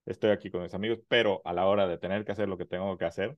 estoy 0.07 0.31
aquí 0.31 0.51
con 0.51 0.63
mis 0.63 0.75
amigos, 0.75 1.01
pero 1.09 1.43
a 1.45 1.53
la 1.53 1.67
hora 1.67 1.87
de 1.89 1.99
tener 1.99 2.25
que 2.25 2.33
hacer 2.33 2.49
lo 2.49 2.59
que 2.59 2.67
tengo 2.67 2.97
que 2.99 3.05
hacer, 3.07 3.37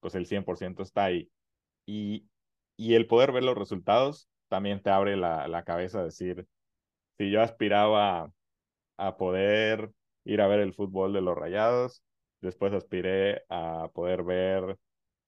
pues 0.00 0.14
el 0.14 0.26
100% 0.26 0.82
está 0.82 1.04
ahí. 1.04 1.30
Y, 1.86 2.28
y 2.76 2.94
el 2.94 3.06
poder 3.06 3.32
ver 3.32 3.44
los 3.44 3.56
resultados 3.58 4.28
también 4.48 4.82
te 4.82 4.90
abre 4.90 5.16
la, 5.16 5.48
la 5.48 5.64
cabeza 5.64 6.00
a 6.00 6.04
decir, 6.04 6.46
si 7.18 7.30
yo 7.30 7.42
aspiraba 7.42 8.32
a 8.96 9.16
poder 9.16 9.92
ir 10.24 10.40
a 10.40 10.46
ver 10.48 10.60
el 10.60 10.74
fútbol 10.74 11.12
de 11.12 11.20
los 11.22 11.36
Rayados, 11.36 12.02
después 12.40 12.72
aspiré 12.72 13.42
a 13.48 13.90
poder 13.94 14.22
ver 14.24 14.78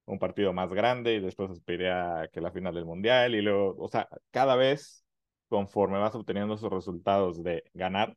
un 0.06 0.18
partido 0.18 0.52
más 0.52 0.72
grande 0.72 1.14
y 1.14 1.20
después 1.20 1.50
aspiré 1.50 1.90
a 1.92 2.28
que 2.32 2.40
la 2.40 2.52
final 2.52 2.74
del 2.74 2.84
mundial 2.86 3.34
y 3.34 3.42
luego, 3.42 3.76
o 3.78 3.88
sea, 3.88 4.08
cada 4.30 4.56
vez 4.56 5.04
conforme 5.48 5.98
vas 5.98 6.14
obteniendo 6.14 6.54
esos 6.54 6.72
resultados 6.72 7.42
de 7.44 7.64
ganar, 7.74 8.16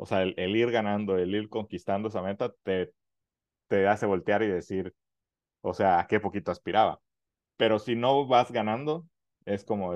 o 0.00 0.06
sea, 0.06 0.22
el, 0.22 0.56
ir 0.56 0.70
ganando, 0.70 1.18
el 1.18 1.34
ir 1.34 1.50
conquistando 1.50 2.08
esa 2.08 2.22
meta, 2.22 2.54
te, 2.62 2.90
te 3.68 3.86
hace 3.86 4.06
voltear 4.06 4.42
y 4.42 4.48
decir, 4.48 4.94
o 5.60 5.74
sea, 5.74 6.00
a 6.00 6.06
qué 6.06 6.20
poquito 6.20 6.50
aspiraba. 6.50 7.00
Pero 7.58 7.78
si 7.78 7.96
no 7.96 8.26
vas 8.26 8.50
ganando, 8.50 9.06
es 9.44 9.62
como, 9.62 9.92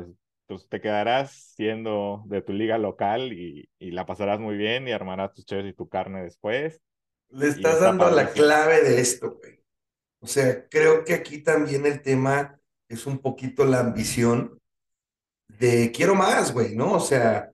pues 0.46 0.68
te 0.68 0.82
quedarás 0.82 1.54
siendo 1.56 2.22
de 2.26 2.42
tu 2.42 2.52
liga 2.52 2.76
local 2.76 3.32
y, 3.32 3.70
y 3.78 3.92
la 3.92 4.04
pasarás 4.04 4.38
muy 4.38 4.58
bien 4.58 4.86
y 4.86 4.92
armarás 4.92 5.32
tus 5.32 5.46
cheves 5.46 5.72
y 5.72 5.72
tu 5.72 5.88
carne 5.88 6.22
después. 6.22 6.82
Le 7.30 7.48
estás 7.48 7.80
dando 7.80 8.10
la 8.10 8.28
clave 8.28 8.82
de 8.82 9.00
esto, 9.00 9.38
güey. 9.38 9.64
O 10.20 10.26
sea, 10.26 10.68
creo 10.68 11.02
que 11.04 11.14
aquí 11.14 11.42
también 11.42 11.86
el 11.86 12.02
tema 12.02 12.60
es 12.88 13.06
un 13.06 13.20
poquito 13.20 13.64
la 13.64 13.80
ambición 13.80 14.60
de 15.48 15.90
quiero 15.92 16.14
más, 16.14 16.52
güey, 16.52 16.76
¿no? 16.76 16.92
O 16.92 17.00
sea, 17.00 17.50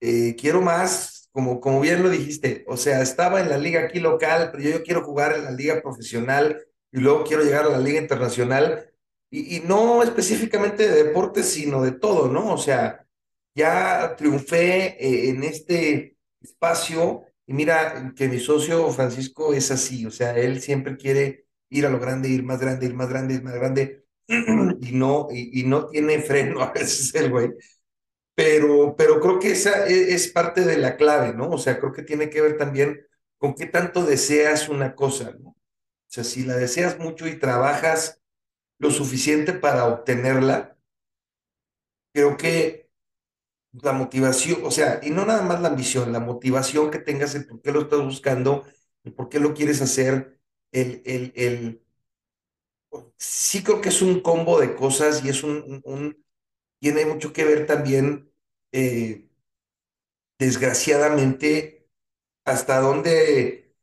eh, 0.00 0.36
quiero 0.38 0.60
más, 0.60 1.15
como, 1.36 1.60
como 1.60 1.82
bien 1.82 2.02
lo 2.02 2.08
dijiste, 2.08 2.64
o 2.66 2.78
sea, 2.78 3.02
estaba 3.02 3.42
en 3.42 3.50
la 3.50 3.58
liga 3.58 3.82
aquí 3.82 4.00
local, 4.00 4.48
pero 4.50 4.64
yo 4.64 4.82
quiero 4.82 5.04
jugar 5.04 5.36
en 5.36 5.44
la 5.44 5.50
liga 5.50 5.82
profesional 5.82 6.64
y 6.90 6.98
luego 7.00 7.24
quiero 7.24 7.42
llegar 7.42 7.66
a 7.66 7.68
la 7.68 7.78
liga 7.78 8.00
internacional 8.00 8.90
y, 9.30 9.60
no 9.60 10.02
específicamente 10.02 10.88
de 10.88 11.04
deportes, 11.04 11.50
sino 11.50 11.82
de 11.82 11.92
todo, 11.92 12.28
¿no? 12.28 12.54
O 12.54 12.56
sea, 12.56 13.06
ya 13.54 14.16
triunfé 14.16 14.96
eh, 14.98 15.28
en 15.28 15.44
este 15.44 16.16
espacio 16.40 17.26
y 17.46 17.52
mira 17.52 18.14
que 18.16 18.28
mi 18.28 18.38
socio 18.40 18.90
Francisco 18.90 19.52
es 19.52 19.70
así, 19.70 20.06
o 20.06 20.10
sea, 20.10 20.38
él 20.38 20.62
siempre 20.62 20.96
quiere 20.96 21.44
ir 21.68 21.84
a 21.84 21.90
lo 21.90 22.00
grande, 22.00 22.30
ir 22.30 22.44
más 22.44 22.60
grande, 22.60 22.86
ir 22.86 22.94
más 22.94 23.10
grande, 23.10 23.34
ir 23.34 23.42
más 23.42 23.54
grande, 23.54 24.06
y 24.80 24.92
no, 24.92 25.28
y, 25.30 25.64
no 25.64 25.86
tiene 25.88 26.18
freno 26.22 26.62
a 26.62 26.72
veces 26.72 27.14
el 27.14 27.30
güey. 27.30 27.50
Pero, 28.36 28.96
pero 28.96 29.20
creo 29.20 29.40
que 29.40 29.52
esa 29.52 29.86
es, 29.88 30.08
es 30.26 30.28
parte 30.28 30.62
de 30.62 30.78
la 30.78 30.96
clave, 30.98 31.34
¿no? 31.34 31.50
O 31.50 31.58
sea, 31.58 31.80
creo 31.80 31.92
que 31.94 32.04
tiene 32.04 32.30
que 32.30 32.42
ver 32.42 32.58
también 32.58 33.06
con 33.38 33.54
qué 33.56 33.66
tanto 33.66 34.04
deseas 34.06 34.68
una 34.70 34.96
cosa, 34.96 35.32
¿no? 35.40 35.50
O 35.50 35.56
sea, 36.08 36.24
si 36.24 36.44
la 36.44 36.56
deseas 36.56 36.98
mucho 37.00 37.28
y 37.28 37.38
trabajas 37.40 38.22
lo 38.78 38.90
suficiente 38.92 39.54
para 39.54 39.86
obtenerla, 39.86 40.78
creo 42.12 42.36
que 42.36 42.88
la 43.82 43.92
motivación, 43.92 44.60
o 44.64 44.72
sea, 44.72 45.00
y 45.02 45.10
no 45.10 45.26
nada 45.26 45.42
más 45.42 45.60
la 45.62 45.68
ambición, 45.68 46.12
la 46.12 46.20
motivación 46.20 46.90
que 46.90 47.00
tengas, 47.00 47.34
el 47.34 47.46
por 47.46 47.62
qué 47.62 47.72
lo 47.72 47.82
estás 47.82 48.02
buscando, 48.04 48.64
el 49.04 49.14
por 49.14 49.28
qué 49.28 49.40
lo 49.40 49.54
quieres 49.54 49.82
hacer, 49.82 50.40
el, 50.72 51.02
el, 51.06 51.32
el, 51.36 51.82
sí 53.16 53.62
creo 53.62 53.80
que 53.80 53.88
es 53.90 54.02
un 54.02 54.20
combo 54.20 54.60
de 54.60 54.74
cosas 54.74 55.24
y 55.24 55.28
es 55.28 55.42
un 55.42 55.82
tiene 56.80 57.06
mucho 57.06 57.32
que 57.32 57.44
ver 57.44 57.66
también, 57.66 58.30
eh, 58.72 59.28
desgraciadamente, 60.38 61.86
hasta 62.44 62.80
dónde 62.80 63.74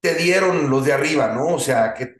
te 0.00 0.14
dieron 0.14 0.70
los 0.70 0.84
de 0.84 0.92
arriba, 0.92 1.34
¿no? 1.34 1.54
O 1.54 1.58
sea, 1.58 1.94
que 1.94 2.16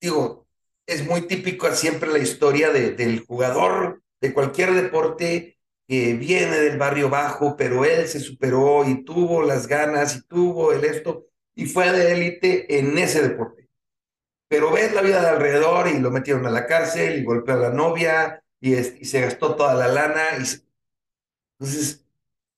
digo, 0.00 0.46
es 0.86 1.06
muy 1.06 1.22
típico 1.22 1.70
siempre 1.72 2.10
la 2.10 2.18
historia 2.18 2.70
de, 2.70 2.92
del 2.92 3.20
jugador 3.26 4.02
de 4.20 4.34
cualquier 4.34 4.72
deporte 4.74 5.58
que 5.88 6.14
viene 6.14 6.58
del 6.58 6.78
barrio 6.78 7.10
bajo, 7.10 7.56
pero 7.56 7.84
él 7.84 8.08
se 8.08 8.20
superó 8.20 8.88
y 8.88 9.04
tuvo 9.04 9.42
las 9.42 9.66
ganas 9.66 10.16
y 10.16 10.22
tuvo 10.22 10.72
el 10.72 10.84
esto 10.84 11.26
y 11.54 11.66
fue 11.66 11.92
de 11.92 12.12
élite 12.12 12.78
en 12.78 12.98
ese 12.98 13.22
deporte. 13.22 13.63
Pero 14.48 14.72
ves 14.72 14.92
la 14.94 15.02
vida 15.02 15.20
de 15.22 15.28
alrededor 15.28 15.88
y 15.88 15.98
lo 15.98 16.10
metieron 16.10 16.46
a 16.46 16.50
la 16.50 16.66
cárcel 16.66 17.18
y 17.18 17.24
golpeó 17.24 17.54
a 17.54 17.58
la 17.58 17.70
novia 17.70 18.42
y, 18.60 18.74
y 18.74 19.04
se 19.04 19.20
gastó 19.20 19.56
toda 19.56 19.74
la 19.74 19.88
lana. 19.88 20.22
Y 20.38 20.44
Entonces, 21.58 22.04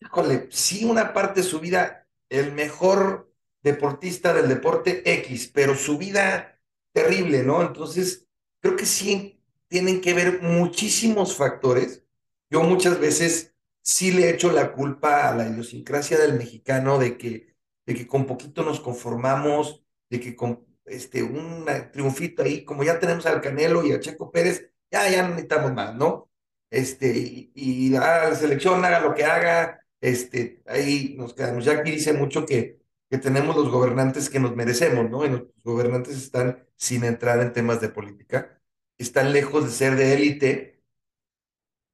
híjole, 0.01 0.49
sí, 0.51 0.85
una 0.85 1.13
parte 1.13 1.43
de 1.43 1.47
su 1.47 1.61
vida, 1.61 2.07
el 2.29 2.53
mejor 2.53 3.33
deportista 3.63 4.33
del 4.35 4.49
deporte 4.49 5.03
X, 5.21 5.51
pero 5.53 5.75
su 5.75 5.99
vida 5.99 6.61
terrible, 6.93 7.43
¿no? 7.43 7.63
Entonces, 7.63 8.27
creo 8.61 8.77
que 8.77 8.87
sí 8.87 9.41
tienen 9.69 10.01
que 10.01 10.15
ver 10.15 10.43
muchísimos 10.43 11.37
factores. 11.37 12.05
Yo 12.51 12.63
muchas 12.63 13.01
veces 13.01 13.55
sí 13.83 14.13
le 14.13 14.31
echo 14.31 14.53
la 14.53 14.73
culpa 14.73 15.29
a 15.29 15.37
la 15.37 15.49
idiosincrasia 15.49 16.19
del 16.19 16.35
mexicano 16.35 16.99
de 16.99 17.19
que, 17.19 17.57
de 17.87 17.95
que 17.95 18.07
con 18.07 18.27
poquito 18.27 18.63
nos 18.65 18.81
conformamos, 18.81 19.85
de 20.11 20.21
que 20.21 20.37
con 20.37 20.66
este, 20.87 21.23
un 21.23 21.67
triunfito 21.93 22.43
ahí, 22.43 22.65
como 22.65 22.85
ya 22.85 22.99
tenemos 22.99 23.27
al 23.27 23.41
Canelo 23.41 23.85
y 23.85 23.93
a 23.93 24.01
Checo 24.01 24.31
Pérez, 24.31 24.71
ya, 24.91 25.09
ya 25.11 25.23
no 25.23 25.31
necesitamos 25.31 25.73
más, 25.75 25.95
¿no? 25.95 26.31
Este, 26.71 27.09
y, 27.17 27.53
y 27.55 27.91
la 27.91 28.35
selección 28.35 28.85
haga 28.85 29.01
lo 29.01 29.15
que 29.15 29.25
haga, 29.25 29.81
este, 30.01 30.63
ahí 30.67 31.15
nos 31.19 31.35
quedamos. 31.35 31.65
Ya 31.65 31.73
aquí 31.73 31.93
dice 31.93 32.13
mucho 32.13 32.47
que 32.47 32.77
que 33.11 33.19
tenemos 33.19 33.57
los 33.57 33.71
gobernantes 33.71 34.29
que 34.31 34.41
nos 34.41 34.57
merecemos, 34.57 35.09
¿no? 35.11 35.25
Y 35.25 35.31
los 35.31 35.43
gobernantes 35.63 36.17
están 36.17 36.67
sin 36.77 37.05
entrar 37.05 37.41
en 37.41 37.53
temas 37.53 37.81
de 37.81 37.89
política. 37.89 38.61
están 38.99 39.33
lejos 39.33 39.65
de 39.67 39.71
ser 39.73 39.97
de 39.97 40.15
élite, 40.15 40.83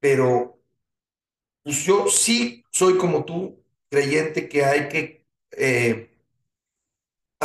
pero 0.01 0.61
pues 1.63 1.85
yo 1.85 2.09
sí 2.09 2.65
soy 2.71 2.99
como 2.99 3.25
tú, 3.25 3.65
creyente 3.91 4.49
que 4.49 4.65
hay 4.65 4.89
que 4.89 5.27
eh, 5.53 6.12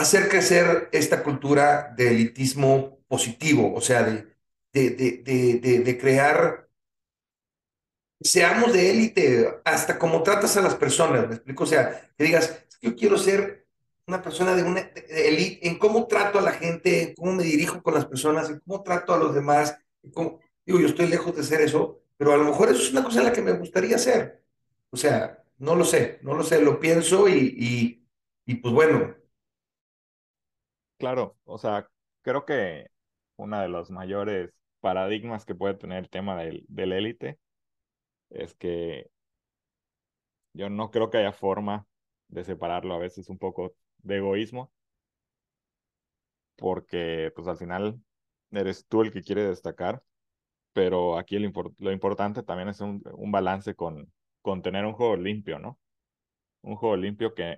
hacer 0.02 0.30
crecer 0.30 0.90
esta 0.92 1.24
cultura 1.24 1.94
de 1.98 2.10
elitismo 2.12 3.00
positivo, 3.08 3.74
o 3.76 3.82
sea, 3.82 4.04
de, 4.04 4.28
de, 4.74 4.90
de, 4.92 5.60
de, 5.62 5.80
de 5.80 5.98
crear, 5.98 6.68
seamos 8.22 8.74
de 8.74 8.90
élite, 8.92 9.62
hasta 9.66 9.98
como 10.00 10.24
tratas 10.24 10.58
a 10.58 10.62
las 10.62 10.76
personas, 10.76 11.28
¿me 11.28 11.36
explico? 11.36 11.64
O 11.64 11.68
sea, 11.68 12.10
que 12.18 12.24
digas, 12.24 12.66
yo 12.82 12.96
quiero 12.96 13.18
ser 13.18 13.68
una 14.08 14.22
persona 14.22 14.56
de 14.56 14.64
una 14.64 14.82
élite, 15.10 15.68
en 15.68 15.78
cómo 15.78 16.08
trato 16.08 16.40
a 16.40 16.42
la 16.42 16.52
gente, 16.54 17.04
en 17.04 17.16
cómo 17.16 17.34
me 17.34 17.44
dirijo 17.44 17.82
con 17.84 17.94
las 17.94 18.06
personas, 18.06 18.50
en 18.50 18.60
cómo 18.62 18.84
trato 18.84 19.14
a 19.14 19.18
los 19.18 19.36
demás, 19.36 19.78
digo, 20.04 20.40
yo 20.80 20.88
estoy 20.88 21.08
lejos 21.08 21.36
de 21.36 21.44
ser 21.44 21.62
eso, 21.62 22.02
pero 22.18 22.34
a 22.34 22.38
lo 22.38 22.46
mejor 22.46 22.70
eso 22.70 22.82
es 22.82 22.92
una 22.92 23.04
cosa 23.04 23.20
en 23.20 23.26
la 23.26 23.34
que 23.34 23.42
me 23.42 23.52
gustaría 23.54 23.96
hacer. 23.98 24.44
O 24.90 24.98
sea, 24.98 25.44
no 25.60 25.76
lo 25.76 25.86
sé, 25.86 26.20
no 26.24 26.34
lo 26.36 26.44
sé, 26.44 26.62
lo 26.62 26.80
pienso 26.80 27.28
y, 27.30 28.06
y 28.46 28.56
pues 28.56 28.74
bueno, 28.74 29.16
Claro, 30.98 31.38
o 31.46 31.58
sea, 31.60 31.88
creo 32.24 32.46
que 32.46 32.88
uno 33.36 33.60
de 33.62 33.68
los 33.70 33.92
mayores 33.92 34.52
paradigmas 34.80 35.46
que 35.46 35.54
puede 35.56 35.76
tener 35.76 36.00
el 36.00 36.10
tema 36.10 36.36
del, 36.38 36.66
del 36.70 36.92
élite 36.94 37.40
es 38.30 38.56
que 38.56 39.10
yo 40.54 40.70
no 40.70 40.92
creo 40.92 41.10
que 41.10 41.18
haya 41.20 41.32
forma 41.34 41.88
de 42.28 42.44
separarlo 42.44 42.94
a 42.96 42.98
veces 43.00 43.30
un 43.30 43.38
poco 43.38 43.76
de 44.00 44.18
egoísmo, 44.18 44.72
porque 46.56 47.32
pues 47.36 47.48
al 47.48 47.58
final 47.58 48.02
eres 48.52 48.86
tú 48.88 49.02
el 49.02 49.12
que 49.12 49.22
quiere 49.24 49.44
destacar, 49.48 50.04
pero 50.74 51.18
aquí 51.18 51.40
lo, 51.40 51.50
impor- 51.50 51.76
lo 51.80 51.92
importante 51.94 52.44
también 52.44 52.70
es 52.70 52.82
un, 52.82 53.04
un 53.16 53.32
balance 53.32 53.76
con, 53.76 54.12
con 54.44 54.62
tener 54.62 54.86
un 54.86 54.94
juego 54.94 55.18
limpio, 55.18 55.60
¿no? 55.60 55.80
Un 56.62 56.76
juego 56.78 56.98
limpio 56.98 57.36
que 57.36 57.58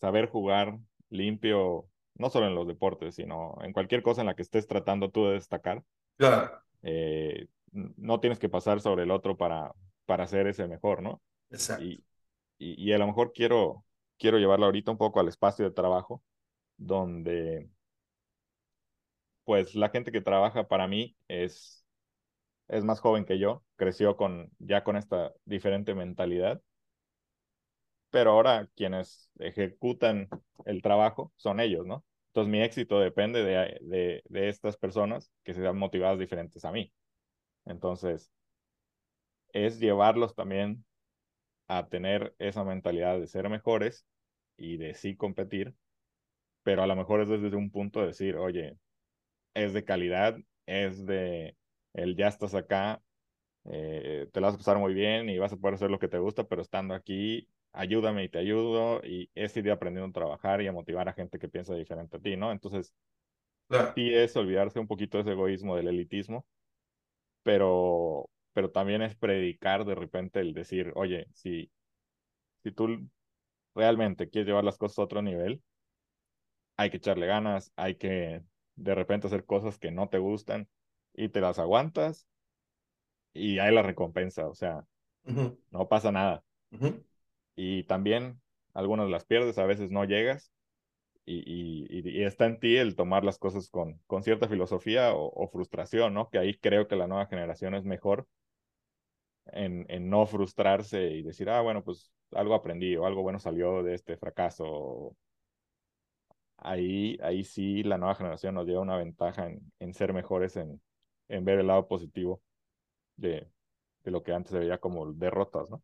saber 0.00 0.28
jugar 0.30 0.78
limpio, 1.10 1.88
no 2.18 2.30
solo 2.30 2.46
en 2.48 2.54
los 2.54 2.66
deportes, 2.66 3.14
sino 3.16 3.56
en 3.62 3.72
cualquier 3.72 4.02
cosa 4.02 4.22
en 4.22 4.26
la 4.28 4.34
que 4.36 4.42
estés 4.42 4.66
tratando 4.66 5.10
tú 5.10 5.26
de 5.26 5.34
destacar, 5.34 5.84
claro, 6.16 6.62
eh, 6.82 7.48
no 7.72 8.20
tienes 8.20 8.38
que 8.38 8.48
pasar 8.48 8.80
sobre 8.80 9.04
el 9.04 9.10
otro 9.10 9.36
para, 9.36 9.72
para 10.06 10.26
ser 10.26 10.46
ese 10.46 10.66
mejor, 10.68 11.02
¿no? 11.02 11.22
exacto. 11.50 11.84
Y, 11.84 12.04
y, 12.58 12.90
y 12.90 12.92
a 12.92 12.98
lo 12.98 13.06
mejor 13.06 13.32
quiero, 13.34 13.84
quiero 14.18 14.38
llevarlo 14.38 14.66
ahorita 14.66 14.90
un 14.92 14.98
poco 14.98 15.20
al 15.20 15.28
espacio 15.28 15.64
de 15.66 15.72
trabajo, 15.72 16.22
donde 16.76 17.70
pues 19.44 19.74
la 19.74 19.88
gente 19.90 20.12
que 20.12 20.20
trabaja 20.20 20.68
para 20.68 20.86
mí 20.88 21.16
es, 21.28 21.84
es 22.68 22.84
más 22.84 23.00
joven 23.00 23.24
que 23.26 23.38
yo, 23.38 23.64
creció 23.76 24.16
con, 24.16 24.50
ya 24.60 24.84
con 24.84 24.96
esta 24.96 25.32
diferente 25.46 25.94
mentalidad, 25.94 26.62
pero 28.10 28.32
ahora 28.32 28.68
quienes 28.76 29.30
ejecutan 29.38 30.28
el 30.66 30.82
trabajo 30.82 31.32
son 31.36 31.60
ellos, 31.60 31.86
¿no? 31.86 32.04
Entonces 32.38 32.52
mi 32.52 32.62
éxito 32.62 33.00
depende 33.00 33.42
de, 33.42 34.22
estas 34.48 34.76
personas 34.76 35.32
que 35.42 35.54
sean 35.54 35.76
motivadas 35.76 36.20
diferentes 36.20 36.64
a 36.64 36.70
mí. 36.70 36.92
Entonces, 37.64 38.30
es 39.52 39.80
llevarlos 39.80 40.36
también 40.36 40.84
a 41.66 41.88
tener 41.88 42.36
esa 42.38 42.62
mentalidad 42.62 43.18
de 43.18 43.26
ser 43.26 43.48
mejores 43.48 44.06
y 44.56 44.76
de 44.76 44.94
sí 44.94 45.16
competir, 45.16 45.74
pero 46.62 46.84
a 46.84 46.86
lo 46.86 46.94
mejor 46.94 47.22
es 47.22 47.28
desde 47.28 47.56
un 47.56 47.72
punto 47.72 48.00
de 48.00 48.08
decir, 48.08 48.36
oye, 48.36 48.78
es 49.54 49.72
de 49.72 49.84
calidad, 49.84 50.38
es 50.66 51.06
de 51.06 51.56
el 51.92 52.16
ya 52.16 52.28
estás 52.28 52.54
acá, 52.54 53.02
eh, 53.64 54.28
te 54.32 54.40
la 54.40 54.48
vas 54.48 54.54
a 54.54 54.58
pasar 54.58 54.78
muy 54.78 54.94
bien 54.94 55.28
y 55.28 55.38
vas 55.38 55.52
a 55.52 55.56
poder 55.56 55.74
hacer 55.74 55.90
lo 55.90 55.98
que 55.98 56.08
te 56.08 56.18
gusta, 56.18 56.44
pero 56.44 56.62
estando 56.62 56.94
aquí, 56.94 57.48
ayúdame 57.72 58.24
y 58.24 58.28
te 58.28 58.38
ayudo, 58.38 59.00
y 59.04 59.30
es 59.34 59.56
ir 59.56 59.70
aprendiendo 59.70 60.10
a 60.10 60.12
trabajar 60.12 60.62
y 60.62 60.66
a 60.68 60.72
motivar 60.72 61.08
a 61.08 61.12
gente 61.14 61.38
que 61.38 61.48
piensa 61.48 61.74
diferente 61.74 62.16
a 62.18 62.20
ti, 62.20 62.36
¿no? 62.36 62.52
Entonces, 62.52 62.94
Claro, 63.68 63.94
sí 63.94 64.14
es 64.14 64.36
olvidarse 64.36 64.78
un 64.80 64.86
poquito 64.86 65.18
de 65.18 65.22
ese 65.22 65.32
egoísmo 65.32 65.76
del 65.76 65.88
elitismo, 65.88 66.46
pero, 67.42 68.30
pero 68.52 68.70
también 68.70 69.02
es 69.02 69.16
predicar 69.16 69.84
de 69.84 69.94
repente 69.94 70.40
el 70.40 70.54
decir, 70.54 70.92
oye, 70.96 71.28
si, 71.34 71.70
si 72.62 72.72
tú 72.72 73.08
realmente 73.74 74.30
quieres 74.30 74.48
llevar 74.48 74.64
las 74.64 74.78
cosas 74.78 74.98
a 75.00 75.04
otro 75.04 75.22
nivel, 75.22 75.62
hay 76.76 76.90
que 76.90 76.96
echarle 76.98 77.26
ganas, 77.26 77.72
hay 77.76 77.96
que 77.96 78.42
de 78.76 78.94
repente 78.94 79.26
hacer 79.26 79.44
cosas 79.44 79.78
que 79.78 79.90
no 79.90 80.08
te 80.08 80.18
gustan 80.18 80.68
y 81.14 81.28
te 81.30 81.40
las 81.40 81.58
aguantas 81.58 82.26
y 83.32 83.58
hay 83.58 83.72
la 83.74 83.82
recompensa, 83.82 84.46
o 84.48 84.54
sea, 84.54 84.84
ujú, 85.26 85.58
no 85.70 85.88
pasa 85.88 86.12
nada. 86.12 86.44
ujú, 86.72 87.04
Y 87.60 87.84
también 87.84 88.40
algunas 88.74 89.10
las 89.10 89.24
pierdes, 89.26 89.58
a 89.58 89.66
veces 89.66 89.90
no 89.90 90.04
llegas 90.04 90.52
y, 91.26 91.42
y, 91.46 92.08
y 92.20 92.24
está 92.24 92.46
en 92.46 92.60
ti 92.60 92.76
el 92.76 92.96
tomar 92.96 93.24
las 93.24 93.38
cosas 93.38 93.70
con, 93.70 94.00
con 94.06 94.22
cierta 94.24 94.48
filosofía 94.48 95.14
o, 95.14 95.30
o, 95.34 95.48
frustración, 95.48 96.14
¿no? 96.14 96.30
Que 96.30 96.38
ahí 96.38 96.56
creo 96.58 96.88
que 96.88 96.96
la 96.96 97.06
nueva 97.08 97.26
generación 97.26 97.74
es 97.74 97.84
mejor 97.84 98.28
en, 99.46 99.86
en 99.88 100.08
no 100.10 100.26
frustrarse 100.26 101.10
y 101.10 101.22
decir, 101.22 101.48
ah, 101.50 101.60
bueno, 101.62 101.82
pues 101.84 102.12
algo 102.32 102.54
aprendí 102.54 102.96
o 102.96 103.06
algo 103.06 103.22
bueno 103.22 103.38
salió 103.38 103.82
de 103.82 103.94
este 103.94 104.16
fracaso. 104.16 105.16
Ahí, 106.58 107.18
ahí 107.22 107.44
sí 107.44 107.82
la 107.84 107.98
nueva 107.98 108.14
generación 108.16 108.54
nos 108.54 108.66
lleva 108.66 108.80
una 108.80 108.96
ventaja 108.96 109.46
en, 109.46 109.72
en 109.78 109.94
ser 109.94 110.12
mejores, 110.12 110.56
en, 110.56 110.80
en 111.28 111.44
ver 111.44 111.60
el 111.60 111.68
lado 111.68 111.86
positivo 111.88 112.42
de, 113.16 113.48
de 114.04 114.10
lo 114.12 114.22
que 114.24 114.32
antes 114.34 114.52
se 114.52 114.58
veía 114.60 114.78
como 114.78 115.12
derrotas, 115.14 115.70
¿no? 115.70 115.82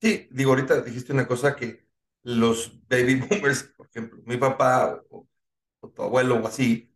Sí, 0.00 0.28
digo, 0.30 0.50
ahorita 0.50 0.80
dijiste 0.82 1.12
una 1.12 1.26
cosa 1.26 1.56
que 1.56 1.86
los 2.22 2.72
baby 2.88 3.16
boomers, 3.28 3.64
por 3.76 3.86
ejemplo, 3.88 4.20
mi 4.26 4.36
papá 4.36 5.02
o, 5.10 5.26
tu 5.94 6.02
abuelo 6.02 6.36
o 6.36 6.46
así, 6.48 6.92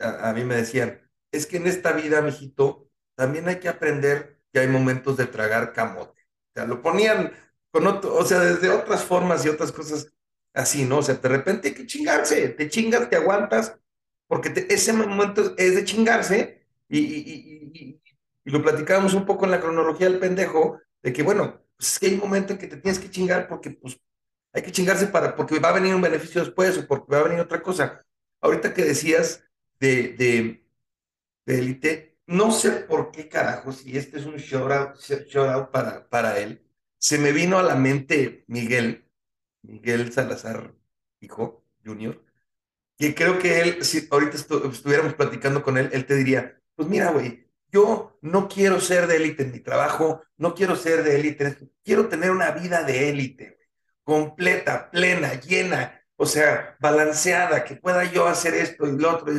a, 0.00 0.32
mí 0.34 0.44
me 0.44 0.56
decían, 0.56 1.00
es 1.32 1.46
que 1.46 1.58
en 1.58 1.66
esta 1.66 1.92
vida, 1.92 2.22
mijito, 2.22 2.90
también 3.16 3.48
hay 3.48 3.60
que 3.60 3.68
aprender 3.68 4.40
que 4.52 4.60
hay 4.60 4.68
momentos 4.68 5.16
de 5.16 5.26
tragar 5.26 5.72
camote. 5.72 6.22
O 6.22 6.52
sea, 6.54 6.66
lo 6.66 6.82
ponían 6.82 7.32
con 7.72 7.86
otro, 7.86 8.14
o 8.16 8.24
sea, 8.24 8.40
desde 8.40 8.70
otras 8.70 9.04
formas 9.04 9.44
y 9.44 9.48
otras 9.48 9.72
cosas 9.72 10.12
así, 10.54 10.84
¿no? 10.84 10.98
O 10.98 11.02
sea, 11.02 11.16
de 11.16 11.28
repente 11.28 11.68
hay 11.68 11.74
que 11.74 11.86
chingarse, 11.86 12.50
te 12.50 12.68
chingas, 12.68 13.10
te 13.10 13.16
aguantas, 13.16 13.78
porque 14.28 14.66
ese 14.70 14.92
momento 14.92 15.54
es 15.58 15.74
de 15.76 15.84
chingarse 15.84 16.66
y- 16.88 18.00
y 18.44 18.50
lo 18.50 18.62
platicábamos 18.62 19.14
un 19.14 19.26
poco 19.26 19.44
en 19.44 19.50
la 19.52 19.60
cronología 19.60 20.08
del 20.08 20.18
pendejo, 20.20 20.80
de 21.02 21.12
que, 21.12 21.22
bueno, 21.22 21.63
es 21.92 21.98
que 21.98 22.06
hay 22.06 22.14
un 22.14 22.20
momento 22.20 22.52
en 22.52 22.58
que 22.58 22.66
te 22.68 22.76
tienes 22.78 22.98
que 23.00 23.10
chingar 23.10 23.48
porque, 23.48 23.70
pues, 23.72 24.00
hay 24.52 24.62
que 24.62 24.72
chingarse 24.72 25.08
para, 25.08 25.36
porque 25.36 25.58
va 25.60 25.70
a 25.70 25.72
venir 25.72 25.94
un 25.94 26.02
beneficio 26.02 26.42
después 26.44 26.78
o 26.78 26.86
porque 26.86 27.12
va 27.12 27.20
a 27.20 27.24
venir 27.24 27.40
otra 27.40 27.62
cosa. 27.62 28.04
Ahorita 28.40 28.74
que 28.74 28.84
decías 28.84 29.44
de, 29.80 30.10
de, 30.14 30.64
no 32.26 32.50
sé 32.52 32.70
por 32.72 33.10
qué 33.10 33.28
carajos, 33.28 33.84
y 33.86 33.96
este 33.98 34.18
es 34.18 34.26
un 34.26 34.36
shout 34.36 34.70
out, 34.72 34.96
shout 34.98 35.48
out 35.48 35.70
para, 35.70 36.08
para 36.08 36.38
él, 36.38 36.62
se 36.98 37.18
me 37.18 37.32
vino 37.32 37.58
a 37.58 37.62
la 37.62 37.74
mente 37.74 38.44
Miguel, 38.46 39.06
Miguel 39.62 40.12
Salazar, 40.12 40.74
hijo, 41.20 41.64
junior, 41.84 42.22
que 42.98 43.14
creo 43.14 43.38
que 43.38 43.60
él, 43.60 43.84
si 43.84 44.08
ahorita 44.10 44.38
estu- 44.38 44.70
estuviéramos 44.72 45.14
platicando 45.14 45.62
con 45.62 45.78
él, 45.78 45.90
él 45.92 46.06
te 46.06 46.16
diría, 46.16 46.60
pues 46.76 46.88
mira, 46.88 47.12
güey, 47.12 47.43
yo 47.74 48.16
no 48.22 48.46
quiero 48.48 48.80
ser 48.80 49.08
de 49.08 49.16
élite 49.16 49.42
en 49.42 49.50
mi 49.50 49.58
trabajo, 49.58 50.22
no 50.36 50.54
quiero 50.54 50.76
ser 50.76 51.02
de 51.02 51.16
élite, 51.16 51.58
quiero 51.82 52.08
tener 52.08 52.30
una 52.30 52.52
vida 52.52 52.84
de 52.84 53.10
élite, 53.10 53.58
completa, 54.04 54.90
plena, 54.92 55.34
llena, 55.40 56.00
o 56.14 56.24
sea, 56.24 56.76
balanceada, 56.78 57.64
que 57.64 57.74
pueda 57.74 58.04
yo 58.04 58.28
hacer 58.28 58.54
esto 58.54 58.86
y 58.86 58.96
lo 58.96 59.16
otro. 59.16 59.32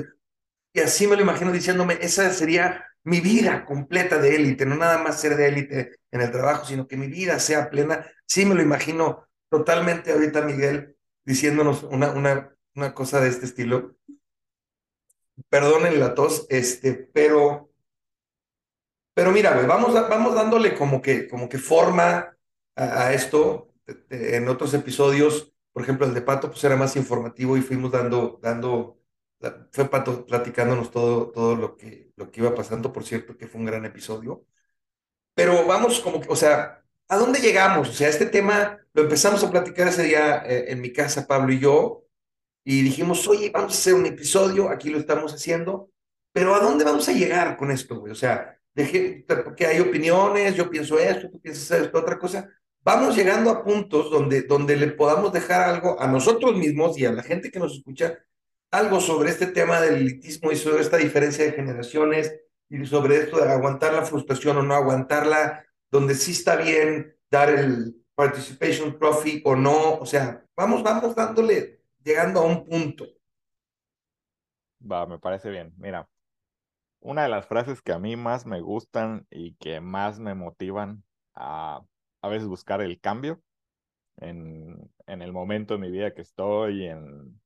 Y 0.73 0.81
así 0.81 1.07
me 1.07 1.15
lo 1.15 1.21
imagino 1.21 1.53
diciéndome, 1.53 1.97
esa 2.01 2.29
sería 2.33 2.85
mi 3.05 3.21
vida 3.21 3.63
completa 3.63 4.17
de 4.17 4.35
élite, 4.35 4.65
no 4.65 4.75
nada 4.75 4.97
más 4.97 5.21
ser 5.21 5.37
de 5.37 5.47
élite 5.47 5.95
en 6.11 6.21
el 6.21 6.31
trabajo, 6.31 6.65
sino 6.65 6.87
que 6.87 6.97
mi 6.97 7.07
vida 7.07 7.39
sea 7.39 7.69
plena. 7.69 8.05
Sí 8.25 8.45
me 8.45 8.55
lo 8.55 8.61
imagino 8.61 9.29
totalmente 9.49 10.11
ahorita, 10.11 10.41
Miguel, 10.41 10.97
diciéndonos 11.23 11.83
una, 11.83 12.11
una, 12.11 12.53
una 12.75 12.93
cosa 12.93 13.21
de 13.21 13.29
este 13.29 13.45
estilo. 13.45 13.95
Perdonen 15.47 15.99
la 15.99 16.13
tos, 16.15 16.47
este, 16.49 16.93
pero, 16.93 17.69
pero 19.15 19.31
mira, 19.33 19.55
güey, 19.55 19.67
vamos, 19.67 19.93
vamos 19.95 20.35
dándole 20.35 20.75
como 20.77 21.01
que, 21.01 21.29
como 21.29 21.49
que 21.49 21.59
forma 21.59 22.37
a, 22.77 23.07
a 23.07 23.13
esto. 23.13 23.69
De- 23.87 23.95
de- 24.09 24.37
En 24.37 24.49
otros 24.49 24.73
episodios, 24.75 25.53
por 25.73 25.83
ejemplo, 25.83 26.07
el 26.07 26.15
de 26.15 26.21
Pato, 26.23 26.49
pues 26.51 26.63
era 26.65 26.77
más 26.77 26.97
informativo 26.97 27.57
y 27.57 27.61
fuimos 27.63 27.91
dando, 27.93 28.39
dando, 28.43 28.99
fue 29.73 29.89
Pato 29.89 30.25
platicándonos 30.27 30.91
todo, 30.91 31.31
todo 31.31 31.55
lo 31.57 31.77
que, 31.77 32.13
lo 32.17 32.31
que 32.31 32.41
iba 32.41 32.55
pasando, 32.55 32.93
por 32.93 33.05
cierto, 33.05 33.37
que 33.37 33.47
fue 33.47 33.61
un 33.61 33.67
gran 33.67 33.85
episodio. 33.85 34.45
Pero 35.33 35.65
vamos 35.67 35.99
como 35.99 36.21
o 36.29 36.35
sea, 36.35 36.83
¿a 37.09 37.17
dónde 37.17 37.39
llegamos? 37.39 37.89
O 37.89 37.93
sea, 37.93 38.09
este 38.09 38.25
tema 38.25 38.79
lo 38.93 39.03
empezamos 39.03 39.43
a 39.43 39.51
platicar 39.51 39.87
ese 39.87 40.03
día 40.03 40.43
eh, 40.45 40.65
en 40.71 40.81
mi 40.81 40.93
casa, 40.93 41.27
Pablo 41.27 41.51
y 41.53 41.59
yo, 41.59 42.05
y 42.65 42.83
dijimos, 42.83 43.27
oye, 43.27 43.51
vamos 43.51 43.73
a 43.75 43.77
hacer 43.77 43.95
un 43.95 44.05
episodio, 44.07 44.69
aquí 44.69 44.89
lo 44.91 44.99
estamos 44.99 45.33
haciendo, 45.33 45.91
Pero 46.33 46.55
¿a 46.55 46.59
dónde 46.61 46.85
vamos 46.85 47.09
a 47.09 47.13
llegar 47.13 47.57
con 47.57 47.71
esto, 47.71 47.99
güey? 47.99 48.11
O 48.13 48.15
sea, 48.15 48.59
deje, 48.75 49.25
que 49.55 49.65
hay 49.65 49.79
opiniones, 49.79 50.55
yo 50.55 50.69
pienso 50.69 50.99
esto, 50.99 51.29
tú 51.31 51.39
piensas 51.39 51.79
esto, 51.79 51.97
otra 51.97 52.19
cosa. 52.19 52.49
Vamos 52.81 53.15
llegando 53.15 53.49
a 53.49 53.63
puntos 53.63 54.11
donde, 54.11 54.43
donde 54.43 54.75
le 54.75 54.87
podamos 54.89 55.33
dejar 55.33 55.69
algo 55.69 55.99
a 55.99 56.07
nosotros 56.07 56.55
mismos 56.55 56.97
y 56.99 57.05
a 57.05 57.11
la 57.11 57.23
gente 57.23 57.49
que 57.49 57.57
nos 57.57 57.77
escucha, 57.77 58.19
algo 58.69 58.99
sobre 58.99 59.29
este 59.29 59.47
tema 59.47 59.81
del 59.81 59.95
elitismo 59.95 60.51
y 60.51 60.55
sobre 60.55 60.81
esta 60.81 60.97
diferencia 60.97 61.45
de 61.45 61.53
generaciones 61.53 62.35
y 62.69 62.85
sobre 62.85 63.17
esto 63.17 63.37
de 63.37 63.51
aguantar 63.51 63.93
la 63.93 64.05
frustración 64.05 64.57
o 64.57 64.61
no 64.61 64.75
aguantarla, 64.75 65.65
donde 65.89 66.13
sí 66.13 66.31
está 66.33 66.57
bien 66.57 67.15
dar 67.31 67.49
el 67.49 67.95
participation 68.13 68.99
trophy 68.99 69.41
o 69.45 69.55
no. 69.55 69.95
O 69.95 70.05
sea, 70.05 70.45
vamos, 70.55 70.83
vamos 70.83 71.15
dándole, 71.15 71.81
llegando 72.03 72.41
a 72.41 72.45
un 72.45 72.65
punto. 72.65 73.07
Va, 74.79 75.07
me 75.07 75.17
parece 75.17 75.49
bien. 75.49 75.73
Mira, 75.77 76.07
una 76.99 77.23
de 77.23 77.29
las 77.29 77.47
frases 77.47 77.81
que 77.81 77.93
a 77.93 77.99
mí 77.99 78.15
más 78.15 78.45
me 78.45 78.61
gustan 78.61 79.27
y 79.29 79.55
que 79.55 79.81
más 79.81 80.19
me 80.19 80.35
motivan 80.35 81.03
a 81.35 81.81
a 82.21 82.27
veces 82.27 82.47
buscar 82.47 82.81
el 82.81 82.99
cambio 82.99 83.41
en, 84.17 84.91
en 85.07 85.21
el 85.21 85.33
momento 85.33 85.75
de 85.75 85.79
mi 85.81 85.91
vida 85.91 86.13
que 86.13 86.21
estoy 86.21 86.85
en, 86.87 87.41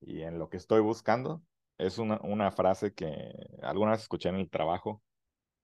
y 0.00 0.22
en 0.22 0.38
lo 0.38 0.48
que 0.50 0.56
estoy 0.58 0.80
buscando, 0.80 1.42
es 1.78 1.98
una, 1.98 2.20
una 2.22 2.52
frase 2.52 2.94
que 2.94 3.32
alguna 3.62 3.92
vez 3.92 4.02
escuché 4.02 4.28
en 4.30 4.36
el 4.36 4.50
trabajo, 4.50 5.02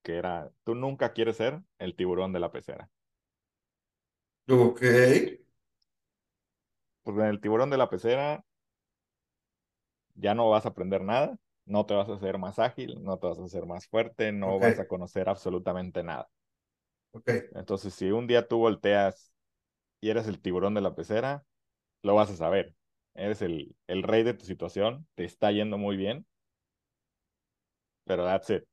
que 0.02 0.16
era, 0.16 0.50
tú 0.64 0.74
nunca 0.76 1.12
quieres 1.14 1.36
ser 1.38 1.62
el 1.78 1.96
tiburón 1.96 2.32
de 2.32 2.40
la 2.40 2.52
pecera. 2.52 2.90
Ok. 4.48 4.82
Porque 7.04 7.20
en 7.20 7.26
el 7.28 7.40
tiburón 7.40 7.70
de 7.70 7.76
la 7.78 7.88
pecera 7.88 8.44
ya 10.14 10.34
no 10.34 10.48
vas 10.50 10.66
a 10.66 10.70
aprender 10.70 11.02
nada, 11.02 11.36
no 11.66 11.86
te 11.86 11.94
vas 11.94 12.08
a 12.08 12.14
hacer 12.14 12.38
más 12.38 12.58
ágil, 12.58 13.02
no 13.02 13.18
te 13.18 13.26
vas 13.28 13.38
a 13.38 13.44
hacer 13.44 13.66
más 13.66 13.86
fuerte, 13.88 14.32
no 14.32 14.58
vas 14.60 14.78
a 14.78 14.86
conocer 14.86 15.28
absolutamente 15.28 16.02
nada. 16.04 16.28
Ok. 17.12 17.30
Entonces, 17.52 17.94
si 17.94 18.10
un 18.10 18.26
día 18.26 18.48
tú 18.48 18.58
volteas 18.58 19.32
y 20.00 20.10
eres 20.10 20.28
el 20.28 20.40
tiburón 20.42 20.74
de 20.74 20.82
la 20.82 20.94
pecera, 20.96 21.44
lo 22.02 22.14
vas 22.16 22.30
a 22.30 22.36
saber. 22.36 22.76
Eres 23.14 23.42
el, 23.42 23.76
el 23.88 24.02
rey 24.04 24.22
de 24.24 24.34
tu 24.34 24.46
situación, 24.46 25.08
te 25.16 25.24
está 25.24 25.52
yendo 25.52 25.78
muy 25.78 25.96
bien, 25.96 26.26
pero 28.04 28.24
that's 28.24 28.50
it. 28.50 28.64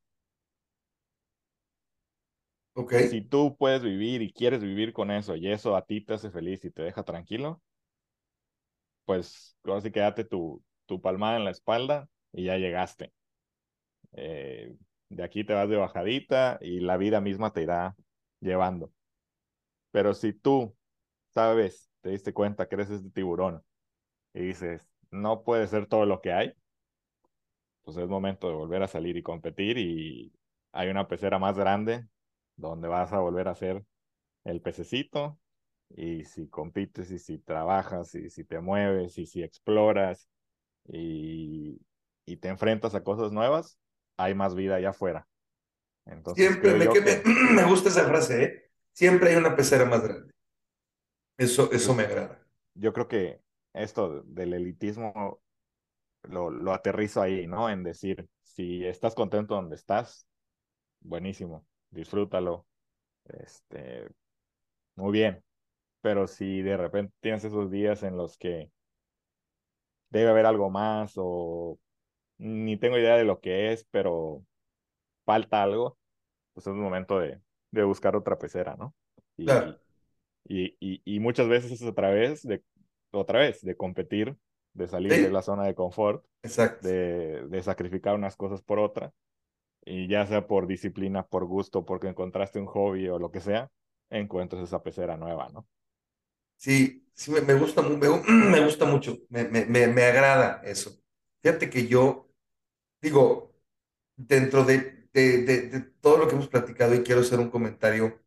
Ok. 2.73 2.93
Si 2.97 3.21
tú 3.21 3.57
puedes 3.57 3.81
vivir 3.81 4.21
y 4.21 4.31
quieres 4.31 4.61
vivir 4.61 4.93
con 4.93 5.09
eso 5.11 5.35
y 5.35 5.49
eso 5.51 5.75
a 5.75 5.85
ti 5.87 6.01
te 6.05 6.13
hace 6.13 6.29
feliz 6.31 6.63
y 6.65 6.69
te 6.71 6.83
deja 6.83 7.03
tranquilo, 7.03 7.61
pues 9.05 9.57
así 9.65 9.91
que 9.91 9.99
date 10.01 10.23
tu, 10.25 10.63
tu 10.85 11.01
palmada 11.01 11.37
en 11.37 11.45
la 11.45 11.51
espalda 11.51 12.07
y 12.33 12.45
ya 12.45 12.57
llegaste. 12.57 13.13
Eh, 14.13 14.75
de 15.09 15.23
aquí 15.23 15.43
te 15.43 15.53
vas 15.53 15.69
de 15.69 15.77
bajadita 15.77 16.59
y 16.61 16.79
la 16.79 16.97
vida 16.97 17.21
misma 17.21 17.51
te 17.53 17.63
irá 17.63 17.95
llevando. 18.39 18.91
Pero 19.91 20.13
si 20.13 20.33
tú 20.33 20.75
sabes, 21.29 21.89
te 22.01 22.09
diste 22.11 22.33
cuenta 22.33 22.67
que 22.67 22.75
eres 22.75 22.89
este 22.91 23.09
tiburón 23.11 23.63
y 24.33 24.41
dices, 24.41 24.87
no 25.11 25.43
puede 25.43 25.67
ser 25.67 25.87
todo 25.87 26.05
lo 26.05 26.21
que 26.21 26.33
hay, 26.33 26.53
pues 27.83 27.97
es 27.97 28.07
momento 28.07 28.47
de 28.49 28.55
volver 28.55 28.83
a 28.83 28.87
salir 28.87 29.17
y 29.17 29.23
competir 29.23 29.77
y 29.77 30.31
hay 30.71 30.89
una 30.89 31.07
pecera 31.07 31.39
más 31.39 31.57
grande 31.57 32.05
donde 32.55 32.87
vas 32.87 33.13
a 33.13 33.19
volver 33.19 33.47
a 33.47 33.55
ser 33.55 33.83
el 34.43 34.61
pececito 34.61 35.39
y 35.89 36.25
si 36.25 36.47
compites 36.49 37.11
y 37.11 37.19
si 37.19 37.39
trabajas 37.39 38.13
y 38.15 38.29
si 38.29 38.43
te 38.43 38.59
mueves 38.59 39.17
y 39.17 39.25
si 39.25 39.43
exploras 39.43 40.29
y, 40.87 41.79
y 42.25 42.37
te 42.37 42.47
enfrentas 42.47 42.95
a 42.95 43.03
cosas 43.03 43.31
nuevas, 43.31 43.79
hay 44.17 44.35
más 44.35 44.55
vida 44.55 44.75
allá 44.75 44.89
afuera. 44.89 45.27
Siempre 46.35 46.73
me, 47.53 47.65
gusta 47.65 47.89
esa 47.89 48.07
frase, 48.07 48.43
¿eh? 48.43 48.71
Siempre 48.93 49.29
hay 49.29 49.35
una 49.35 49.55
pecera 49.55 49.85
más 49.85 50.03
grande. 50.03 50.33
Eso, 51.37 51.71
eso 51.71 51.93
me 51.93 52.03
agrada. 52.03 52.45
Yo 52.73 52.93
creo 52.93 53.07
que 53.07 53.41
esto 53.73 54.23
del 54.23 54.53
elitismo 54.53 55.41
lo, 56.23 56.49
lo 56.49 56.73
aterrizo 56.73 57.21
ahí, 57.21 57.47
¿no? 57.47 57.69
En 57.69 57.83
decir, 57.83 58.27
si 58.41 58.85
estás 58.85 59.15
contento 59.15 59.55
donde 59.55 59.75
estás, 59.75 60.27
buenísimo, 60.99 61.65
disfrútalo. 61.91 62.65
Este, 63.25 64.07
muy 64.95 65.11
bien. 65.11 65.43
Pero 66.01 66.27
si 66.27 66.61
de 66.61 66.77
repente 66.77 67.13
tienes 67.19 67.43
esos 67.43 67.69
días 67.71 68.03
en 68.03 68.17
los 68.17 68.37
que 68.37 68.71
debe 70.09 70.29
haber 70.29 70.45
algo 70.45 70.69
más 70.69 71.13
o 71.15 71.79
ni 72.39 72.77
tengo 72.77 72.97
idea 72.97 73.15
de 73.15 73.25
lo 73.25 73.39
que 73.39 73.71
es, 73.71 73.85
pero 73.91 74.43
falta 75.25 75.61
algo, 75.61 75.97
pues 76.53 76.65
es 76.65 76.73
un 76.73 76.81
momento 76.81 77.19
de, 77.19 77.39
de 77.71 77.83
buscar 77.83 78.15
otra 78.15 78.39
pecera, 78.39 78.75
¿no? 78.75 78.95
Y, 79.37 79.45
y, 80.47 80.75
y, 80.79 81.01
y, 81.05 81.19
muchas 81.19 81.47
veces 81.47 81.71
es 81.71 81.83
otra 81.83 82.09
vez 82.09 82.41
de, 82.43 82.63
otra 83.11 83.39
vez, 83.39 83.61
de 83.61 83.75
competir, 83.75 84.35
de 84.73 84.87
salir 84.87 85.11
de 85.11 85.29
la 85.29 85.41
zona 85.41 85.65
de 85.65 85.75
confort, 85.75 86.25
De, 86.81 87.45
de 87.47 87.63
sacrificar 87.63 88.15
unas 88.15 88.35
cosas 88.35 88.61
por 88.61 88.79
otra, 88.79 89.13
y 89.85 90.07
ya 90.07 90.25
sea 90.25 90.47
por 90.47 90.67
disciplina, 90.67 91.23
por 91.23 91.45
gusto, 91.45 91.85
porque 91.85 92.07
encontraste 92.07 92.59
un 92.59 92.65
hobby 92.67 93.07
o 93.09 93.19
lo 93.19 93.31
que 93.31 93.41
sea, 93.41 93.69
encuentras 94.09 94.63
esa 94.63 94.81
pecera 94.81 95.17
nueva, 95.17 95.49
¿no? 95.49 95.67
Sí, 96.57 97.07
sí, 97.13 97.31
me, 97.31 97.41
me 97.41 97.53
gusta, 97.53 97.81
me, 97.81 97.97
me, 98.27 98.63
gusta 98.63 98.85
mucho, 98.85 99.17
me, 99.29 99.45
me, 99.45 99.65
me 99.65 100.03
agrada 100.03 100.61
eso. 100.63 100.99
Fíjate 101.41 101.69
que 101.69 101.87
yo, 101.87 102.28
digo, 103.01 103.53
dentro 104.17 104.63
de 104.65 104.99
de, 105.13 105.91
todo 106.01 106.17
lo 106.17 106.27
que 106.27 106.35
hemos 106.35 106.47
platicado 106.47 106.93
y 106.95 107.03
quiero 107.03 107.21
hacer 107.21 107.39
un 107.39 107.49
comentario. 107.49 108.19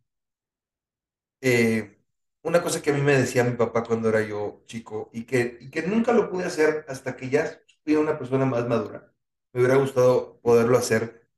Eh, 1.40 1.98
una 2.42 2.62
cosa 2.62 2.82
que 2.82 2.90
a 2.90 2.94
mí 2.94 3.00
me 3.02 3.16
decía 3.16 3.44
mi 3.44 3.56
papá 3.56 3.84
cuando 3.84 4.08
era 4.08 4.22
yo 4.22 4.62
chico 4.66 5.10
y 5.12 5.24
que, 5.24 5.58
y 5.60 5.70
que 5.70 5.82
nunca 5.82 6.12
lo 6.12 6.30
pude 6.30 6.44
hacer 6.44 6.84
hasta 6.88 7.16
que 7.16 7.30
ya 7.30 7.60
fui 7.84 7.96
una 7.96 8.18
persona 8.18 8.44
más 8.46 8.66
madura. 8.68 9.12
Me 9.52 9.60
hubiera 9.60 9.76
gustado 9.76 10.40
poderlo 10.40 10.78
hacer 10.78 11.28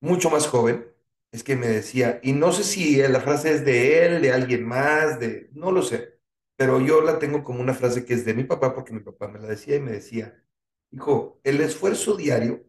mucho 0.00 0.30
más 0.30 0.46
joven. 0.48 0.86
Es 1.32 1.44
que 1.44 1.56
me 1.56 1.68
decía, 1.68 2.20
y 2.22 2.32
no 2.32 2.52
sé 2.52 2.64
si 2.64 2.96
la 2.98 3.20
frase 3.20 3.52
es 3.54 3.64
de 3.64 4.06
él, 4.06 4.22
de 4.22 4.32
alguien 4.32 4.64
más, 4.66 5.20
de, 5.20 5.50
no 5.52 5.72
lo 5.72 5.82
sé, 5.82 6.18
pero 6.56 6.80
yo 6.80 7.00
la 7.02 7.18
tengo 7.18 7.42
como 7.44 7.60
una 7.60 7.74
frase 7.74 8.04
que 8.04 8.14
es 8.14 8.24
de 8.24 8.34
mi 8.34 8.44
papá 8.44 8.74
porque 8.74 8.92
mi 8.92 9.00
papá 9.00 9.28
me 9.28 9.40
la 9.40 9.48
decía 9.48 9.76
y 9.76 9.80
me 9.80 9.92
decía, 9.92 10.44
hijo, 10.92 11.40
el 11.44 11.60
esfuerzo 11.60 12.16
diario 12.16 12.64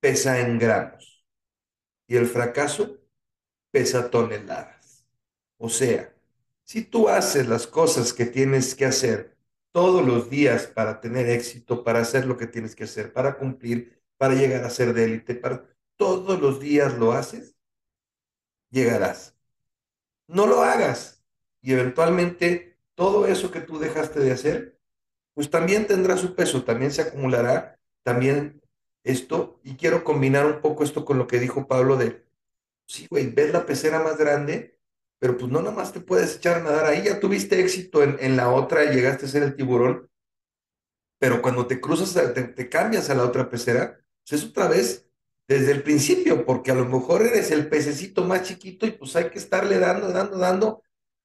pesa 0.00 0.40
en 0.40 0.58
gramos 0.58 1.24
y 2.06 2.16
el 2.16 2.26
fracaso 2.26 2.98
pesa 3.70 4.10
toneladas. 4.10 5.04
O 5.58 5.68
sea, 5.68 6.14
si 6.62 6.82
tú 6.82 7.08
haces 7.08 7.48
las 7.48 7.66
cosas 7.66 8.12
que 8.12 8.26
tienes 8.26 8.74
que 8.74 8.86
hacer 8.86 9.36
todos 9.72 10.04
los 10.04 10.30
días 10.30 10.66
para 10.66 11.00
tener 11.00 11.28
éxito, 11.28 11.84
para 11.84 12.00
hacer 12.00 12.26
lo 12.26 12.36
que 12.36 12.46
tienes 12.46 12.74
que 12.74 12.84
hacer, 12.84 13.12
para 13.12 13.36
cumplir, 13.36 14.02
para 14.16 14.34
llegar 14.34 14.64
a 14.64 14.70
ser 14.70 14.94
de 14.94 15.34
para 15.34 15.64
todos 15.96 16.40
los 16.40 16.60
días 16.60 16.96
lo 16.98 17.12
haces, 17.12 17.54
llegarás. 18.70 19.36
No 20.26 20.46
lo 20.46 20.62
hagas 20.62 21.22
y 21.60 21.72
eventualmente 21.72 22.78
todo 22.94 23.26
eso 23.26 23.50
que 23.50 23.60
tú 23.60 23.78
dejaste 23.78 24.20
de 24.20 24.32
hacer, 24.32 24.78
pues 25.34 25.50
también 25.50 25.86
tendrá 25.86 26.16
su 26.16 26.34
peso, 26.34 26.64
también 26.64 26.90
se 26.90 27.02
acumulará, 27.02 27.78
también 28.02 28.60
esto 29.06 29.60
y 29.64 29.76
quiero 29.76 30.04
combinar 30.04 30.46
un 30.46 30.60
poco 30.60 30.84
esto 30.84 31.04
con 31.04 31.18
lo 31.18 31.26
que 31.26 31.40
dijo 31.40 31.66
Pablo 31.68 31.96
de, 31.96 32.24
sí, 32.86 33.06
güey, 33.10 33.30
ves 33.30 33.52
la 33.52 33.66
pecera 33.66 34.00
más 34.02 34.18
grande, 34.18 34.78
pero 35.18 35.38
pues 35.38 35.50
no 35.50 35.62
nada 35.62 35.74
más 35.74 35.92
te 35.92 36.00
puedes 36.00 36.36
echar 36.36 36.58
a 36.58 36.62
nadar 36.62 36.86
ahí, 36.86 37.04
ya 37.04 37.20
tuviste 37.20 37.60
éxito 37.60 38.02
en, 38.02 38.16
en 38.20 38.36
la 38.36 38.50
otra 38.50 38.84
y 38.84 38.94
llegaste 38.94 39.26
a 39.26 39.28
ser 39.28 39.42
el 39.44 39.56
tiburón, 39.56 40.10
pero 41.18 41.40
cuando 41.40 41.66
te 41.66 41.80
cruzas, 41.80 42.34
te, 42.34 42.68
cambias 42.68 43.08
a 43.10 43.14
la 43.14 43.24
otra 43.24 43.48
pecera, 43.48 44.00
pues 44.28 44.42
es 44.42 44.48
otra 44.50 44.68
vez 44.68 45.08
desde 45.48 45.72
el 45.72 45.82
principio, 45.82 46.44
porque 46.44 46.72
a 46.72 46.74
lo 46.74 46.84
mejor 46.84 47.22
eres 47.22 47.50
el 47.50 47.68
pececito 47.68 48.24
más 48.24 48.42
chiquito 48.42 48.86
y 48.86 48.90
pues 48.90 49.14
hay 49.16 49.30
que 49.30 49.38
estarle 49.38 49.78
dando, 49.78 50.08
dando, 50.12 50.38
dando 50.38 50.82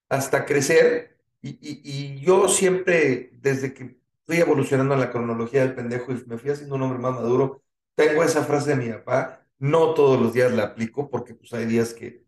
hasta 0.10 0.46
crecer. 0.46 1.18
Y, 1.42 1.50
y, 1.50 1.82
y 1.84 2.20
yo 2.22 2.48
siempre, 2.48 3.32
desde 3.42 3.74
que 3.74 3.98
fui 4.26 4.38
evolucionando 4.38 4.94
en 4.94 5.00
la 5.00 5.12
cronología 5.12 5.62
del 5.62 5.76
pendejo 5.76 6.12
y 6.14 6.24
me 6.28 6.38
fui 6.38 6.52
haciendo 6.52 6.76
un 6.76 6.84
hombre 6.84 7.00
más 7.00 7.14
maduro, 7.14 7.62
tengo 7.96 8.24
esa 8.24 8.44
frase 8.44 8.72
de 8.72 8.76
mi 8.76 8.92
papá, 8.92 9.46
no 9.60 9.94
todos 9.94 10.20
los 10.20 10.34
días 10.34 10.52
la 10.52 10.64
aplico 10.64 11.10
porque 11.10 11.36
pues 11.36 11.54
hay 11.54 11.66
días 11.66 11.94
que 11.94 12.26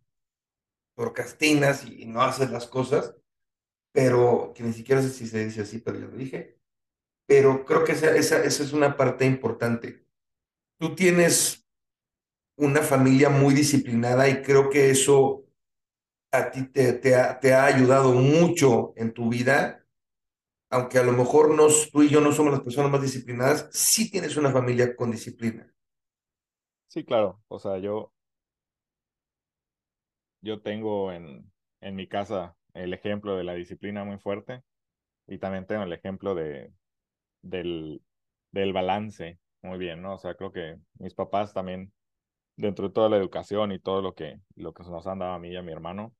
procrastinas 0.95 1.85
y 1.85 2.05
no 2.05 2.21
haces 2.21 2.51
las 2.51 2.67
cosas, 2.67 3.15
pero 3.91 4.53
que 4.55 4.63
ni 4.63 4.73
siquiera 4.73 5.01
sé 5.01 5.09
si 5.09 5.27
se 5.27 5.45
dice 5.45 5.61
así, 5.61 5.79
pero 5.79 5.99
ya 5.99 6.05
lo 6.05 6.15
dije. 6.15 6.59
Pero 7.25 7.65
creo 7.65 7.83
que 7.83 7.93
esa, 7.93 8.15
esa, 8.15 8.43
esa 8.43 8.63
es 8.63 8.73
una 8.73 8.97
parte 8.97 9.25
importante. 9.25 10.05
Tú 10.79 10.95
tienes 10.95 11.65
una 12.57 12.81
familia 12.81 13.29
muy 13.29 13.53
disciplinada 13.53 14.29
y 14.29 14.41
creo 14.41 14.69
que 14.69 14.91
eso 14.91 15.45
a 16.31 16.51
ti 16.51 16.63
te, 16.63 16.93
te, 16.93 17.15
ha, 17.15 17.39
te 17.39 17.53
ha 17.53 17.65
ayudado 17.65 18.11
mucho 18.13 18.93
en 18.95 19.13
tu 19.13 19.29
vida 19.29 19.82
aunque 20.73 20.99
a 20.99 21.03
lo 21.03 21.11
mejor 21.13 21.51
no, 21.55 21.67
tú 21.91 22.03
y 22.03 22.09
yo 22.09 22.21
no 22.21 22.31
somos 22.31 22.51
las 22.53 22.61
personas 22.61 22.91
más 22.91 23.01
disciplinadas, 23.01 23.69
sí 23.71 24.11
tienes 24.11 24.37
una 24.37 24.51
familia 24.51 24.95
con 24.95 25.11
disciplina. 25.11 25.73
Sí, 26.87 27.03
claro. 27.03 27.41
O 27.49 27.59
sea, 27.59 27.77
yo, 27.79 28.13
yo 30.41 30.61
tengo 30.61 31.11
en, 31.11 31.51
en 31.81 31.95
mi 31.95 32.07
casa 32.07 32.55
el 32.73 32.93
ejemplo 32.93 33.35
de 33.37 33.43
la 33.43 33.53
disciplina 33.53 34.03
muy 34.03 34.17
fuerte 34.17 34.63
y 35.27 35.39
también 35.39 35.67
tengo 35.67 35.83
el 35.83 35.93
ejemplo 35.93 36.35
de, 36.35 36.73
del, 37.43 38.01
del 38.51 38.73
balance 38.73 39.39
muy 39.63 39.79
bien, 39.79 40.01
¿no? 40.01 40.15
O 40.15 40.19
sea, 40.19 40.35
creo 40.35 40.51
que 40.53 40.77
mis 40.99 41.15
papás 41.15 41.53
también, 41.53 41.93
dentro 42.57 42.87
de 42.89 42.93
toda 42.95 43.09
la 43.09 43.17
educación 43.17 43.71
y 43.73 43.79
todo 43.79 44.01
lo 44.01 44.15
que, 44.15 44.39
lo 44.55 44.73
que 44.73 44.83
nos 44.85 45.07
han 45.07 45.19
dado 45.19 45.33
a 45.33 45.39
mí 45.39 45.49
y 45.51 45.57
a 45.57 45.63
mi 45.63 45.71
hermano, 45.73 46.15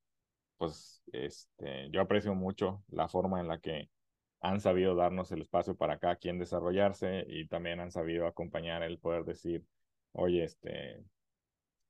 pues 0.58 1.04
este, 1.14 1.90
yo 1.92 2.02
aprecio 2.02 2.36
mucho 2.36 2.84
la 2.90 3.08
forma 3.10 3.42
en 3.42 3.48
la 3.50 3.60
que 3.60 3.90
han 4.44 4.60
sabido 4.60 4.94
darnos 4.96 5.32
el 5.32 5.42
espacio 5.42 5.76
para 5.76 6.00
cada 6.00 6.18
quien 6.18 6.38
desarrollarse 6.38 7.26
y 7.28 7.48
también 7.48 7.80
han 7.80 7.92
sabido 7.92 8.28
acompañar 8.28 8.84
el 8.84 9.00
poder 9.00 9.24
decir, 9.24 9.66
oye, 10.12 10.44
este, 10.44 11.02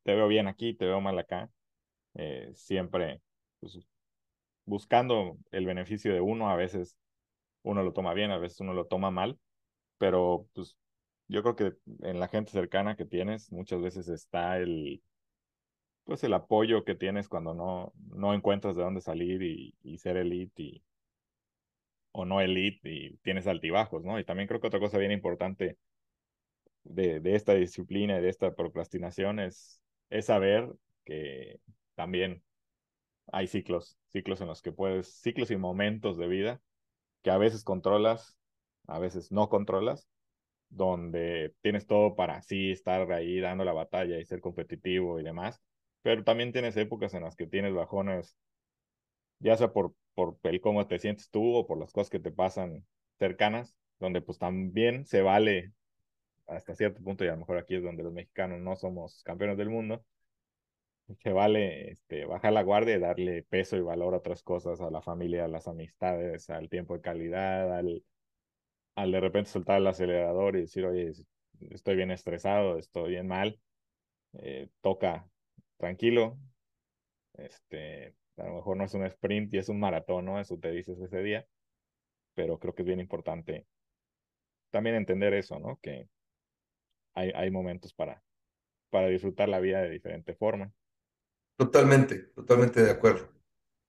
te 0.04 0.16
veo 0.16 0.28
bien 0.28 0.48
aquí, 0.48 0.76
te 0.76 0.86
veo 0.86 1.02
mal 1.02 1.18
acá, 1.20 1.50
eh, 2.16 2.52
siempre 2.56 3.22
pues, 3.60 3.80
buscando 4.66 5.38
el 5.52 5.66
beneficio 5.66 6.14
de 6.14 6.22
uno, 6.22 6.50
a 6.52 6.56
veces 6.56 6.96
uno 7.64 7.84
lo 7.84 7.94
toma 7.94 8.14
bien, 8.14 8.32
a 8.32 8.38
veces 8.38 8.60
uno 8.62 8.74
lo 8.74 8.86
toma 8.88 9.12
mal, 9.12 9.40
pero 9.98 10.48
pues 10.54 10.78
yo 11.28 11.44
creo 11.44 11.56
que 11.56 11.74
en 12.08 12.20
la 12.20 12.28
gente 12.28 12.52
cercana 12.52 12.96
que 12.96 13.06
tienes 13.06 13.52
muchas 13.52 13.82
veces 13.82 14.10
está 14.10 14.58
el 14.60 15.02
pues 16.04 16.24
el 16.24 16.34
apoyo 16.34 16.84
que 16.84 16.96
tienes 16.96 17.30
cuando 17.30 17.54
no, 17.54 17.94
no 18.10 18.34
encuentras 18.34 18.76
de 18.76 18.84
dónde 18.84 19.02
salir 19.02 19.42
y, 19.42 19.76
y 19.84 19.98
ser 19.98 20.18
elite 20.18 20.64
y, 20.64 20.84
o 22.14 22.26
no 22.26 22.42
elite 22.42 22.90
y 22.92 23.18
tienes 23.20 23.48
altibajos, 23.48 24.04
¿no? 24.06 24.20
Y 24.20 24.26
también 24.26 24.50
creo 24.50 24.62
que 24.62 24.68
otra 24.68 24.82
cosa 24.82 25.00
bien 25.00 25.14
importante 25.14 25.78
de, 26.84 27.20
de 27.20 27.36
esta 27.36 27.54
disciplina 27.54 28.20
y 28.20 28.22
de 28.22 28.30
esta 28.30 28.56
procrastinación 28.56 29.40
es, 29.40 29.82
es 30.10 30.26
saber 30.28 30.70
que 31.06 31.60
también 31.96 32.44
hay 33.32 33.48
ciclos, 33.48 33.98
ciclos 34.10 34.42
en 34.42 34.48
los 34.48 34.62
que 34.62 34.72
puedes, 34.72 35.08
ciclos 35.22 35.52
y 35.52 35.58
momentos 35.58 36.18
de 36.18 36.28
vida 36.28 36.62
que 37.24 37.32
a 37.32 37.38
veces 37.38 37.64
controlas, 37.64 38.38
a 38.88 39.00
veces 39.00 39.32
no 39.32 39.50
controlas, 39.50 40.08
donde 40.70 41.56
tienes 41.62 41.88
todo 41.88 42.16
para 42.16 42.42
sí 42.44 42.72
estar 42.72 43.12
ahí 43.14 43.40
dando 43.42 43.66
la 43.66 43.74
batalla 43.74 44.20
y 44.20 44.26
ser 44.26 44.42
competitivo 44.42 45.20
y 45.20 45.24
demás, 45.24 45.62
pero 46.04 46.24
también 46.24 46.54
tienes 46.54 46.78
épocas 46.78 47.14
en 47.16 47.24
las 47.24 47.36
que 47.36 47.48
tienes 47.48 47.74
bajones, 47.74 48.38
ya 49.40 49.58
sea 49.58 49.72
por, 49.74 49.94
por 50.16 50.38
el 50.44 50.62
cómo 50.62 50.88
te 50.88 51.00
sientes 51.00 51.30
tú 51.30 51.56
o 51.56 51.68
por 51.68 51.80
las 51.80 51.92
cosas 51.92 52.10
que 52.10 52.20
te 52.20 52.32
pasan 52.32 52.86
cercanas, 53.20 53.76
donde 54.00 54.22
pues 54.22 54.38
también 54.40 55.06
se 55.06 55.22
vale 55.22 55.74
hasta 56.48 56.76
cierto 56.76 57.02
punto, 57.04 57.26
y 57.26 57.28
a 57.30 57.32
lo 57.34 57.40
mejor 57.40 57.58
aquí 57.58 57.76
es 57.76 57.84
donde 57.84 58.04
los 58.04 58.14
mexicanos 58.14 58.60
no 58.62 58.76
somos 58.76 59.24
campeones 59.24 59.58
del 59.58 59.70
mundo, 59.70 60.06
se 61.22 61.32
vale 61.32 61.92
este, 61.92 62.26
bajar 62.26 62.54
la 62.54 62.64
guardia 62.64 62.96
y 62.96 63.00
darle 63.00 63.44
peso 63.44 63.78
y 63.78 63.82
valor 63.82 64.14
a 64.14 64.18
otras 64.18 64.44
cosas, 64.44 64.82
a 64.82 64.90
la 64.90 65.02
familia, 65.02 65.46
a 65.46 65.48
las 65.48 65.68
amistades, 65.68 66.50
al 66.50 66.70
tiempo 66.70 66.96
de 66.96 67.02
calidad, 67.02 67.78
al, 67.78 68.04
al 68.96 69.12
de 69.12 69.20
repente 69.22 69.52
soltar 69.52 69.80
el 69.80 69.88
acelerador 69.88 70.56
y 70.56 70.62
decir, 70.62 70.86
oye, 70.86 71.12
estoy 71.72 71.96
bien 71.96 72.12
estresado, 72.12 72.78
estoy 72.78 73.12
bien 73.12 73.28
mal, 73.28 73.60
eh, 74.34 74.70
toca 74.82 75.30
tranquilo, 75.78 76.40
este, 77.34 78.16
a 78.38 78.44
lo 78.44 78.56
mejor 78.56 78.78
no 78.78 78.86
es 78.86 78.94
un 78.94 79.06
sprint 79.06 79.54
y 79.54 79.58
es 79.58 79.70
un 79.70 79.80
maratón, 79.80 80.26
¿no? 80.26 80.40
Eso 80.40 80.58
te 80.58 80.72
dices 80.72 81.00
ese 81.00 81.22
día, 81.22 81.48
pero 82.34 82.60
creo 82.60 82.74
que 82.74 82.82
es 82.82 82.88
bien 82.88 83.00
importante 83.00 83.66
también 84.74 84.96
entender 84.96 85.36
eso, 85.36 85.60
¿no? 85.60 85.80
Que 85.82 86.10
hay, 87.14 87.32
hay 87.36 87.52
momentos 87.52 87.94
para, 87.94 88.24
para 88.90 89.08
disfrutar 89.08 89.48
la 89.48 89.60
vida 89.60 89.82
de 89.82 89.92
diferente 89.92 90.34
forma. 90.34 90.74
Totalmente, 91.56 92.18
totalmente 92.36 92.82
de 92.82 92.90
acuerdo. 92.90 93.32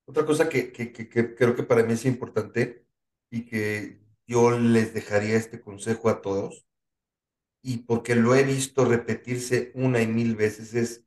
Otra 0.06 0.26
cosa 0.26 0.50
que, 0.50 0.72
que, 0.72 0.92
que, 0.92 1.34
creo 1.34 1.56
que 1.56 1.62
para 1.62 1.82
mí 1.82 1.94
es 1.94 2.04
importante 2.04 2.84
y 3.30 3.46
que 3.46 3.98
yo 4.26 4.58
les 4.58 4.92
dejaría 4.92 5.36
este 5.36 5.62
consejo 5.62 6.10
a 6.10 6.20
todos, 6.20 6.66
y 7.62 7.78
porque 7.78 8.14
lo 8.14 8.34
he 8.34 8.44
visto 8.44 8.84
repetirse 8.84 9.72
una 9.74 10.02
y 10.02 10.06
mil 10.06 10.36
veces, 10.36 10.74
es 10.74 11.06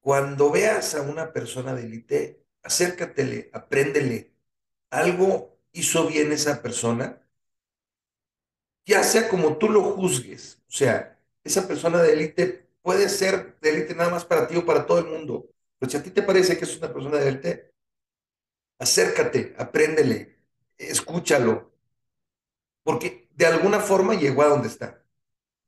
cuando 0.00 0.50
veas 0.50 0.94
a 0.94 1.00
una 1.00 1.32
persona 1.32 1.74
de 1.74 1.84
élite, 1.84 2.41
acércatele, 2.62 3.50
apréndele. 3.52 4.32
Algo 4.90 5.58
hizo 5.72 6.06
bien 6.06 6.32
esa 6.32 6.62
persona, 6.62 7.22
ya 8.84 9.02
sea 9.02 9.28
como 9.28 9.56
tú 9.58 9.68
lo 9.68 9.82
juzgues. 9.82 10.60
O 10.68 10.72
sea, 10.72 11.18
esa 11.44 11.66
persona 11.66 12.02
de 12.02 12.12
élite 12.12 12.68
puede 12.82 13.08
ser 13.08 13.58
de 13.60 13.70
élite 13.70 13.94
nada 13.94 14.10
más 14.10 14.24
para 14.24 14.46
ti 14.46 14.56
o 14.56 14.66
para 14.66 14.86
todo 14.86 14.98
el 14.98 15.06
mundo. 15.06 15.48
Pero 15.78 15.90
si 15.90 15.96
a 15.96 16.02
ti 16.02 16.10
te 16.10 16.22
parece 16.22 16.58
que 16.58 16.64
es 16.64 16.76
una 16.76 16.92
persona 16.92 17.18
de 17.18 17.28
élite, 17.28 17.72
acércate, 18.78 19.54
apréndele, 19.58 20.36
escúchalo. 20.78 21.72
Porque 22.82 23.28
de 23.34 23.46
alguna 23.46 23.80
forma 23.80 24.14
llegó 24.14 24.42
a 24.42 24.48
donde 24.48 24.68
está. 24.68 25.04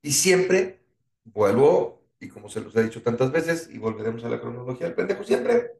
Y 0.02 0.12
siempre 0.12 0.80
vuelvo 1.24 2.04
y 2.24 2.28
como 2.28 2.48
se 2.48 2.60
los 2.60 2.74
he 2.76 2.82
dicho 2.82 3.02
tantas 3.02 3.30
veces, 3.30 3.68
y 3.70 3.78
volveremos 3.78 4.24
a 4.24 4.28
la 4.28 4.40
cronología 4.40 4.86
del 4.86 4.94
pendejo 4.94 5.24
siempre, 5.24 5.72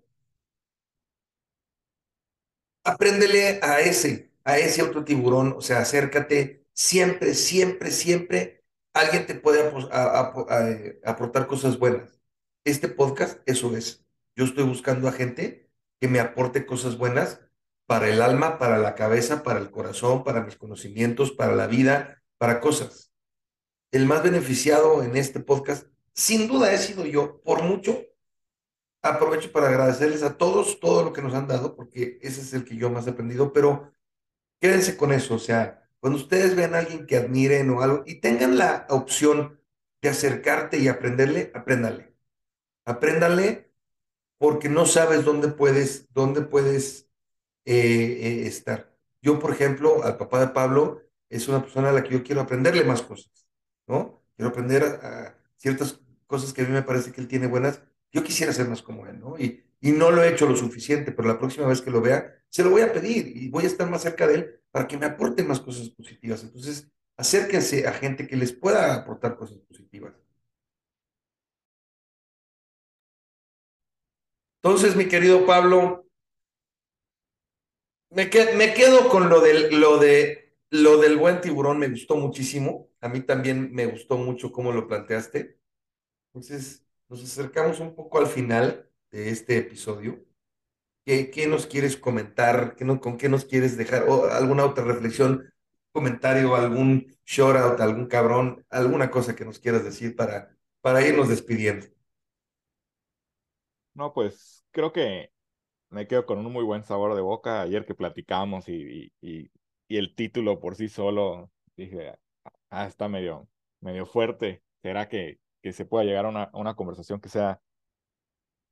apréndele 2.85 3.61
a 3.63 3.81
ese, 3.81 4.31
a 4.45 4.59
ese 4.59 4.83
otro 4.83 5.05
tiburón, 5.05 5.55
o 5.57 5.61
sea, 5.61 5.81
acércate, 5.81 6.67
siempre, 6.73 7.35
siempre, 7.35 7.91
siempre, 7.91 8.65
alguien 8.93 9.27
te 9.27 9.35
puede 9.35 9.73
eh, 9.91 11.01
aportar 11.05 11.47
cosas 11.47 11.79
buenas. 11.79 12.21
Este 12.65 12.89
podcast, 12.89 13.41
eso 13.47 13.77
es. 13.77 14.05
Yo 14.37 14.45
estoy 14.45 14.65
buscando 14.65 15.09
a 15.09 15.13
gente 15.13 15.71
que 16.01 16.09
me 16.09 16.21
aporte 16.21 16.67
cosas 16.67 16.99
buenas 16.99 17.41
para 17.87 18.09
el 18.09 18.23
alma, 18.23 18.59
para 18.59 18.79
la 18.79 18.95
cabeza, 18.95 19.43
para 19.43 19.61
el 19.61 19.71
corazón, 19.71 20.25
para 20.25 20.43
mis 20.43 20.57
conocimientos, 20.57 21.33
para 21.33 21.55
la 21.55 21.67
vida, 21.67 22.23
para 22.39 22.61
cosas. 22.61 23.13
El 23.93 24.07
más 24.07 24.23
beneficiado 24.23 25.03
en 25.03 25.17
este 25.17 25.41
podcast 25.41 25.87
sin 26.15 26.47
duda 26.47 26.73
he 26.73 26.79
sido 26.79 27.05
yo, 27.05 27.41
por 27.43 27.63
mucho. 27.63 28.05
Aprovecho 29.05 29.53
para 29.53 29.69
agradecerles 29.69 30.23
a 30.23 30.39
todos 30.39 30.81
todo 30.81 31.03
lo 31.05 31.13
que 31.13 31.21
nos 31.21 31.35
han 31.35 31.47
dado, 31.47 31.77
porque 31.77 32.19
ese 32.23 32.41
es 32.41 32.55
el 32.55 32.65
que 32.65 32.77
yo 32.77 32.89
más 32.89 33.07
he 33.07 33.11
aprendido, 33.11 33.53
pero 33.53 33.93
quédense 34.59 34.97
con 34.97 35.13
eso, 35.13 35.35
o 35.35 35.39
sea, 35.39 35.87
cuando 36.01 36.19
ustedes 36.19 36.57
vean 36.57 36.75
a 36.75 36.79
alguien 36.79 37.07
que 37.07 37.19
admiren 37.19 37.69
o 37.69 37.83
algo 37.83 38.03
y 38.07 38.21
tengan 38.21 38.57
la 38.57 38.87
opción 38.89 39.61
de 40.01 40.09
acercarte 40.09 40.79
y 40.79 40.89
aprenderle, 40.89 41.53
apréndale. 41.55 42.15
Apréndale 42.87 43.71
porque 44.39 44.71
no 44.71 44.87
sabes 44.87 45.23
dónde 45.27 45.49
puedes, 45.49 46.11
dónde 46.15 46.41
puedes 46.41 47.11
eh, 47.67 47.75
eh, 47.75 48.47
estar. 48.47 48.91
Yo, 49.21 49.39
por 49.39 49.51
ejemplo, 49.53 50.03
al 50.03 50.17
papá 50.17 50.41
de 50.41 50.49
Pablo 50.49 51.03
es 51.29 51.47
una 51.49 51.61
persona 51.61 51.91
a 51.91 51.93
la 51.93 52.03
que 52.03 52.15
yo 52.15 52.25
quiero 52.25 52.41
aprenderle 52.41 52.85
más 52.85 53.03
cosas, 53.03 53.49
¿no? 53.87 54.23
Quiero 54.37 54.49
aprender 54.49 54.83
a 54.83 55.39
ciertas 55.57 56.01
cosas 56.27 56.55
que 56.55 56.63
a 56.63 56.65
mí 56.65 56.73
me 56.73 56.83
parece 56.83 57.13
que 57.13 57.21
él 57.21 57.29
tiene 57.29 57.49
buenas, 57.49 57.83
yo 58.15 58.25
quisiera 58.25 58.53
ser 58.55 58.69
más 58.69 58.83
como 58.83 59.07
él, 59.07 59.21
¿no? 59.21 59.39
Y, 59.39 59.65
y 59.83 59.93
no 59.93 60.11
lo 60.13 60.23
he 60.25 60.31
hecho 60.31 60.49
lo 60.49 60.57
suficiente, 60.57 61.13
pero 61.13 61.29
la 61.29 61.39
próxima 61.39 61.67
vez 61.69 61.83
que 61.83 61.91
lo 61.93 62.03
vea, 62.03 62.35
se 62.51 62.65
lo 62.65 62.71
voy 62.71 62.83
a 62.83 62.93
pedir 62.95 63.29
y 63.37 63.51
voy 63.51 63.65
a 63.65 63.69
estar 63.69 63.91
más 63.91 64.03
cerca 64.03 64.27
de 64.29 64.35
él 64.37 64.61
para 64.73 64.89
que 64.89 64.99
me 64.99 65.07
aporte 65.07 65.45
más 65.45 65.61
cosas 65.61 65.91
positivas. 65.91 66.45
Entonces, 66.45 66.89
acérquense 67.19 67.87
a 67.89 67.93
gente 67.93 68.27
que 68.29 68.37
les 68.37 68.53
pueda 68.55 68.95
aportar 68.95 69.37
cosas 69.37 69.59
positivas. 69.69 70.15
Entonces, 74.63 74.97
mi 74.97 75.07
querido 75.07 75.47
Pablo, 75.47 76.07
me, 78.11 78.31
me 78.57 78.75
quedo 78.75 79.09
con 79.09 79.29
lo 79.29 79.41
del, 79.41 79.81
lo, 79.81 79.99
de, 79.99 80.55
lo 80.71 80.99
del 80.99 81.17
buen 81.17 81.41
tiburón, 81.41 81.79
me 81.79 81.89
gustó 81.89 82.17
muchísimo. 82.17 82.89
A 83.01 83.09
mí 83.09 83.21
también 83.21 83.73
me 83.73 83.87
gustó 83.87 84.17
mucho 84.17 84.53
cómo 84.53 84.73
lo 84.73 84.87
planteaste. 84.87 85.59
Entonces, 86.33 86.84
nos 87.15 87.23
acercamos 87.23 87.79
un 87.79 87.95
poco 87.95 88.19
al 88.19 88.27
final 88.27 88.89
de 89.13 89.31
este 89.31 89.59
episodio. 89.59 90.25
¿Qué, 91.05 91.47
nos 91.49 91.67
quieres 91.67 91.97
comentar? 91.97 92.75
¿Qué 92.75 92.85
no, 92.85 93.01
¿Con 93.01 93.19
qué 93.19 93.29
nos 93.29 93.45
quieres 93.45 93.77
dejar? 93.77 94.09
¿O 94.09 94.27
alguna 94.27 94.65
otra 94.65 94.85
reflexión, 94.85 95.53
comentario, 95.93 96.57
algún 96.57 97.15
shout 97.25 97.57
out, 97.57 97.81
algún 97.81 98.07
cabrón, 98.07 98.65
alguna 98.69 99.11
cosa 99.11 99.37
que 99.37 99.45
nos 99.45 99.61
quieras 99.61 99.85
decir 99.85 100.17
para, 100.17 100.57
para 100.81 101.07
irnos 101.07 101.29
despidiendo? 101.29 101.87
No, 103.95 104.13
pues 104.13 104.65
creo 104.73 104.93
que 104.93 105.31
me 105.91 106.09
quedo 106.09 106.27
con 106.27 106.39
un 106.45 106.53
muy 106.53 106.65
buen 106.65 106.83
sabor 106.83 107.15
de 107.15 107.21
boca. 107.23 107.61
Ayer 107.61 107.87
que 107.87 107.95
platicamos 107.95 108.69
y, 108.69 109.13
y, 109.21 109.53
y 109.87 109.97
el 109.99 110.17
título 110.17 110.59
por 110.59 110.75
sí 110.75 110.89
solo, 110.89 111.53
dije, 111.77 112.13
ah, 112.71 112.87
está 112.87 113.09
medio, 113.09 113.49
medio 113.81 114.05
fuerte. 114.05 114.65
¿Será 114.83 115.09
que, 115.09 115.39
que 115.65 115.73
se 115.73 115.87
pueda 115.87 116.05
llegar 116.05 116.27
a 116.27 116.29
una, 116.29 116.51
una 116.53 116.75
conversación 116.75 117.23
que 117.23 117.31
sea 117.31 117.59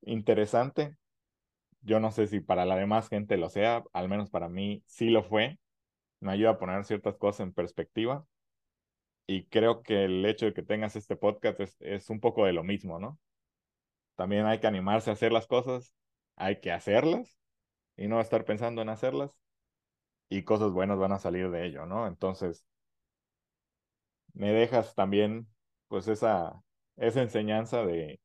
interesante. 0.02 0.98
Yo 1.80 2.00
no 2.00 2.12
sé 2.12 2.26
si 2.26 2.40
para 2.40 2.66
la 2.66 2.76
demás 2.76 3.08
gente 3.08 3.38
lo 3.38 3.48
sea, 3.48 3.84
al 3.94 4.10
menos 4.10 4.30
para 4.30 4.50
mí 4.50 4.82
sí 4.86 5.08
lo 5.10 5.24
fue. 5.24 5.58
me 6.20 6.32
ayuda 6.32 6.50
a 6.52 6.58
poner 6.58 6.84
ciertas 6.84 7.16
cosas 7.16 7.40
en 7.40 7.54
perspectiva. 7.54 8.26
Y 9.26 9.46
creo 9.46 9.82
que 9.82 10.04
el 10.04 10.24
hecho 10.26 10.46
de 10.46 10.52
que 10.54 10.62
tengas 10.62 10.94
este 10.96 11.16
podcast 11.16 11.60
es, 11.60 11.76
es 11.80 12.10
un 12.10 12.20
poco 12.20 12.44
de 12.44 12.52
lo 12.52 12.62
mismo, 12.62 12.98
¿no? 12.98 13.18
También 14.16 14.44
hay 14.46 14.60
que 14.60 14.66
animarse 14.66 15.10
a 15.10 15.14
hacer 15.14 15.32
las 15.32 15.46
cosas, 15.46 15.94
hay 16.36 16.60
que 16.60 16.72
hacerlas 16.72 17.38
y 17.96 18.08
no 18.08 18.20
estar 18.20 18.44
pensando 18.44 18.82
en 18.82 18.90
hacerlas 18.90 19.40
y 20.28 20.44
cosas 20.44 20.72
buenas 20.72 20.98
van 20.98 21.12
a 21.12 21.18
salir 21.18 21.50
de 21.50 21.66
ello, 21.66 21.86
¿no? 21.86 22.06
Entonces, 22.06 22.66
me 24.34 24.52
dejas 24.52 24.94
también 24.94 25.48
pues 25.88 26.08
esa, 26.08 26.62
esa 26.96 27.22
enseñanza 27.22 27.84
de 27.84 28.20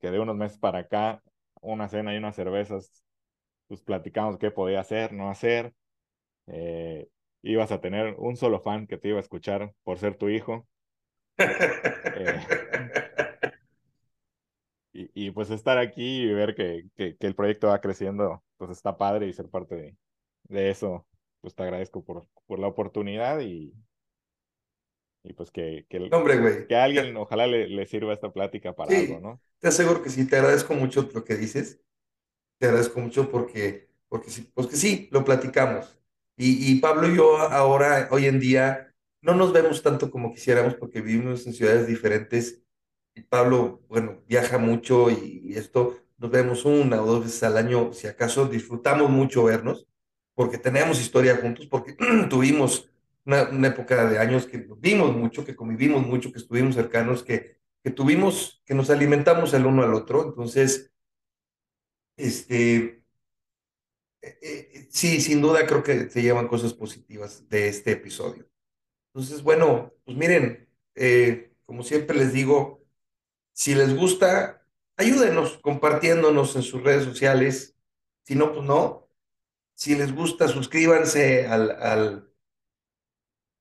que 0.00 0.10
de 0.10 0.20
unos 0.20 0.36
meses 0.36 0.58
para 0.58 0.80
acá, 0.80 1.22
una 1.60 1.88
cena 1.88 2.14
y 2.14 2.18
unas 2.18 2.36
cervezas, 2.36 3.04
pues 3.68 3.82
platicamos 3.82 4.38
qué 4.38 4.50
podía 4.50 4.80
hacer, 4.80 5.12
no 5.12 5.30
hacer. 5.30 5.74
Eh, 6.46 7.08
ibas 7.42 7.72
a 7.72 7.80
tener 7.80 8.14
un 8.18 8.36
solo 8.36 8.60
fan 8.60 8.86
que 8.86 8.98
te 8.98 9.08
iba 9.08 9.18
a 9.18 9.20
escuchar 9.20 9.72
por 9.84 9.98
ser 9.98 10.16
tu 10.16 10.28
hijo. 10.28 10.66
Eh, 11.38 12.40
y, 14.92 15.30
pues 15.30 15.50
estar 15.50 15.78
aquí 15.78 16.22
y 16.22 16.32
ver 16.32 16.54
que, 16.54 16.84
que, 16.96 17.16
el 17.20 17.34
proyecto 17.34 17.68
va 17.68 17.80
creciendo, 17.80 18.42
pues 18.56 18.70
está 18.70 18.96
padre 18.96 19.26
y 19.26 19.32
ser 19.32 19.48
parte 19.48 19.74
de, 19.76 19.96
de 20.44 20.70
eso, 20.70 21.06
pues 21.40 21.54
te 21.54 21.62
agradezco 21.62 22.04
por, 22.04 22.26
por 22.46 22.58
la 22.58 22.68
oportunidad 22.68 23.40
y, 23.40 23.74
y 25.26 25.32
pues 25.32 25.50
que, 25.50 25.86
que, 25.88 26.08
Hombre, 26.12 26.66
que 26.66 26.76
a 26.76 26.84
alguien 26.84 27.16
ojalá 27.16 27.46
le, 27.46 27.68
le, 27.68 27.86
sirva 27.86 28.12
esta 28.14 28.32
plática 28.32 28.74
para 28.74 28.96
algo, 28.96 29.20
¿no? 29.20 29.40
Te 29.58 29.68
aseguro 29.68 30.02
que 30.02 30.10
sí, 30.10 30.26
te 30.26 30.36
agradezco 30.36 30.74
mucho 30.74 31.08
lo 31.12 31.24
que 31.24 31.34
dices, 31.34 31.80
te 32.58 32.66
agradezco 32.66 33.00
mucho 33.00 33.30
porque, 33.30 33.88
porque 34.08 34.30
sí, 34.30 34.50
pues 34.54 34.66
que 34.66 34.76
sí, 34.76 35.08
lo 35.10 35.24
platicamos. 35.24 35.98
Y, 36.36 36.72
y 36.72 36.80
Pablo 36.80 37.08
y 37.08 37.16
yo 37.16 37.38
ahora, 37.38 38.08
hoy 38.10 38.26
en 38.26 38.40
día, 38.40 38.94
no 39.22 39.34
nos 39.34 39.52
vemos 39.52 39.82
tanto 39.82 40.10
como 40.10 40.32
quisiéramos 40.32 40.74
porque 40.74 41.00
vivimos 41.00 41.46
en 41.46 41.54
ciudades 41.54 41.86
diferentes 41.86 42.62
Pablo, 43.22 43.82
bueno, 43.88 44.22
viaja 44.26 44.58
mucho 44.58 45.10
y, 45.10 45.54
esto, 45.56 45.96
nos 46.18 46.30
vemos 46.30 46.64
una 46.64 47.02
o 47.02 47.06
dos 47.06 47.24
veces 47.24 47.42
al 47.42 47.56
año, 47.56 47.92
si 47.92 48.06
acaso 48.06 48.46
disfrutamos 48.46 49.10
mucho 49.10 49.44
vernos, 49.44 49.86
porque 50.34 50.58
tenemos 50.58 51.00
historia 51.00 51.36
juntos, 51.36 51.66
porque 51.66 51.96
tuvimos 52.30 52.90
una, 53.26 53.68
época 53.68 54.08
de 54.08 54.18
años 54.18 54.46
que 54.46 54.66
vimos 54.78 55.14
mucho, 55.14 55.44
que 55.44 55.56
convivimos 55.56 56.06
mucho, 56.06 56.32
que 56.32 56.38
estuvimos 56.38 56.74
cercanos, 56.76 57.22
que, 57.22 57.58
que 57.82 57.90
tuvimos, 57.90 58.62
que 58.64 58.74
nos 58.74 58.90
alimentamos 58.90 59.52
el 59.54 59.66
uno 59.66 59.82
al 59.82 59.94
otro. 59.94 60.24
Entonces, 60.28 60.92
este, 62.16 63.04
eh, 64.22 64.38
eh, 64.42 64.88
sí, 64.90 65.20
sin 65.20 65.40
duda 65.42 65.66
creo 65.66 65.82
que 65.82 66.10
se 66.10 66.22
llevan 66.22 66.48
cosas 66.48 66.74
positivas 66.74 67.48
de 67.48 67.68
este 67.68 67.92
episodio. 67.92 68.48
Entonces, 69.14 69.42
bueno, 69.42 69.94
pues 70.04 70.16
miren, 70.16 70.68
eh, 70.94 71.52
como 71.64 71.82
siempre 71.82 72.16
les 72.16 72.32
digo, 72.32 72.84
si 73.52 73.74
les 73.74 73.96
gusta, 73.96 74.66
ayúdenos 74.96 75.58
compartiéndonos 75.58 76.56
en 76.56 76.62
sus 76.62 76.82
redes 76.82 77.04
sociales. 77.04 77.76
Si 78.24 78.34
no, 78.34 78.52
pues 78.52 78.66
no. 78.66 79.08
Si 79.74 79.94
les 79.94 80.14
gusta, 80.14 80.48
suscríbanse 80.48 81.46
al, 81.46 81.70
al, 81.72 82.30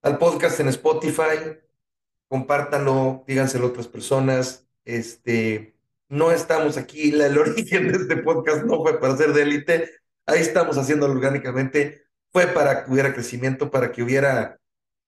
al 0.05 0.19
podcast 0.19 0.59
en 0.59 0.67
Spotify, 0.67 1.57
compártanlo, 2.27 3.23
díganselo 3.27 3.65
a 3.65 3.69
otras 3.69 3.87
personas. 3.87 4.63
Este, 4.85 5.75
no 6.09 6.31
estamos 6.31 6.77
aquí, 6.77 7.09
el 7.09 7.35
origen 7.39 7.91
de 7.91 7.97
este 7.97 8.17
podcast 8.17 8.65
no 8.65 8.83
fue 8.83 8.99
para 8.99 9.17
ser 9.17 9.33
de 9.33 9.41
élite, 9.41 9.89
ahí 10.27 10.41
estamos 10.41 10.77
haciéndolo 10.77 11.13
orgánicamente, 11.13 12.03
fue 12.31 12.45
para 12.45 12.85
que 12.85 12.91
hubiera 12.91 13.15
crecimiento, 13.15 13.71
para 13.71 13.91
que 13.91 14.03
hubiera 14.03 14.59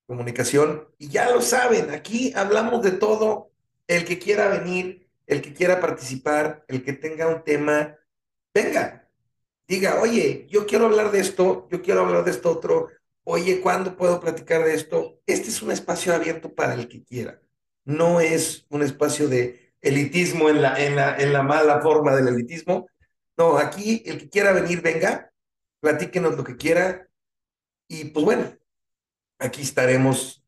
comunicación. 0.08 0.88
Y 0.98 1.10
ya 1.10 1.30
lo 1.30 1.44
saben, 1.44 1.92
aquí 1.92 2.34
hablamos 2.36 2.82
de 2.82 2.92
todo, 2.92 3.52
el 3.86 4.04
que 4.04 4.18
quiera 4.18 4.48
venir, 4.48 5.08
el 5.28 5.44
que 5.44 5.54
quiera 5.54 5.80
participar, 5.80 6.66
el 6.68 6.84
que 6.84 6.94
tenga 6.94 7.28
un 7.28 7.44
tema, 7.44 7.96
venga, 8.52 9.08
diga, 9.68 10.02
oye, 10.02 10.48
yo 10.50 10.66
quiero 10.66 10.86
hablar 10.86 11.12
de 11.12 11.20
esto, 11.20 11.68
yo 11.70 11.84
quiero 11.84 12.02
hablar 12.02 12.24
de 12.24 12.32
esto 12.32 12.50
otro, 12.50 12.88
oye, 13.30 13.60
¿cuándo 13.60 13.98
puedo 13.98 14.22
platicar 14.22 14.64
de 14.64 14.74
esto? 14.74 15.20
Este 15.26 15.50
es 15.50 15.62
un 15.62 15.70
espacio 15.72 16.16
abierto 16.16 16.56
para 16.56 16.74
el 16.74 16.88
que 16.88 17.04
quiera. 17.04 17.42
No 17.84 18.22
es 18.22 18.66
un 18.70 18.84
espacio 18.84 19.28
de 19.28 19.74
elitismo 19.82 20.50
en 20.50 20.62
la, 20.62 20.82
en 20.82 20.96
la, 20.96 21.18
en 21.18 21.34
la 21.34 21.44
mala 21.44 21.82
forma 21.82 22.16
del 22.16 22.30
elitismo. 22.30 22.88
No, 23.38 23.58
aquí 23.58 24.02
el 24.06 24.18
que 24.18 24.30
quiera 24.30 24.54
venir, 24.54 24.82
venga, 24.82 25.34
platíquenos 25.82 26.38
lo 26.38 26.46
que 26.46 26.56
quiera. 26.56 27.10
Y 27.90 28.06
pues 28.06 28.24
bueno, 28.24 28.58
aquí 29.40 29.62
estaremos 29.62 30.42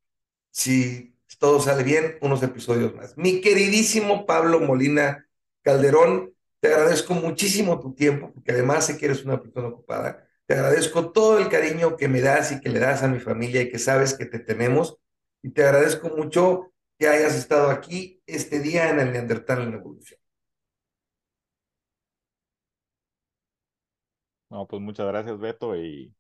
si 0.50 1.18
todo 1.38 1.60
sale 1.60 1.84
bien, 1.84 2.18
unos 2.22 2.42
episodios 2.44 2.96
más. 2.96 3.18
Mi 3.18 3.42
queridísimo 3.42 4.26
Pablo 4.26 4.62
Molina 4.62 5.28
Calderón, 5.64 6.34
te 6.62 6.70
agradezco 6.70 7.14
muchísimo 7.14 7.78
tu 7.82 7.94
tiempo, 7.94 8.32
porque 8.34 8.54
además 8.54 8.86
sé 8.86 8.98
que 8.98 9.06
eres 9.06 9.26
una 9.26 9.42
persona 9.42 9.68
ocupada. 9.68 10.29
Te 10.50 10.56
agradezco 10.56 11.12
todo 11.12 11.38
el 11.38 11.48
cariño 11.48 11.96
que 11.96 12.08
me 12.08 12.22
das 12.22 12.52
y 12.52 12.60
que 12.60 12.70
le 12.70 12.80
das 12.80 13.04
a 13.04 13.08
mi 13.08 13.20
familia 13.20 13.62
y 13.62 13.70
que 13.70 13.78
sabes 13.78 14.18
que 14.18 14.26
te 14.26 14.40
tenemos. 14.40 14.98
Y 15.44 15.52
te 15.52 15.64
agradezco 15.64 16.10
mucho 16.10 16.74
que 16.98 17.08
hayas 17.08 17.36
estado 17.36 17.70
aquí 17.70 18.24
este 18.26 18.60
día 18.60 18.90
en 18.90 19.00
el 19.00 19.12
Neandertal 19.12 19.62
en 19.62 19.70
la 19.70 19.78
Evolución. 19.78 20.20
No, 24.50 24.66
pues 24.66 24.82
muchas 24.82 25.06
gracias, 25.06 25.38
Beto, 25.38 25.76
y 25.76 26.16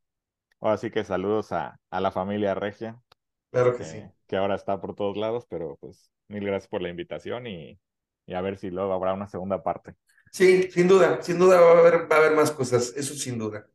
ahora 0.60 0.78
sí 0.78 0.92
que 0.92 1.04
saludos 1.04 1.52
a, 1.52 1.80
a 1.90 2.00
la 2.00 2.12
familia 2.12 2.54
Regia. 2.54 3.02
Claro 3.50 3.76
que 3.76 3.84
sí 3.84 4.04
que 4.28 4.38
ahora 4.38 4.54
está 4.54 4.80
por 4.80 4.94
todos 4.94 5.18
lados, 5.18 5.48
pero 5.50 5.76
pues 5.82 6.12
mil 6.28 6.46
gracias 6.46 6.70
por 6.70 6.84
la 6.84 6.90
invitación 6.90 7.48
y, 7.48 7.80
a 8.32 8.42
ver 8.42 8.60
si 8.60 8.70
luego 8.70 8.94
habrá 8.94 9.16
una 9.16 9.28
segunda 9.28 9.64
parte. 9.64 9.96
Sí, 10.32 10.70
sin 10.72 10.88
duda, 10.88 11.20
sin 11.24 11.40
duda 11.40 11.60
va 11.60 11.72
a 11.72 11.80
haber, 11.80 12.10
va 12.10 12.18
a 12.18 12.20
haber 12.20 12.36
más 12.36 12.52
cosas, 12.52 12.94
eso 12.96 13.16
sin 13.16 13.40
duda. 13.40 13.68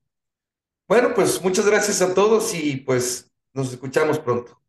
Bueno, 0.86 1.14
pues 1.14 1.42
muchas 1.42 1.66
gracias 1.66 2.02
a 2.02 2.12
todos 2.12 2.54
y 2.54 2.76
pues 2.76 3.32
nos 3.54 3.72
escuchamos 3.72 4.18
pronto. 4.18 4.63